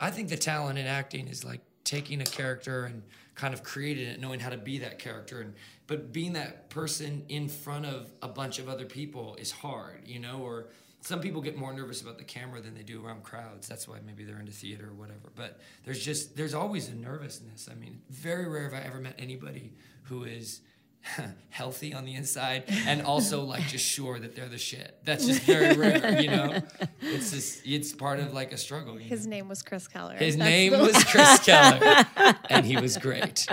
I 0.00 0.10
think 0.10 0.28
the 0.28 0.36
talent 0.36 0.78
in 0.78 0.86
acting 0.86 1.28
is 1.28 1.44
like 1.44 1.60
taking 1.90 2.20
a 2.20 2.24
character 2.24 2.84
and 2.84 3.02
kind 3.34 3.52
of 3.52 3.64
creating 3.64 4.06
it, 4.06 4.20
knowing 4.20 4.38
how 4.38 4.50
to 4.50 4.56
be 4.56 4.78
that 4.78 5.00
character 5.00 5.40
and 5.40 5.54
but 5.88 6.12
being 6.12 6.34
that 6.34 6.70
person 6.70 7.24
in 7.28 7.48
front 7.48 7.84
of 7.84 8.12
a 8.22 8.28
bunch 8.28 8.60
of 8.60 8.68
other 8.68 8.84
people 8.84 9.34
is 9.40 9.50
hard, 9.50 10.02
you 10.06 10.20
know, 10.20 10.38
or 10.38 10.68
some 11.00 11.20
people 11.20 11.40
get 11.40 11.56
more 11.56 11.72
nervous 11.72 12.00
about 12.00 12.16
the 12.16 12.22
camera 12.22 12.60
than 12.60 12.74
they 12.74 12.84
do 12.84 13.04
around 13.04 13.24
crowds. 13.24 13.66
That's 13.66 13.88
why 13.88 13.96
maybe 14.06 14.22
they're 14.22 14.38
into 14.38 14.52
theater 14.52 14.90
or 14.90 14.94
whatever. 14.94 15.32
But 15.34 15.58
there's 15.84 16.04
just 16.04 16.36
there's 16.36 16.54
always 16.54 16.88
a 16.88 16.94
nervousness. 16.94 17.68
I 17.68 17.74
mean, 17.74 18.02
very 18.08 18.46
rare 18.48 18.70
have 18.70 18.74
I 18.74 18.86
ever 18.86 19.00
met 19.00 19.16
anybody 19.18 19.72
who 20.04 20.22
is 20.22 20.60
healthy 21.50 21.92
on 21.94 22.04
the 22.04 22.14
inside 22.14 22.64
and 22.86 23.02
also 23.02 23.42
like 23.42 23.62
just 23.66 23.84
sure 23.84 24.18
that 24.18 24.36
they're 24.36 24.48
the 24.48 24.58
shit. 24.58 24.96
That's 25.04 25.26
just 25.26 25.42
very 25.42 25.74
rare, 25.76 26.20
you 26.20 26.30
know. 26.30 26.62
It's 27.00 27.30
just 27.32 27.66
it's 27.66 27.92
part 27.92 28.20
of 28.20 28.32
like 28.32 28.52
a 28.52 28.56
struggle. 28.58 28.94
you 28.94 29.08
His 29.08 29.26
know? 29.26 29.30
name 29.30 29.48
was 29.48 29.62
Chris 29.62 29.88
Keller. 29.88 30.14
His 30.14 30.36
That's 30.36 30.48
name 30.48 30.72
the- 30.72 30.78
was 30.78 31.04
Chris 31.04 31.38
Keller, 31.44 32.06
and 32.50 32.64
he 32.66 32.76
was 32.76 32.96
great. 32.98 33.46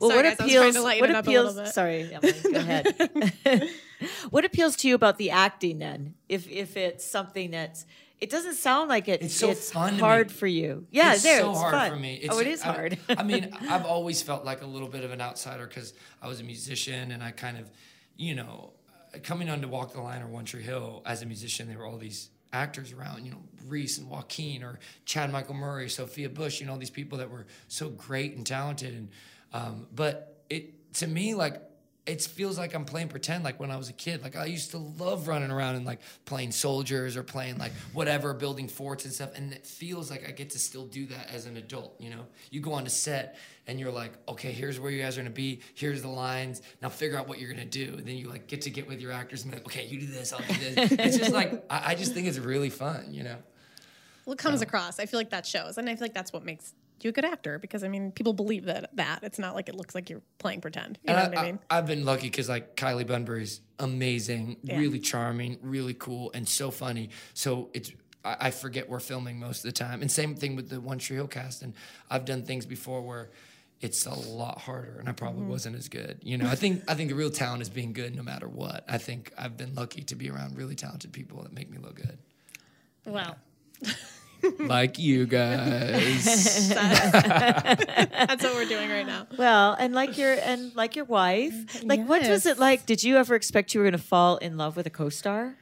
Well, 0.00 0.10
Sorry, 0.10 0.22
what 0.22 0.38
guys, 0.38 0.40
I 0.40 0.44
was 0.44 0.52
trying 0.52 0.76
appeals? 0.76 0.84
What 1.00 1.10
it 1.10 1.16
up 1.16 1.26
a 1.26 1.28
appeals? 1.28 1.74
Sorry, 1.74 2.14
Emily, 2.14 2.34
go 2.42 2.58
ahead. 2.58 3.68
what 4.30 4.44
appeals 4.44 4.76
to 4.76 4.88
you 4.88 4.94
about 4.94 5.18
the 5.18 5.30
acting 5.30 5.78
then? 5.78 6.14
If 6.28 6.48
if 6.48 6.76
it's 6.76 7.04
something 7.04 7.50
that's 7.50 7.84
it 8.20 8.30
doesn't 8.30 8.54
sound 8.54 8.88
like 8.88 9.08
it, 9.08 9.22
It's 9.22 9.34
so 9.34 9.50
it's 9.50 9.70
fun 9.72 9.98
hard 9.98 10.30
for 10.30 10.46
you. 10.46 10.86
Yeah, 10.90 11.14
it's 11.14 11.22
there, 11.22 11.40
so 11.40 11.50
it's 11.50 11.60
hard 11.60 11.74
fun. 11.74 11.90
for 11.90 11.96
me. 11.96 12.26
oh, 12.30 12.38
it 12.38 12.46
is 12.46 12.62
I- 12.62 12.72
hard. 12.72 12.98
I, 13.08 13.22
mean, 13.22 13.50
I've 13.68 13.86
always 13.86 14.22
felt 14.22 14.44
like 14.44 14.62
a 14.62 14.66
little 14.66 14.88
bit 14.88 15.04
of 15.04 15.10
an 15.10 15.20
outsider 15.20 15.66
because 15.66 15.94
I 16.20 16.28
was 16.28 16.40
a 16.40 16.44
musician 16.44 17.12
and 17.12 17.22
I 17.22 17.30
kind 17.30 17.58
of, 17.58 17.70
you 18.16 18.34
know, 18.34 18.72
coming 19.22 19.48
on 19.48 19.60
to 19.62 19.68
Walk 19.68 19.92
the 19.92 20.00
Line 20.00 20.22
or 20.22 20.26
One 20.28 20.44
Tree 20.44 20.62
Hill 20.62 21.02
as 21.06 21.22
a 21.22 21.26
musician, 21.26 21.68
there 21.68 21.78
were 21.78 21.86
all 21.86 21.98
these 21.98 22.30
actors 22.52 22.92
around, 22.92 23.24
you 23.24 23.30
know, 23.30 23.42
Reese 23.66 23.98
and 23.98 24.08
Joaquin 24.08 24.62
or 24.62 24.78
Chad 25.04 25.32
Michael 25.32 25.54
Murray, 25.54 25.88
Sophia 25.88 26.28
Bush, 26.28 26.60
you 26.60 26.66
know, 26.66 26.72
all 26.72 26.78
these 26.78 26.90
people 26.90 27.18
that 27.18 27.30
were 27.30 27.46
so 27.68 27.88
great 27.88 28.36
and 28.36 28.46
talented. 28.46 28.94
And 28.94 29.08
um, 29.52 29.86
but 29.94 30.44
it 30.50 30.92
to 30.94 31.06
me 31.06 31.34
like 31.34 31.62
it 32.06 32.22
feels 32.22 32.58
like 32.58 32.74
I'm 32.74 32.84
playing 32.84 33.08
pretend 33.08 33.44
like 33.44 33.60
when 33.60 33.70
I 33.70 33.76
was 33.76 33.88
a 33.88 33.92
kid. 33.92 34.22
Like 34.22 34.34
I 34.34 34.46
used 34.46 34.70
to 34.72 34.78
love 34.78 35.28
running 35.28 35.50
around 35.50 35.76
and 35.76 35.84
like 35.84 36.00
playing 36.24 36.52
soldiers 36.52 37.16
or 37.16 37.22
playing 37.22 37.58
like 37.58 37.72
whatever, 37.92 38.32
building 38.32 38.68
forts 38.68 39.04
and 39.04 39.12
stuff. 39.12 39.30
And 39.36 39.52
it 39.52 39.66
feels 39.66 40.10
like 40.10 40.26
I 40.26 40.32
get 40.32 40.50
to 40.50 40.58
still 40.58 40.86
do 40.86 41.06
that 41.06 41.30
as 41.32 41.46
an 41.46 41.56
adult, 41.56 41.94
you 42.00 42.10
know? 42.10 42.26
You 42.50 42.60
go 42.60 42.72
on 42.72 42.84
to 42.84 42.90
set 42.90 43.38
and 43.66 43.78
you're 43.78 43.92
like, 43.92 44.12
okay, 44.28 44.50
here's 44.50 44.80
where 44.80 44.90
you 44.90 45.02
guys 45.02 45.18
are 45.18 45.20
gonna 45.20 45.30
be, 45.30 45.60
here's 45.74 46.02
the 46.02 46.08
lines, 46.08 46.62
now 46.80 46.88
figure 46.88 47.18
out 47.18 47.28
what 47.28 47.38
you're 47.38 47.50
gonna 47.50 47.64
do. 47.64 47.94
And 47.98 48.06
then 48.06 48.16
you 48.16 48.28
like 48.28 48.46
get 48.46 48.62
to 48.62 48.70
get 48.70 48.88
with 48.88 49.00
your 49.00 49.12
actors 49.12 49.42
and 49.42 49.52
be 49.52 49.58
like, 49.58 49.66
okay, 49.66 49.86
you 49.86 50.00
do 50.00 50.06
this, 50.06 50.32
I'll 50.32 50.40
do 50.40 50.54
this. 50.54 50.92
it's 50.98 51.18
just 51.18 51.32
like 51.32 51.64
I, 51.70 51.92
I 51.92 51.94
just 51.94 52.14
think 52.14 52.26
it's 52.26 52.38
really 52.38 52.70
fun, 52.70 53.08
you 53.12 53.22
know? 53.22 53.36
Well, 54.24 54.34
it 54.34 54.38
comes 54.38 54.62
across. 54.62 54.98
I 54.98 55.06
feel 55.06 55.18
like 55.18 55.30
that 55.30 55.46
shows, 55.46 55.76
and 55.78 55.88
I 55.88 55.96
feel 55.96 56.04
like 56.04 56.14
that's 56.14 56.32
what 56.32 56.44
makes 56.44 56.74
you 57.04 57.10
a 57.10 57.12
good 57.12 57.24
actor 57.24 57.58
because 57.58 57.82
I 57.84 57.88
mean, 57.88 58.12
people 58.12 58.32
believe 58.32 58.64
that 58.66 58.90
that 58.96 59.20
it's 59.22 59.38
not 59.38 59.54
like 59.54 59.68
it 59.68 59.74
looks 59.74 59.94
like 59.94 60.10
you're 60.10 60.22
playing 60.38 60.60
pretend. 60.60 60.98
You 61.04 61.12
know 61.14 61.18
And 61.20 61.34
what 61.34 61.38
I 61.38 61.44
mean? 61.44 61.58
I, 61.70 61.76
have 61.76 61.86
been 61.86 62.04
lucky 62.04 62.28
because 62.28 62.48
like 62.48 62.76
Kylie 62.76 63.06
Bunbury's 63.06 63.60
amazing, 63.78 64.56
Yeah. 64.62 64.78
really 64.78 64.98
charming, 64.98 65.58
really 65.62 65.94
cool, 65.94 66.30
and 66.34 66.48
so 66.48 66.70
funny. 66.70 67.10
So 67.34 67.70
it's 67.74 67.92
I, 68.24 68.36
I 68.40 68.50
forget 68.50 68.88
we're 68.88 69.00
filming 69.00 69.38
most 69.38 69.58
of 69.64 69.68
the 69.68 69.72
time. 69.72 70.02
And 70.02 70.10
same 70.10 70.34
thing 70.34 70.56
with 70.56 70.68
the 70.68 70.80
One 70.80 70.98
Tree 70.98 71.16
Hill 71.16 71.28
cast. 71.28 71.62
And 71.62 71.72
I've 72.10 72.24
done 72.24 72.42
things 72.42 72.66
before 72.66 73.00
where 73.02 73.30
it's 73.80 74.04
a 74.04 74.12
lot 74.12 74.58
harder, 74.60 74.98
and 74.98 75.08
I 75.08 75.12
probably 75.12 75.40
Mm-hmm. 75.40 75.50
wasn't 75.52 75.76
as 75.76 75.88
good. 75.88 76.18
You 76.22 76.36
know, 76.36 76.46
I 76.46 76.54
think 76.54 76.82
I 76.86 76.92
think 76.94 77.08
the 77.08 77.14
real 77.16 77.30
talent 77.30 77.62
is 77.62 77.70
being 77.70 77.94
good 77.94 78.14
no 78.14 78.22
matter 78.22 78.46
what. 78.46 78.84
I 78.86 78.98
think 78.98 79.32
I've 79.38 79.56
been 79.56 79.74
lucky 79.74 80.02
to 80.02 80.14
be 80.16 80.28
around 80.28 80.58
really 80.58 80.74
talented 80.74 81.12
people 81.14 81.42
that 81.44 81.52
make 81.54 81.70
me 81.70 81.78
look 81.78 81.94
good, 81.94 82.18
well, 83.06 83.36
like 84.58 84.98
you 84.98 85.26
guys. 85.26 86.68
that's 86.74 88.44
what 88.44 88.54
we're 88.54 88.64
doing 88.66 88.90
right 88.90 89.06
now. 89.06 89.26
Well, 89.36 89.74
and 89.78 89.94
like 89.94 90.16
your 90.18 90.34
and 90.34 90.74
like 90.74 90.96
your 90.96 91.04
wife, 91.04 91.82
like 91.84 92.06
what 92.06 92.26
was 92.28 92.46
it 92.46 92.58
like? 92.58 92.86
Did 92.86 93.02
you 93.02 93.16
ever 93.16 93.34
expect 93.34 93.74
you 93.74 93.80
were 93.80 93.84
going 93.84 94.00
to 94.00 94.06
fall 94.06 94.36
in 94.38 94.56
love 94.56 94.76
with 94.76 94.86
a 94.86 94.90
co-star? 94.90 95.56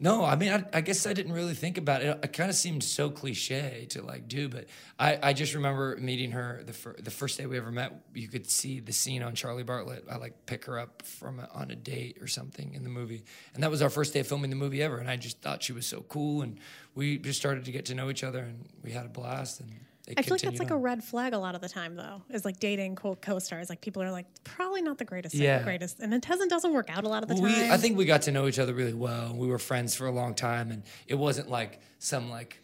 No, 0.00 0.24
I 0.24 0.36
mean, 0.36 0.52
I, 0.52 0.64
I 0.72 0.80
guess 0.80 1.06
I 1.08 1.12
didn't 1.12 1.32
really 1.32 1.54
think 1.54 1.76
about 1.76 2.02
it. 2.02 2.18
It 2.22 2.32
kind 2.32 2.48
of 2.48 2.54
seemed 2.54 2.84
so 2.84 3.10
cliche 3.10 3.86
to 3.90 4.02
like 4.02 4.28
do, 4.28 4.48
but 4.48 4.66
I, 4.96 5.18
I 5.20 5.32
just 5.32 5.54
remember 5.54 5.96
meeting 5.96 6.30
her 6.30 6.62
the 6.64 6.72
fir- 6.72 6.94
the 7.00 7.10
first 7.10 7.36
day 7.36 7.46
we 7.46 7.56
ever 7.56 7.72
met. 7.72 8.00
You 8.14 8.28
could 8.28 8.48
see 8.48 8.78
the 8.78 8.92
scene 8.92 9.24
on 9.24 9.34
Charlie 9.34 9.64
Bartlett. 9.64 10.04
I 10.08 10.16
like 10.16 10.46
pick 10.46 10.66
her 10.66 10.78
up 10.78 11.02
from 11.02 11.40
a, 11.40 11.48
on 11.52 11.72
a 11.72 11.74
date 11.74 12.18
or 12.20 12.28
something 12.28 12.74
in 12.74 12.84
the 12.84 12.88
movie, 12.88 13.24
and 13.54 13.62
that 13.64 13.72
was 13.72 13.82
our 13.82 13.90
first 13.90 14.14
day 14.14 14.20
of 14.20 14.28
filming 14.28 14.50
the 14.50 14.56
movie 14.56 14.82
ever. 14.82 14.98
And 14.98 15.10
I 15.10 15.16
just 15.16 15.42
thought 15.42 15.64
she 15.64 15.72
was 15.72 15.84
so 15.84 16.02
cool, 16.08 16.42
and 16.42 16.58
we 16.94 17.18
just 17.18 17.40
started 17.40 17.64
to 17.64 17.72
get 17.72 17.86
to 17.86 17.94
know 17.96 18.08
each 18.08 18.22
other, 18.22 18.38
and 18.38 18.68
we 18.84 18.92
had 18.92 19.04
a 19.04 19.08
blast. 19.08 19.58
And 19.58 19.70
I 20.16 20.22
feel 20.22 20.34
like 20.34 20.40
that's 20.40 20.42
continued 20.42 20.60
like 20.60 20.70
a 20.70 20.76
red 20.76 21.04
flag 21.04 21.32
a 21.34 21.38
lot 21.38 21.54
of 21.54 21.60
the 21.60 21.68
time, 21.68 21.96
though. 21.96 22.22
Is 22.30 22.44
like 22.44 22.58
dating 22.60 22.96
co- 22.96 23.16
co-stars. 23.16 23.68
Like 23.68 23.80
people 23.80 24.02
are 24.02 24.10
like 24.10 24.26
probably 24.44 24.80
not 24.82 24.98
the 24.98 25.04
greatest, 25.04 25.34
Yeah. 25.34 25.62
greatest, 25.62 26.00
and 26.00 26.14
it 26.14 26.22
doesn't 26.22 26.48
doesn't 26.48 26.72
work 26.72 26.88
out 26.88 27.04
a 27.04 27.08
lot 27.08 27.22
of 27.22 27.28
the 27.28 27.34
Well, 27.34 27.50
time. 27.52 27.68
we, 27.68 27.70
I 27.70 27.76
think 27.76 27.98
we 27.98 28.04
got 28.04 28.22
to 28.22 28.32
know 28.32 28.46
each 28.46 28.58
other 28.58 28.72
really 28.72 28.94
well. 28.94 29.34
We 29.34 29.48
were 29.48 29.58
friends 29.58 29.94
for 29.94 30.06
a 30.06 30.12
long 30.12 30.34
time, 30.34 30.70
and 30.70 30.82
it 31.06 31.16
wasn't 31.16 31.50
like 31.50 31.80
some 31.98 32.30
like 32.30 32.60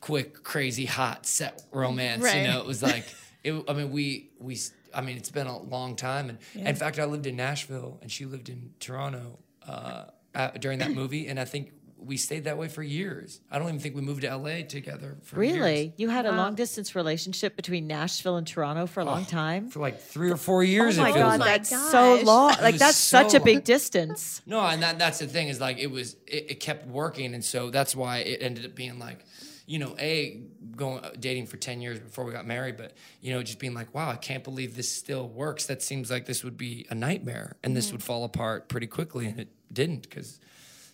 quick, 0.00 0.42
crazy, 0.42 0.84
hot 0.84 1.24
set 1.26 1.62
romance. 1.72 2.22
Right. 2.22 2.42
You 2.42 2.48
know, 2.48 2.58
it 2.60 2.66
was 2.66 2.82
like, 2.82 3.04
it, 3.44 3.54
I 3.68 3.72
mean, 3.72 3.90
we 3.92 4.30
we. 4.38 4.58
I 4.94 5.00
mean, 5.00 5.16
it's 5.16 5.30
been 5.30 5.46
a 5.46 5.58
long 5.58 5.96
time, 5.96 6.28
and 6.28 6.38
in 6.54 6.76
fact, 6.76 6.98
I 6.98 7.06
lived 7.06 7.26
in 7.26 7.34
Nashville, 7.36 7.98
and 8.02 8.12
she 8.12 8.26
lived 8.26 8.50
in 8.50 8.74
Toronto 8.78 9.38
uh, 9.66 10.04
at, 10.34 10.60
during 10.60 10.80
that 10.80 10.90
movie, 10.90 11.28
and 11.28 11.40
I 11.40 11.46
think 11.46 11.72
we 12.04 12.16
stayed 12.16 12.44
that 12.44 12.58
way 12.58 12.68
for 12.68 12.82
years. 12.82 13.40
I 13.50 13.58
don't 13.58 13.68
even 13.68 13.80
think 13.80 13.94
we 13.94 14.00
moved 14.02 14.22
to 14.22 14.36
LA 14.36 14.62
together 14.62 15.16
for 15.22 15.36
Really? 15.36 15.82
years. 15.84 15.92
You 15.96 16.08
had 16.08 16.26
a 16.26 16.32
long 16.32 16.54
distance 16.54 16.94
relationship 16.94 17.56
between 17.56 17.86
Nashville 17.86 18.36
and 18.36 18.46
Toronto 18.46 18.86
for 18.86 19.00
a 19.00 19.04
long 19.04 19.24
time? 19.24 19.68
for 19.70 19.80
like 19.80 20.00
three 20.00 20.30
or 20.30 20.36
four 20.36 20.64
years. 20.64 20.98
oh 20.98 21.02
my 21.02 21.10
it 21.10 21.12
feels 21.14 21.24
god, 21.24 21.40
like. 21.40 21.48
that's 21.68 21.90
so 21.90 22.20
long. 22.24 22.48
Like 22.60 22.72
was 22.72 22.78
that's 22.80 22.96
such 22.96 23.34
a 23.34 23.40
big 23.40 23.64
distance. 23.76 24.42
No, 24.46 24.60
and 24.60 24.82
that, 24.82 24.98
that's 24.98 25.18
the 25.20 25.26
thing 25.26 25.48
is 25.48 25.60
like 25.60 25.78
it 25.78 25.90
was 25.90 26.14
it, 26.26 26.50
it 26.52 26.60
kept 26.60 26.86
working, 26.86 27.34
and 27.34 27.44
so 27.44 27.70
that's 27.70 27.94
why 27.96 28.18
it 28.18 28.42
ended 28.42 28.64
up 28.66 28.74
being 28.74 28.98
like, 28.98 29.24
you 29.66 29.78
know, 29.78 29.94
a 29.98 30.42
going 30.76 31.04
uh, 31.04 31.10
dating 31.18 31.46
for 31.46 31.56
ten 31.56 31.80
years 31.80 31.98
before 32.00 32.24
we 32.24 32.32
got 32.32 32.46
married, 32.46 32.76
but 32.76 32.92
you 33.20 33.32
know, 33.32 33.42
just 33.42 33.58
being 33.58 33.74
like, 33.74 33.94
wow, 33.94 34.10
I 34.10 34.16
can't 34.16 34.42
believe 34.42 34.74
this 34.74 34.90
still 34.90 35.28
works. 35.28 35.66
That 35.66 35.82
seems 35.82 36.10
like 36.10 36.26
this 36.26 36.42
would 36.42 36.56
be 36.56 36.86
a 36.90 36.94
nightmare, 36.94 37.56
and 37.62 37.76
this 37.76 37.92
would 37.92 38.02
fall 38.02 38.24
apart 38.24 38.68
pretty 38.68 38.86
quickly, 38.88 39.26
and 39.26 39.38
it 39.38 39.48
didn't 39.72 40.02
because, 40.02 40.40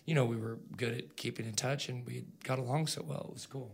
you 0.09 0.15
know, 0.15 0.25
we 0.25 0.37
were 0.37 0.57
good 0.75 0.97
at 0.97 1.15
keeping 1.15 1.45
in 1.45 1.53
touch, 1.53 1.87
and 1.87 2.03
we 2.03 2.25
got 2.43 2.57
along 2.57 2.87
so 2.87 3.05
well. 3.07 3.27
It 3.29 3.33
was 3.33 3.45
cool. 3.45 3.69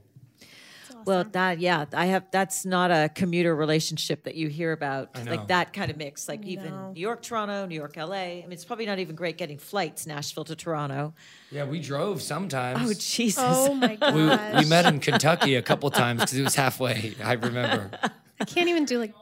Well, 1.06 1.24
that 1.32 1.60
yeah, 1.60 1.86
I 1.94 2.08
have. 2.08 2.26
That's 2.30 2.66
not 2.66 2.92
a 2.92 3.10
commuter 3.16 3.56
relationship 3.56 4.26
that 4.26 4.36
you 4.36 4.50
hear 4.50 4.74
about, 4.74 5.16
know. 5.24 5.32
like 5.32 5.48
that 5.48 5.72
kind 5.72 5.90
of 5.90 5.96
mix. 5.96 6.28
Like 6.28 6.44
even 6.46 6.72
No. 6.72 6.92
New 6.92 7.00
York, 7.00 7.22
Toronto, 7.22 7.66
New 7.68 7.76
York, 7.76 7.96
LA. 7.96 8.16
I 8.16 8.42
mean, 8.42 8.52
it's 8.52 8.66
probably 8.66 8.86
not 8.86 9.00
even 9.00 9.16
great 9.16 9.38
getting 9.38 9.58
flights 9.58 10.06
Nashville 10.06 10.44
to 10.44 10.58
Toronto. 10.58 11.14
Yeah, 11.52 11.64
we 11.64 11.80
drove 11.80 12.22
sometimes. 12.22 12.90
Oh 12.90 12.94
Jesus! 12.94 13.42
oh 13.42 13.74
my 13.74 13.96
god, 13.96 14.14
we, 14.56 14.64
we 14.64 14.70
met 14.70 14.86
in 14.88 15.00
Kentucky 15.00 15.56
a 15.56 15.62
couple 15.62 15.90
times 15.90 16.20
because 16.22 16.38
it 16.38 16.44
was 16.44 16.56
halfway. 16.56 17.16
I 17.24 17.34
remember. 17.34 17.92
I 18.42 18.44
can't 18.44 18.68
even 18.68 18.84
do 18.84 19.00
like. 19.00 19.14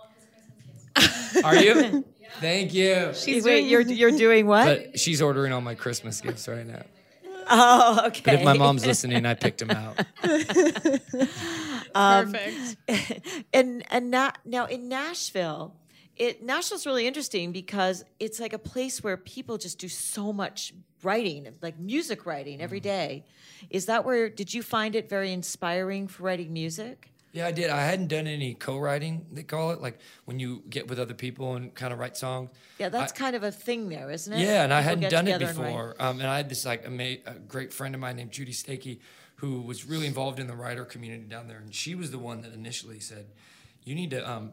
Are 1.43 1.55
you? 1.55 2.05
Thank 2.39 2.73
you. 2.73 3.11
She's 3.13 3.43
Wait, 3.43 3.61
doing- 3.61 3.69
you're 3.69 3.81
you're 3.81 4.17
doing 4.17 4.47
what? 4.53 4.65
But 4.65 4.99
she's 4.99 5.21
ordering 5.21 5.53
all 5.53 5.61
my 5.61 5.75
Christmas 5.75 6.19
gifts 6.21 6.47
right 6.47 6.65
now. 6.65 6.83
oh, 7.49 8.03
okay. 8.07 8.21
But 8.25 8.33
if 8.35 8.43
my 8.43 8.57
mom's 8.57 8.85
listening, 8.85 9.25
I 9.25 9.33
picked 9.33 9.61
him 9.61 9.71
out. 9.71 9.97
perfect. 11.93 12.77
and 13.53 13.83
and 13.89 14.11
na- 14.11 14.31
now 14.45 14.65
in 14.65 14.87
Nashville, 14.89 15.75
it 16.15 16.43
Nashville's 16.43 16.85
really 16.85 17.07
interesting 17.07 17.51
because 17.51 18.03
it's 18.19 18.39
like 18.39 18.53
a 18.53 18.59
place 18.59 19.03
where 19.03 19.17
people 19.17 19.57
just 19.57 19.79
do 19.79 19.89
so 19.89 20.33
much 20.33 20.73
writing, 21.03 21.47
like 21.61 21.79
music 21.79 22.25
writing 22.25 22.61
every 22.61 22.81
Mm. 22.81 23.23
Is 23.69 23.85
that 23.85 24.05
where 24.05 24.29
did 24.29 24.53
you 24.53 24.63
find 24.63 24.95
it 24.95 25.09
very 25.09 25.31
inspiring 25.31 26.07
for 26.07 26.23
writing 26.23 26.53
music? 26.53 27.12
Yeah, 27.33 27.47
I 27.47 27.51
did. 27.51 27.71
I 27.71 27.81
hadn't 27.81 28.09
done 28.09 28.27
any 28.27 28.53
co-writing. 28.53 29.25
They 29.31 29.41
call 29.41 29.71
it 29.71 29.81
like 29.81 29.97
when 30.25 30.37
you 30.39 30.61
get 30.69 30.87
with 30.87 30.99
other 30.99 31.15
people 31.15 31.55
and 31.55 31.73
kind 31.73 31.91
of 31.91 31.97
write 31.97 32.15
songs. 32.15 32.51
Yeah, 32.77 32.89
that's 32.89 33.11
I- 33.11 33.15
kind 33.15 33.35
of 33.35 33.43
a 33.43 33.51
thing 33.51 33.89
there, 33.89 34.09
isn't 34.11 34.31
it? 34.31 34.39
Yeah, 34.39 34.63
and 34.63 34.71
I 34.71 34.81
hadn't 34.81 35.09
done 35.09 35.27
it 35.27 35.33
together 35.33 35.47
and 35.47 35.57
before. 35.57 35.95
Um, 35.99 36.19
and 36.19 36.29
I 36.29 36.37
had 36.37 36.47
this 36.47 36.63
like 36.63 36.85
ama- 36.85 37.17
a 37.25 37.33
great 37.47 37.73
friend 37.73 37.95
of 37.95 38.01
mine 38.01 38.17
named 38.17 38.31
Judy 38.31 38.53
Stakee, 38.53 38.99
who 39.37 39.61
was 39.61 39.83
really 39.83 40.05
involved 40.05 40.39
in 40.39 40.45
the 40.45 40.55
writer 40.55 40.85
community 40.85 41.23
down 41.23 41.47
there, 41.47 41.57
and 41.57 41.73
she 41.73 41.95
was 41.95 42.11
the 42.11 42.19
one 42.19 42.41
that 42.41 42.53
initially 42.53 42.99
said, 42.99 43.25
"You 43.83 43.95
need 43.95 44.11
to 44.11 44.29
um, 44.29 44.51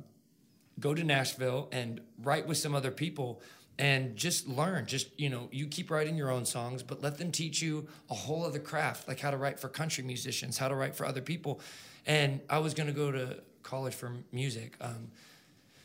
go 0.80 0.94
to 0.94 1.04
Nashville 1.04 1.68
and 1.72 2.00
write 2.18 2.46
with 2.48 2.56
some 2.56 2.74
other 2.74 2.90
people." 2.90 3.42
And 3.78 4.14
just 4.14 4.46
learn. 4.46 4.84
Just 4.84 5.08
you 5.18 5.30
know, 5.30 5.48
you 5.52 5.66
keep 5.66 5.90
writing 5.90 6.14
your 6.16 6.30
own 6.30 6.44
songs, 6.44 6.82
but 6.82 7.02
let 7.02 7.16
them 7.16 7.30
teach 7.32 7.62
you 7.62 7.88
a 8.10 8.14
whole 8.14 8.44
other 8.44 8.58
craft, 8.58 9.08
like 9.08 9.20
how 9.20 9.30
to 9.30 9.38
write 9.38 9.58
for 9.58 9.68
country 9.70 10.04
musicians, 10.04 10.58
how 10.58 10.68
to 10.68 10.74
write 10.74 10.94
for 10.94 11.06
other 11.06 11.22
people. 11.22 11.60
And 12.06 12.40
I 12.48 12.58
was 12.58 12.74
going 12.74 12.86
to 12.86 12.92
go 12.92 13.10
to 13.12 13.42
college 13.62 13.94
for 13.94 14.12
music, 14.32 14.76
um, 14.80 15.10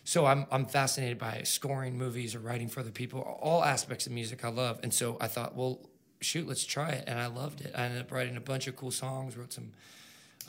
so 0.04 0.26
I'm 0.26 0.46
I'm 0.52 0.66
fascinated 0.66 1.18
by 1.18 1.42
scoring 1.44 1.98
movies 1.98 2.36
or 2.36 2.40
writing 2.40 2.68
for 2.68 2.80
other 2.80 2.92
people. 2.92 3.22
All 3.22 3.64
aspects 3.64 4.06
of 4.06 4.12
music 4.12 4.46
I 4.46 4.50
love, 4.50 4.80
and 4.84 4.94
so 4.94 5.18
I 5.20 5.28
thought, 5.28 5.56
well, 5.56 5.80
shoot, 6.22 6.48
let's 6.48 6.66
try 6.66 6.90
it, 6.90 7.06
and 7.08 7.20
I 7.20 7.28
loved 7.28 7.62
it. 7.62 7.74
I 7.76 7.86
ended 7.86 8.02
up 8.02 8.12
writing 8.12 8.38
a 8.38 8.42
bunch 8.42 8.68
of 8.68 8.76
cool 8.76 8.92
songs, 8.92 9.36
wrote 9.36 9.52
some, 9.54 9.72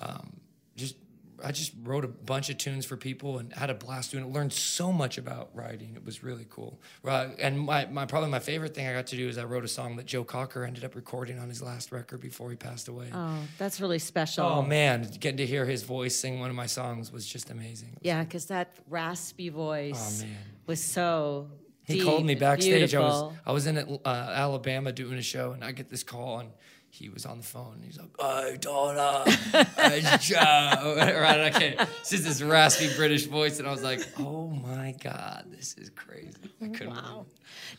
um, 0.00 0.40
just 0.76 0.96
I 1.44 1.52
just 1.52 1.72
wrote 1.82 2.04
a 2.04 2.08
bunch 2.08 2.48
of 2.50 2.58
tunes 2.58 2.86
for 2.86 2.96
people 2.96 3.38
and 3.38 3.52
had 3.52 3.68
a 3.70 3.74
blast 3.74 4.10
doing 4.12 4.24
it. 4.24 4.32
Learned 4.32 4.52
so 4.52 4.92
much 4.92 5.18
about 5.18 5.50
writing. 5.54 5.92
It 5.94 6.04
was 6.04 6.22
really 6.22 6.46
cool. 6.48 6.80
Uh, 7.04 7.28
and 7.38 7.60
my, 7.60 7.86
my 7.86 8.06
probably 8.06 8.30
my 8.30 8.38
favorite 8.38 8.74
thing 8.74 8.86
I 8.86 8.92
got 8.92 9.06
to 9.08 9.16
do 9.16 9.28
is 9.28 9.36
I 9.38 9.44
wrote 9.44 9.64
a 9.64 9.68
song 9.68 9.96
that 9.96 10.06
Joe 10.06 10.24
Cocker 10.24 10.64
ended 10.64 10.84
up 10.84 10.94
recording 10.94 11.38
on 11.38 11.48
his 11.48 11.62
last 11.62 11.92
record 11.92 12.20
before 12.20 12.50
he 12.50 12.56
passed 12.56 12.88
away. 12.88 13.10
Oh, 13.12 13.38
that's 13.58 13.80
really 13.80 13.98
special. 13.98 14.44
Oh 14.46 14.62
man, 14.62 15.08
getting 15.20 15.36
to 15.38 15.46
hear 15.46 15.64
his 15.66 15.82
voice 15.82 16.16
sing 16.16 16.40
one 16.40 16.50
of 16.50 16.56
my 16.56 16.66
songs 16.66 17.12
was 17.12 17.26
just 17.26 17.50
amazing. 17.50 17.90
Was 17.94 18.00
Yeah, 18.02 18.22
because 18.24 18.46
that 18.46 18.76
raspy 18.88 19.48
voice 19.50 20.22
Oh, 20.22 20.26
man. 20.26 20.36
was 20.66 20.82
so. 20.82 21.48
He 21.84 21.94
deep 21.94 22.04
called 22.04 22.24
me 22.24 22.34
backstage. 22.34 22.94
I 22.96 23.00
was. 23.00 23.32
I 23.46 23.52
was 23.52 23.66
in 23.68 23.78
uh, 23.78 23.98
Alabama 24.08 24.90
doing 24.90 25.18
a 25.18 25.22
show, 25.22 25.52
and 25.52 25.62
I 25.62 25.70
get 25.70 25.88
this 25.88 26.02
call, 26.02 26.40
and 26.40 26.50
he 26.96 27.10
was 27.10 27.26
on 27.26 27.38
the 27.38 27.44
phone. 27.44 27.74
And 27.74 27.84
he's 27.84 27.98
like, 27.98 28.08
"Hey, 28.18 28.56
Donna, 28.58 29.24
it's 29.26 30.26
Joe." 30.26 30.36
right? 30.96 31.40
I 31.40 31.50
can't. 31.50 31.80
It's 32.00 32.10
just 32.10 32.24
this 32.24 32.40
raspy 32.40 32.88
British 32.96 33.26
voice, 33.26 33.58
and 33.58 33.68
I 33.68 33.70
was 33.70 33.82
like, 33.82 34.00
"Oh 34.18 34.48
my 34.48 34.94
god, 35.02 35.44
this 35.48 35.74
is 35.74 35.90
crazy." 35.90 36.32
I 36.62 36.68
couldn't. 36.68 36.94
Wow. 36.94 37.26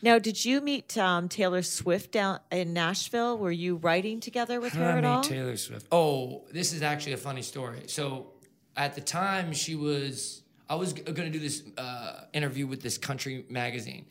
Now, 0.02 0.20
did 0.20 0.46
you 0.46 0.62
meet 0.62 0.98
um, 0.98 1.30
Taylor 1.30 1.64
Swift 1.64 2.12
down 2.12 2.40
in 2.52 2.74
Nashville? 2.74 3.38
Were 3.38 3.52
you 3.52 3.78
writing 3.78 4.20
together 4.20 4.62
with 4.62 4.74
her 4.74 4.86
I 4.86 4.90
at 4.90 4.96
met 5.02 5.06
all? 5.06 5.22
Taylor 5.24 5.58
Swift. 5.58 5.88
Oh, 5.92 6.44
this 6.52 6.72
is 6.72 6.84
actually 6.84 7.14
a 7.14 7.18
funny 7.18 7.42
story. 7.42 7.84
So, 7.88 8.34
at 8.76 8.94
the 8.94 9.02
time, 9.02 9.52
she 9.54 9.76
was. 9.76 10.44
I 10.70 10.76
was 10.76 10.94
going 10.94 11.16
to 11.16 11.30
do 11.30 11.40
this 11.40 11.64
uh, 11.78 12.26
interview 12.34 12.68
with 12.68 12.82
this 12.82 12.98
country 12.98 13.46
magazine, 13.50 14.06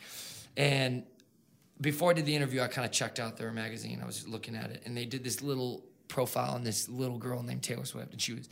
and 0.57 1.05
before 1.81 2.11
I 2.11 2.15
did 2.15 2.27
the 2.27 2.35
interview, 2.35 2.61
I 2.61 2.69
kind 2.69 2.85
of 2.87 2.93
checked 2.93 3.21
out 3.21 3.37
their 3.37 3.53
magazine. 3.53 4.01
I 4.03 4.07
was 4.07 4.27
looking 4.27 4.57
at 4.57 4.71
it, 4.71 4.83
and 4.87 4.97
they 4.97 5.05
did 5.05 5.25
this 5.25 5.43
little 5.43 5.85
profile 6.09 6.55
on 6.55 6.65
this 6.65 6.89
little 6.89 7.19
girl 7.19 7.43
named 7.43 7.63
Taylor 7.63 7.85
Swift, 7.85 8.13
and 8.13 8.21
she 8.21 8.33
was 8.33 8.49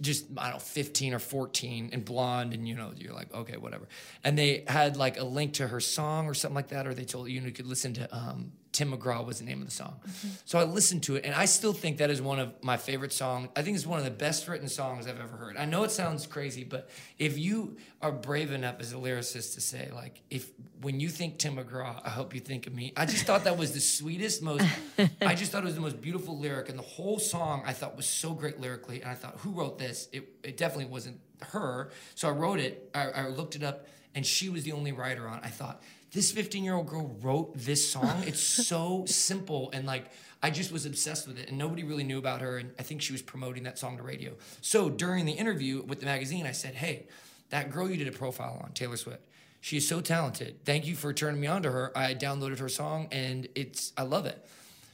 just 0.00 0.26
I 0.36 0.44
don't 0.50 0.54
know, 0.54 0.58
15 0.58 1.14
or 1.14 1.18
14 1.18 1.90
and 1.92 2.04
blonde, 2.04 2.52
and 2.52 2.68
you 2.68 2.74
know, 2.74 2.92
you're 2.96 3.14
like, 3.14 3.32
okay, 3.32 3.56
whatever. 3.56 3.88
And 4.22 4.36
they 4.36 4.64
had 4.66 4.96
like 4.96 5.18
a 5.18 5.24
link 5.24 5.54
to 5.54 5.68
her 5.68 5.80
song 5.80 6.26
or 6.26 6.34
something 6.34 6.56
like 6.56 6.68
that, 6.68 6.86
or 6.86 6.94
they 6.94 7.04
told 7.04 7.28
you, 7.28 7.40
you, 7.40 7.52
could 7.52 7.66
listen 7.66 7.94
to 7.94 8.14
um, 8.14 8.52
Tim 8.74 8.90
McGraw 8.90 9.24
was 9.24 9.38
the 9.38 9.44
name 9.44 9.60
of 9.60 9.68
the 9.68 9.72
song. 9.72 10.00
Mm-hmm. 10.06 10.28
So 10.44 10.58
I 10.58 10.64
listened 10.64 11.04
to 11.04 11.14
it, 11.14 11.24
and 11.24 11.32
I 11.32 11.44
still 11.44 11.72
think 11.72 11.98
that 11.98 12.10
is 12.10 12.20
one 12.20 12.40
of 12.40 12.52
my 12.60 12.76
favorite 12.76 13.12
songs. 13.12 13.48
I 13.54 13.62
think 13.62 13.76
it's 13.76 13.86
one 13.86 14.00
of 14.00 14.04
the 14.04 14.10
best 14.10 14.48
written 14.48 14.68
songs 14.68 15.06
I've 15.06 15.20
ever 15.20 15.36
heard. 15.36 15.56
I 15.56 15.64
know 15.64 15.84
it 15.84 15.92
sounds 15.92 16.26
crazy, 16.26 16.64
but 16.64 16.90
if 17.16 17.38
you 17.38 17.76
are 18.02 18.10
brave 18.10 18.50
enough 18.50 18.80
as 18.80 18.92
a 18.92 18.96
lyricist 18.96 19.54
to 19.54 19.60
say, 19.60 19.90
like, 19.94 20.22
if 20.28 20.50
when 20.80 20.98
you 20.98 21.08
think 21.08 21.38
Tim 21.38 21.56
McGraw, 21.56 22.00
I 22.04 22.10
hope 22.10 22.34
you 22.34 22.40
think 22.40 22.66
of 22.66 22.74
me. 22.74 22.92
I 22.96 23.06
just 23.06 23.26
thought 23.26 23.44
that 23.44 23.56
was 23.56 23.72
the 23.72 23.80
sweetest, 23.80 24.42
most. 24.42 24.66
I 25.22 25.36
just 25.36 25.52
thought 25.52 25.62
it 25.62 25.66
was 25.66 25.76
the 25.76 25.80
most 25.80 26.00
beautiful 26.02 26.36
lyric, 26.36 26.68
and 26.68 26.76
the 26.76 26.82
whole 26.82 27.20
song 27.20 27.62
I 27.64 27.72
thought 27.72 27.96
was 27.96 28.06
so 28.06 28.32
great 28.34 28.60
lyrically. 28.60 29.02
And 29.02 29.10
I 29.10 29.14
thought, 29.14 29.36
who 29.38 29.52
wrote 29.52 29.78
this? 29.78 30.08
It 30.12 30.28
it 30.42 30.56
definitely 30.56 30.86
wasn't 30.86 31.20
her. 31.52 31.90
So 32.16 32.26
I 32.28 32.32
wrote 32.32 32.58
it. 32.58 32.90
I, 32.92 33.10
I 33.10 33.28
looked 33.28 33.54
it 33.54 33.62
up, 33.62 33.86
and 34.16 34.26
she 34.26 34.48
was 34.48 34.64
the 34.64 34.72
only 34.72 34.90
writer 34.90 35.28
on. 35.28 35.38
it. 35.38 35.44
I 35.44 35.48
thought 35.50 35.80
this 36.14 36.32
15 36.32 36.64
year 36.64 36.74
old 36.74 36.86
girl 36.86 37.16
wrote 37.20 37.52
this 37.56 37.90
song. 37.90 38.22
It's 38.26 38.40
so 38.68 39.04
simple 39.06 39.70
and 39.72 39.86
like 39.86 40.06
I 40.42 40.50
just 40.50 40.72
was 40.72 40.84
obsessed 40.84 41.26
with 41.26 41.38
it, 41.38 41.48
and 41.48 41.56
nobody 41.56 41.84
really 41.84 42.04
knew 42.04 42.18
about 42.18 42.42
her. 42.42 42.58
And 42.58 42.72
I 42.78 42.82
think 42.82 43.00
she 43.00 43.12
was 43.12 43.22
promoting 43.22 43.62
that 43.62 43.78
song 43.78 43.96
to 43.96 44.02
radio. 44.02 44.34
So 44.60 44.90
during 44.90 45.24
the 45.24 45.32
interview 45.32 45.82
with 45.82 46.00
the 46.00 46.06
magazine, 46.06 46.46
I 46.46 46.52
said, 46.52 46.74
"Hey, 46.74 47.06
that 47.48 47.70
girl 47.70 47.88
you 47.90 47.96
did 47.96 48.08
a 48.08 48.12
profile 48.12 48.60
on, 48.62 48.72
Taylor 48.72 48.98
Swift." 48.98 49.22
She 49.62 49.78
is 49.78 49.88
so 49.88 50.02
talented. 50.02 50.62
Thank 50.66 50.86
you 50.86 50.96
for 50.96 51.14
turning 51.14 51.40
me 51.40 51.46
on 51.46 51.62
to 51.62 51.70
her. 51.72 51.96
I 51.96 52.14
downloaded 52.14 52.58
her 52.58 52.68
song 52.68 53.08
and 53.10 53.48
it's 53.54 53.94
I 53.96 54.02
love 54.02 54.26
it. 54.26 54.46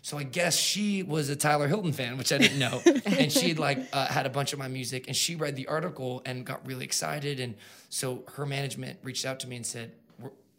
So 0.02 0.16
I 0.16 0.22
guess 0.22 0.56
she 0.56 1.02
was 1.02 1.28
a 1.30 1.34
Tyler 1.36 1.66
Hilton 1.66 1.92
fan, 1.92 2.16
which 2.16 2.32
I 2.32 2.38
didn't 2.38 2.60
know, 2.60 2.80
and 3.04 3.32
she 3.32 3.48
had 3.48 3.58
like 3.58 3.78
uh, 3.92 4.06
had 4.06 4.26
a 4.26 4.30
bunch 4.30 4.52
of 4.52 4.60
my 4.60 4.68
music, 4.68 5.08
and 5.08 5.16
she 5.16 5.34
read 5.34 5.56
the 5.56 5.66
article 5.66 6.22
and 6.24 6.46
got 6.46 6.64
really 6.64 6.84
excited, 6.84 7.40
and 7.40 7.56
so 7.88 8.22
her 8.34 8.46
management 8.46 9.00
reached 9.02 9.26
out 9.26 9.40
to 9.40 9.48
me 9.48 9.56
and 9.56 9.66
said, 9.66 9.90
"We're- 9.90 10.09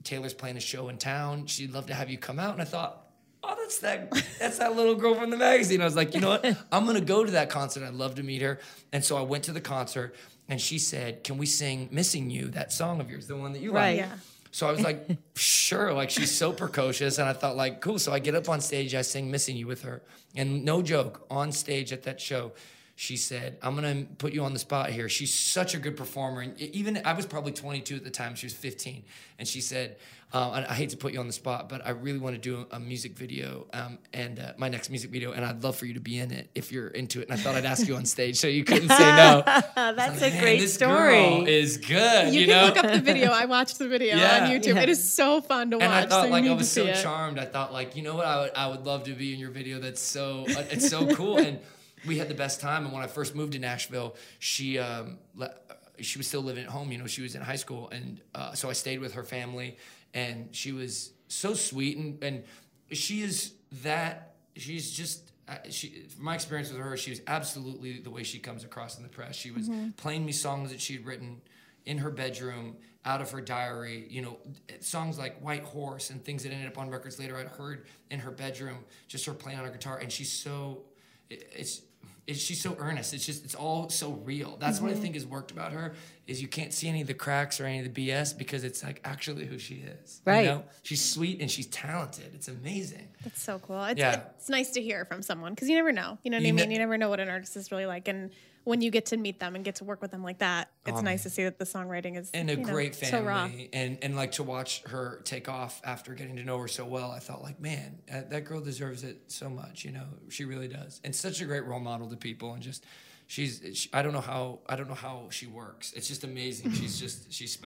"Taylor's 0.04 0.34
playing 0.34 0.58
a 0.58 0.62
show 0.62 0.90
in 0.90 0.98
town. 0.98 1.46
She'd 1.48 1.72
love 1.74 1.88
to 1.88 1.94
have 1.94 2.10
you 2.10 2.18
come 2.18 2.40
out." 2.40 2.54
And 2.54 2.62
I 2.62 2.66
thought, 2.66 3.06
"Oh, 3.44 3.56
that's 3.60 3.80
that 3.80 4.12
that's 4.40 4.58
that 4.60 4.76
little 4.76 4.96
girl 4.96 5.16
from 5.16 5.30
the 5.30 5.38
magazine." 5.38 5.82
I 5.82 5.86
was 5.86 5.96
like, 5.96 6.14
"You 6.14 6.22
know 6.22 6.30
what? 6.30 6.46
I'm 6.72 6.86
gonna 6.86 7.02
go 7.02 7.24
to 7.24 7.32
that 7.32 7.50
concert. 7.50 7.84
I'd 7.86 7.94
love 7.94 8.16
to 8.16 8.24
meet 8.24 8.42
her." 8.42 8.60
And 8.92 9.04
so 9.04 9.18
I 9.18 9.22
went 9.22 9.44
to 9.46 9.52
the 9.54 9.62
concert, 9.62 10.16
and 10.50 10.60
she 10.62 10.78
said, 10.80 11.24
"Can 11.24 11.38
we 11.38 11.46
sing 11.46 11.90
"Missing 11.92 12.30
You," 12.30 12.48
that 12.50 12.72
song 12.74 13.00
of 13.02 13.10
yours, 13.10 13.28
the 13.28 13.36
one 13.38 13.54
that 13.54 13.62
you 13.62 13.72
Right. 13.72 13.98
like?" 14.00 14.10
Yeah. 14.10 14.18
So 14.54 14.68
I 14.68 14.72
was 14.74 14.82
like, 14.82 15.08
sure. 15.36 15.94
Like 15.94 16.10
she's 16.10 16.30
so 16.36 16.52
precocious, 16.52 17.18
and 17.20 17.30
I 17.30 17.34
thought 17.34 17.56
like, 17.56 17.80
cool. 17.80 17.98
So 18.00 18.12
I 18.12 18.20
get 18.20 18.36
up 18.36 18.50
on 18.50 18.60
stage, 18.62 18.94
I 18.96 19.02
sing 19.02 19.32
"Missing 19.32 19.56
You" 19.58 19.66
with 19.68 19.84
her, 19.84 20.02
and 20.36 20.66
no 20.66 20.82
joke, 20.82 21.26
on 21.30 21.52
stage 21.54 21.94
at 21.94 22.04
that 22.04 22.20
show, 22.20 22.52
she 22.96 23.18
said, 23.18 23.58
"I'm 23.62 23.76
gonna 23.76 24.06
put 24.18 24.34
you 24.34 24.44
on 24.44 24.54
the 24.54 24.60
spot 24.60 24.90
here." 24.92 25.10
She's 25.10 25.34
such 25.34 25.74
a 25.76 25.80
good 25.80 25.98
performer, 25.98 26.42
and 26.42 26.60
even 26.60 27.02
I 27.06 27.14
was 27.14 27.26
probably 27.26 27.52
22 27.52 27.96
at 27.96 28.04
the 28.04 28.10
time. 28.12 28.36
She 28.36 28.46
was 28.46 28.54
15, 28.54 29.04
and 29.40 29.48
she 29.48 29.60
said, 29.62 29.98
uh, 30.34 30.50
I, 30.52 30.72
"I 30.72 30.74
hate 30.76 30.90
to 30.92 30.98
put 30.98 31.12
you 31.14 31.20
on 31.20 31.28
the 31.28 31.34
spot, 31.34 31.68
but 31.68 31.86
I 31.86 31.90
really 31.92 32.20
want 32.20 32.36
to 32.36 32.42
do 32.42 32.66
a, 32.72 32.80
music 32.80 33.18
video, 33.18 33.66
um, 33.74 33.98
and 34.14 34.40
uh, 34.40 34.54
my 34.58 34.70
next 34.70 34.90
music 34.90 35.10
video, 35.10 35.32
and 35.32 35.44
I'd 35.44 35.64
love 35.64 35.76
for 35.78 35.86
you 35.88 35.96
to 35.96 36.00
be 36.00 36.20
in 36.20 36.32
it 36.32 36.50
if 36.54 36.72
you're 36.72 36.90
into 36.90 37.22
it." 37.22 37.30
And 37.30 37.34
I 37.34 37.38
thought 37.42 37.56
I'd 37.56 37.66
ask 37.66 37.88
you 37.88 37.96
on 37.96 38.06
stage, 38.06 38.38
so 38.38 38.48
you 38.48 38.64
couldn't 38.64 38.90
say 38.90 39.16
no. 39.16 39.42
That's 39.76 40.22
a 40.22 40.30
great 40.40 40.60
this 40.60 40.76
story. 40.76 41.14
girl 41.14 41.48
is 41.48 41.78
good. 41.78 42.34
You, 42.34 42.42
You, 42.42 42.46
can 42.48 42.56
know? 42.62 42.66
look 42.68 42.78
up 42.78 42.92
the 42.92 43.02
video. 43.02 43.32
I 43.32 43.46
watched 43.46 43.80
the 43.80 43.88
video 43.88 44.16
Yeah. 44.16 44.44
on 44.44 44.50
YouTube. 44.52 44.76
Yeah. 44.76 44.82
It 44.84 44.90
is 44.90 45.12
so 45.12 45.42
fun 45.42 45.72
to 45.72 45.78
watch. 45.78 45.84
and 45.86 45.94
I 45.94 46.02
so 46.04 46.10
thought 46.10 46.26
you 46.26 46.32
like 46.32 46.46
I 46.46 46.54
was 46.54 46.68
to 46.76 46.82
so 46.82 46.86
it. 46.86 47.02
charmed. 47.02 47.40
I 47.40 47.46
thought 47.46 47.74
like 47.74 47.96
you 47.96 48.04
know 48.04 48.16
what 48.16 48.26
I 48.28 48.42
would 48.42 48.52
I 48.56 48.68
would 48.68 48.86
love 48.86 49.04
to 49.06 49.14
be 49.14 49.34
in 49.34 49.40
your 49.40 49.52
video. 49.52 49.80
That's 49.80 50.02
so 50.02 50.46
uh, 50.56 50.64
it's 50.70 50.88
so 50.90 51.08
cool. 51.16 51.38
and 51.40 51.60
we 52.06 52.18
had 52.18 52.28
the 52.28 52.34
best 52.36 52.62
time. 52.62 52.86
And 52.86 52.94
when 52.94 53.04
I 53.04 53.08
first 53.08 53.36
moved 53.36 53.54
to 53.54 53.60
Nashville, 53.60 54.16
she 54.40 54.80
um, 54.80 55.18
le- 55.36 55.54
she 56.00 56.18
was 56.18 56.28
still 56.28 56.42
living 56.42 56.64
at 56.64 56.70
home. 56.70 56.92
You 56.92 56.98
know, 56.98 57.08
she 57.08 57.22
was 57.22 57.36
in 57.36 57.42
high 57.42 57.56
school, 57.58 57.90
and 57.90 58.22
uh, 58.34 58.54
so 58.54 58.70
I 58.70 58.74
stayed 58.74 59.00
with 59.00 59.14
her 59.14 59.24
family. 59.24 59.78
And 60.14 60.50
she 60.56 60.72
was 60.72 61.14
so 61.28 61.54
sweet, 61.54 61.98
and 61.98 62.24
and 62.24 62.44
she 62.92 63.22
is 63.22 63.54
that. 63.84 64.36
She's 64.58 64.92
just. 64.92 65.32
uh, 65.48 65.56
She, 65.70 66.04
from 66.16 66.26
my 66.26 66.36
experience 66.36 66.70
with 66.72 66.80
her, 66.82 66.98
she 66.98 67.12
was 67.12 67.22
absolutely 67.28 68.00
the 68.00 68.10
way 68.10 68.24
she 68.24 68.40
comes 68.40 68.64
across 68.66 68.98
in 68.98 69.04
the 69.04 69.10
press. 69.10 69.36
She 69.36 69.52
was 69.52 69.70
playing 69.98 70.26
me 70.26 70.32
songs 70.34 70.72
that 70.72 70.82
she'd 70.82 71.06
written 71.06 71.42
in 71.86 71.98
her 72.00 72.10
bedroom 72.12 72.76
out 73.06 73.22
of 73.22 73.32
her 73.32 73.42
diary 73.42 74.06
you 74.12 74.22
know 74.22 74.38
songs 74.82 75.18
like 75.18 75.40
white 75.42 75.64
horse 75.64 76.12
and 76.12 76.24
things 76.24 76.44
that 76.44 76.52
ended 76.52 76.68
up 76.68 76.78
on 76.78 76.88
records 76.92 77.18
later 77.18 77.36
i'd 77.38 77.48
heard 77.48 77.88
in 78.12 78.20
her 78.20 78.30
bedroom 78.30 78.78
just 79.08 79.26
her 79.26 79.34
playing 79.34 79.58
on 79.58 79.66
her 79.66 79.72
guitar 79.72 79.98
and 79.98 80.12
she's 80.12 80.32
so 80.32 80.84
it's 81.32 81.82
it's, 82.28 82.40
she's 82.40 82.62
so 82.62 82.76
earnest. 82.80 83.14
It's 83.14 83.26
just, 83.26 83.44
it's 83.44 83.56
all 83.56 83.90
so 83.90 84.12
real. 84.24 84.58
That's 84.60 84.80
what 84.80 84.90
I 84.90 84.94
mm-hmm. 84.94 85.02
think 85.02 85.16
has 85.16 85.26
worked 85.26 85.52
about 85.52 85.72
her 85.72 85.94
is 86.28 86.42
you 86.42 86.48
can't 86.48 86.72
see 86.74 86.88
any 86.88 87.02
of 87.02 87.08
the 87.08 87.14
cracks 87.14 87.60
or 87.60 87.66
any 87.66 87.80
of 87.80 87.94
the 87.94 88.10
BS 88.10 88.38
because 88.38 88.64
it's 88.64 88.84
like 88.84 89.02
actually 89.04 89.46
who 89.46 89.58
she 89.58 89.76
is. 89.76 90.22
Right. 90.26 90.42
You 90.42 90.50
know? 90.50 90.64
She's 90.84 91.04
sweet 91.04 91.42
and 91.42 91.50
she's 91.50 91.68
talented. 91.68 92.32
It's 92.34 92.48
amazing. 92.48 93.10
That's 93.24 93.42
so 93.42 93.60
cool. 93.60 93.84
It's, 93.86 94.00
Yeah. 94.00 94.22
it's 94.38 94.50
nice 94.50 94.72
to 94.72 94.82
hear 94.82 95.06
from 95.06 95.22
someone 95.22 95.54
because 95.54 95.68
you 95.68 95.76
never 95.76 95.92
know. 95.92 96.18
You 96.24 96.32
know 96.32 96.38
what 96.38 96.44
You 96.44 96.50
I 96.50 96.52
ne- 96.52 96.62
mean? 96.64 96.72
you 96.72 96.78
never 96.78 96.98
know 96.98 97.10
what 97.10 97.20
an 97.20 97.30
artist 97.30 97.58
is 97.58 97.72
really 97.72 97.86
like. 97.88 98.08
And 98.08 98.32
when 98.64 98.82
you 98.82 98.92
get 98.92 99.08
to 99.08 99.18
meet 99.18 99.40
them 99.40 99.56
and 99.56 99.66
get 99.66 99.76
to 99.76 99.84
work 99.84 100.02
with 100.02 100.12
them 100.12 100.24
like 100.24 100.40
that, 100.40 100.72
it's 100.86 101.02
nice 101.02 101.24
to 101.24 101.30
see 101.30 101.44
that 101.44 101.60
the 101.60 101.66
songwriting 101.66 102.18
is 102.18 102.30
and 102.34 102.50
a 102.50 102.54
you 102.54 102.60
know, 102.60 102.72
great 102.72 102.96
so 102.96 103.22
raw. 103.24 103.48
family 103.48 103.70
and 103.74 103.98
and 104.02 104.16
like 104.16 104.34
to 104.34 104.44
watch 104.44 104.84
her 104.88 105.22
take 105.24 105.48
off 105.48 105.82
after 105.84 106.14
getting 106.14 106.36
to 106.36 106.44
know 106.44 106.58
her 106.58 106.68
so 106.68 106.86
well 106.86 107.12
i 107.12 107.20
thought 107.20 107.42
like 107.42 107.60
man 107.60 108.00
uh, 108.12 108.22
that 108.30 108.46
girl 108.46 108.60
deserves 108.60 109.04
it 109.04 109.22
so 109.28 109.50
much 109.50 109.86
you 109.86 109.92
know 109.92 110.06
she 110.30 110.46
really 110.46 110.68
does 110.68 111.00
and 111.04 111.16
such 111.16 111.42
a 111.42 111.46
great 111.46 111.66
role 111.66 111.80
model 111.80 112.10
to 112.10 112.16
people 112.16 112.54
and 112.54 112.64
just 112.64 112.86
she's 113.28 113.62
she, 113.74 113.90
i 113.94 114.02
don't 114.02 114.14
know 114.14 114.22
how 114.22 114.60
i 114.68 114.76
don't 114.76 114.88
know 114.88 114.96
how 114.96 115.28
she 115.30 115.46
works 115.46 115.94
it's 115.94 116.08
just 116.08 116.24
amazing 116.24 116.72
she's 116.72 117.00
just 117.00 117.32
she's 117.32 117.60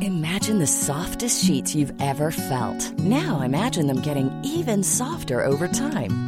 Imagine 0.00 0.58
the 0.58 0.66
softest 0.66 1.44
sheets 1.44 1.74
you've 1.74 1.92
ever 2.00 2.30
felt. 2.30 2.98
Now 2.98 3.42
imagine 3.42 3.86
them 3.86 4.00
getting 4.02 4.30
even 4.44 4.82
softer 4.82 5.44
over 5.44 5.68
time. 5.68 6.27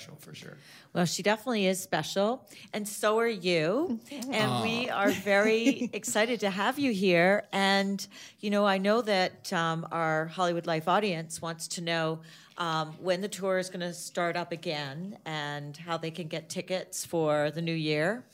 Special 0.00 0.16
for 0.20 0.34
sure 0.34 0.56
Well, 0.92 1.04
she 1.04 1.22
definitely 1.22 1.66
is 1.66 1.80
special, 1.80 2.48
and 2.72 2.86
so 2.88 3.18
are 3.18 3.28
you. 3.28 4.00
And 4.32 4.62
we 4.62 4.88
are 4.90 5.10
very 5.10 5.88
excited 5.92 6.40
to 6.40 6.50
have 6.50 6.78
you 6.78 6.92
here. 6.92 7.44
And, 7.52 8.04
you 8.40 8.50
know, 8.50 8.64
I 8.66 8.78
know 8.78 9.02
that 9.02 9.52
um, 9.52 9.86
our 9.92 10.26
Hollywood 10.26 10.66
Life 10.66 10.88
audience 10.88 11.40
wants 11.42 11.68
to 11.68 11.80
know 11.80 12.20
um, 12.58 12.94
when 13.00 13.20
the 13.20 13.28
tour 13.28 13.58
is 13.58 13.68
going 13.70 13.80
to 13.80 13.92
start 13.94 14.36
up 14.36 14.52
again 14.52 15.18
and 15.24 15.76
how 15.76 15.96
they 15.96 16.10
can 16.10 16.28
get 16.28 16.48
tickets 16.48 17.04
for 17.04 17.50
the 17.50 17.62
new 17.62 17.74
year. 17.74 18.24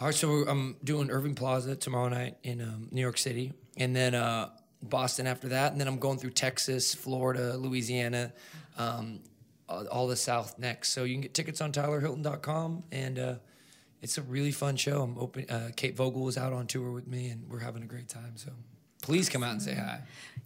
all 0.00 0.06
right 0.08 0.14
so 0.14 0.28
i'm 0.48 0.76
doing 0.84 1.10
irving 1.10 1.34
plaza 1.34 1.74
tomorrow 1.74 2.08
night 2.08 2.36
in 2.44 2.60
um, 2.60 2.88
new 2.92 3.00
york 3.00 3.18
city 3.18 3.52
and 3.76 3.94
then 3.96 4.14
uh, 4.14 4.48
boston 4.82 5.26
after 5.26 5.48
that 5.48 5.72
and 5.72 5.80
then 5.80 5.88
i'm 5.88 5.98
going 5.98 6.18
through 6.18 6.30
texas 6.30 6.94
florida 6.94 7.56
louisiana 7.56 8.32
um, 8.76 9.18
all 9.68 9.86
all 9.88 10.06
the 10.06 10.16
south 10.16 10.58
next 10.58 10.90
so 10.90 11.04
you 11.04 11.14
can 11.14 11.20
get 11.22 11.34
tickets 11.34 11.60
on 11.60 11.72
tylerhilton.com 11.72 12.82
and 12.92 13.18
uh, 13.18 13.34
it's 14.02 14.18
a 14.18 14.22
really 14.22 14.52
fun 14.52 14.76
show 14.76 15.02
i'm 15.02 15.18
open 15.18 15.44
uh, 15.50 15.70
kate 15.76 15.96
voegele 15.96 16.24
was 16.24 16.38
out 16.38 16.52
on 16.52 16.66
tour 16.66 16.90
with 16.92 17.06
me 17.06 17.28
and 17.28 17.48
we're 17.48 17.58
having 17.58 17.82
a 17.82 17.86
great 17.86 18.08
time 18.08 18.32
so 18.36 18.50
please 19.02 19.28
come 19.28 19.42
out 19.42 19.52
and 19.52 19.62
say 19.62 19.74
hi 19.74 20.00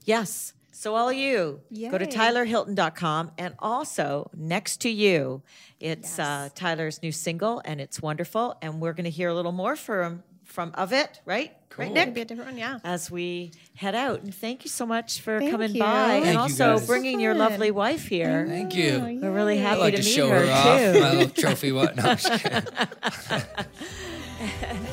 Yes. 0.05 0.53
So 0.75 0.95
all 0.95 1.13
you 1.13 1.61
go 1.91 1.99
to 1.99 2.07
tylerhilton.com 2.07 3.33
and 3.39 3.55
also 3.59 4.31
next 4.35 4.81
to 4.81 4.89
you, 4.89 5.43
it's 5.79 6.19
uh, 6.19 6.49
Tyler's 6.55 7.03
new 7.03 7.13
single 7.13 7.61
and 7.65 7.81
it's 7.81 8.01
wonderful. 8.01 8.57
And 8.63 8.81
we're 8.81 8.95
going 8.95 9.05
to 9.05 9.11
hear 9.11 9.29
a 9.29 9.35
little 9.35 9.53
more 9.53 9.77
from 9.77 10.23
from 10.45 10.73
of 10.75 10.93
it, 10.93 11.21
right? 11.25 11.53
Right, 11.79 11.87
Cool. 11.87 11.95
Nick? 11.95 12.09
Maybe 12.09 12.21
a 12.21 12.25
different 12.27 12.51
one, 12.51 12.59
yeah. 12.59 12.79
As 12.85 13.11
we 13.11 13.53
head 13.75 13.95
out, 13.95 14.23
and 14.23 14.35
thank 14.35 14.65
you 14.65 14.71
so 14.71 14.85
much 14.85 15.21
for 15.21 15.39
Thank 15.39 15.51
coming 15.53 15.75
you. 15.75 15.81
by, 15.81 15.87
Thank 16.21 16.27
and 16.27 16.35
you, 16.35 16.41
also 16.41 16.77
guys. 16.79 16.87
bringing 16.87 17.19
your 17.21 17.35
lovely 17.35 17.71
wife 17.71 18.07
here. 18.09 18.47
thank 18.47 18.75
you 18.75 19.19
We're 19.23 19.31
really 19.33 19.59
i 19.59 19.63
happy 19.63 19.81
like 19.81 19.95
to 19.97 20.03
to 20.03 20.07
meet 20.07 20.15
show 20.15 20.29
her, 20.29 20.47
her, 20.47 20.53
off 20.53 20.95
too. 20.95 21.01
my 21.01 21.13
little 21.15 21.29
trophy 21.31 21.73
what 21.73 21.97
no, 21.97 22.03
I'm 22.03 22.17
just 22.17 22.43
kidding. 22.43 22.63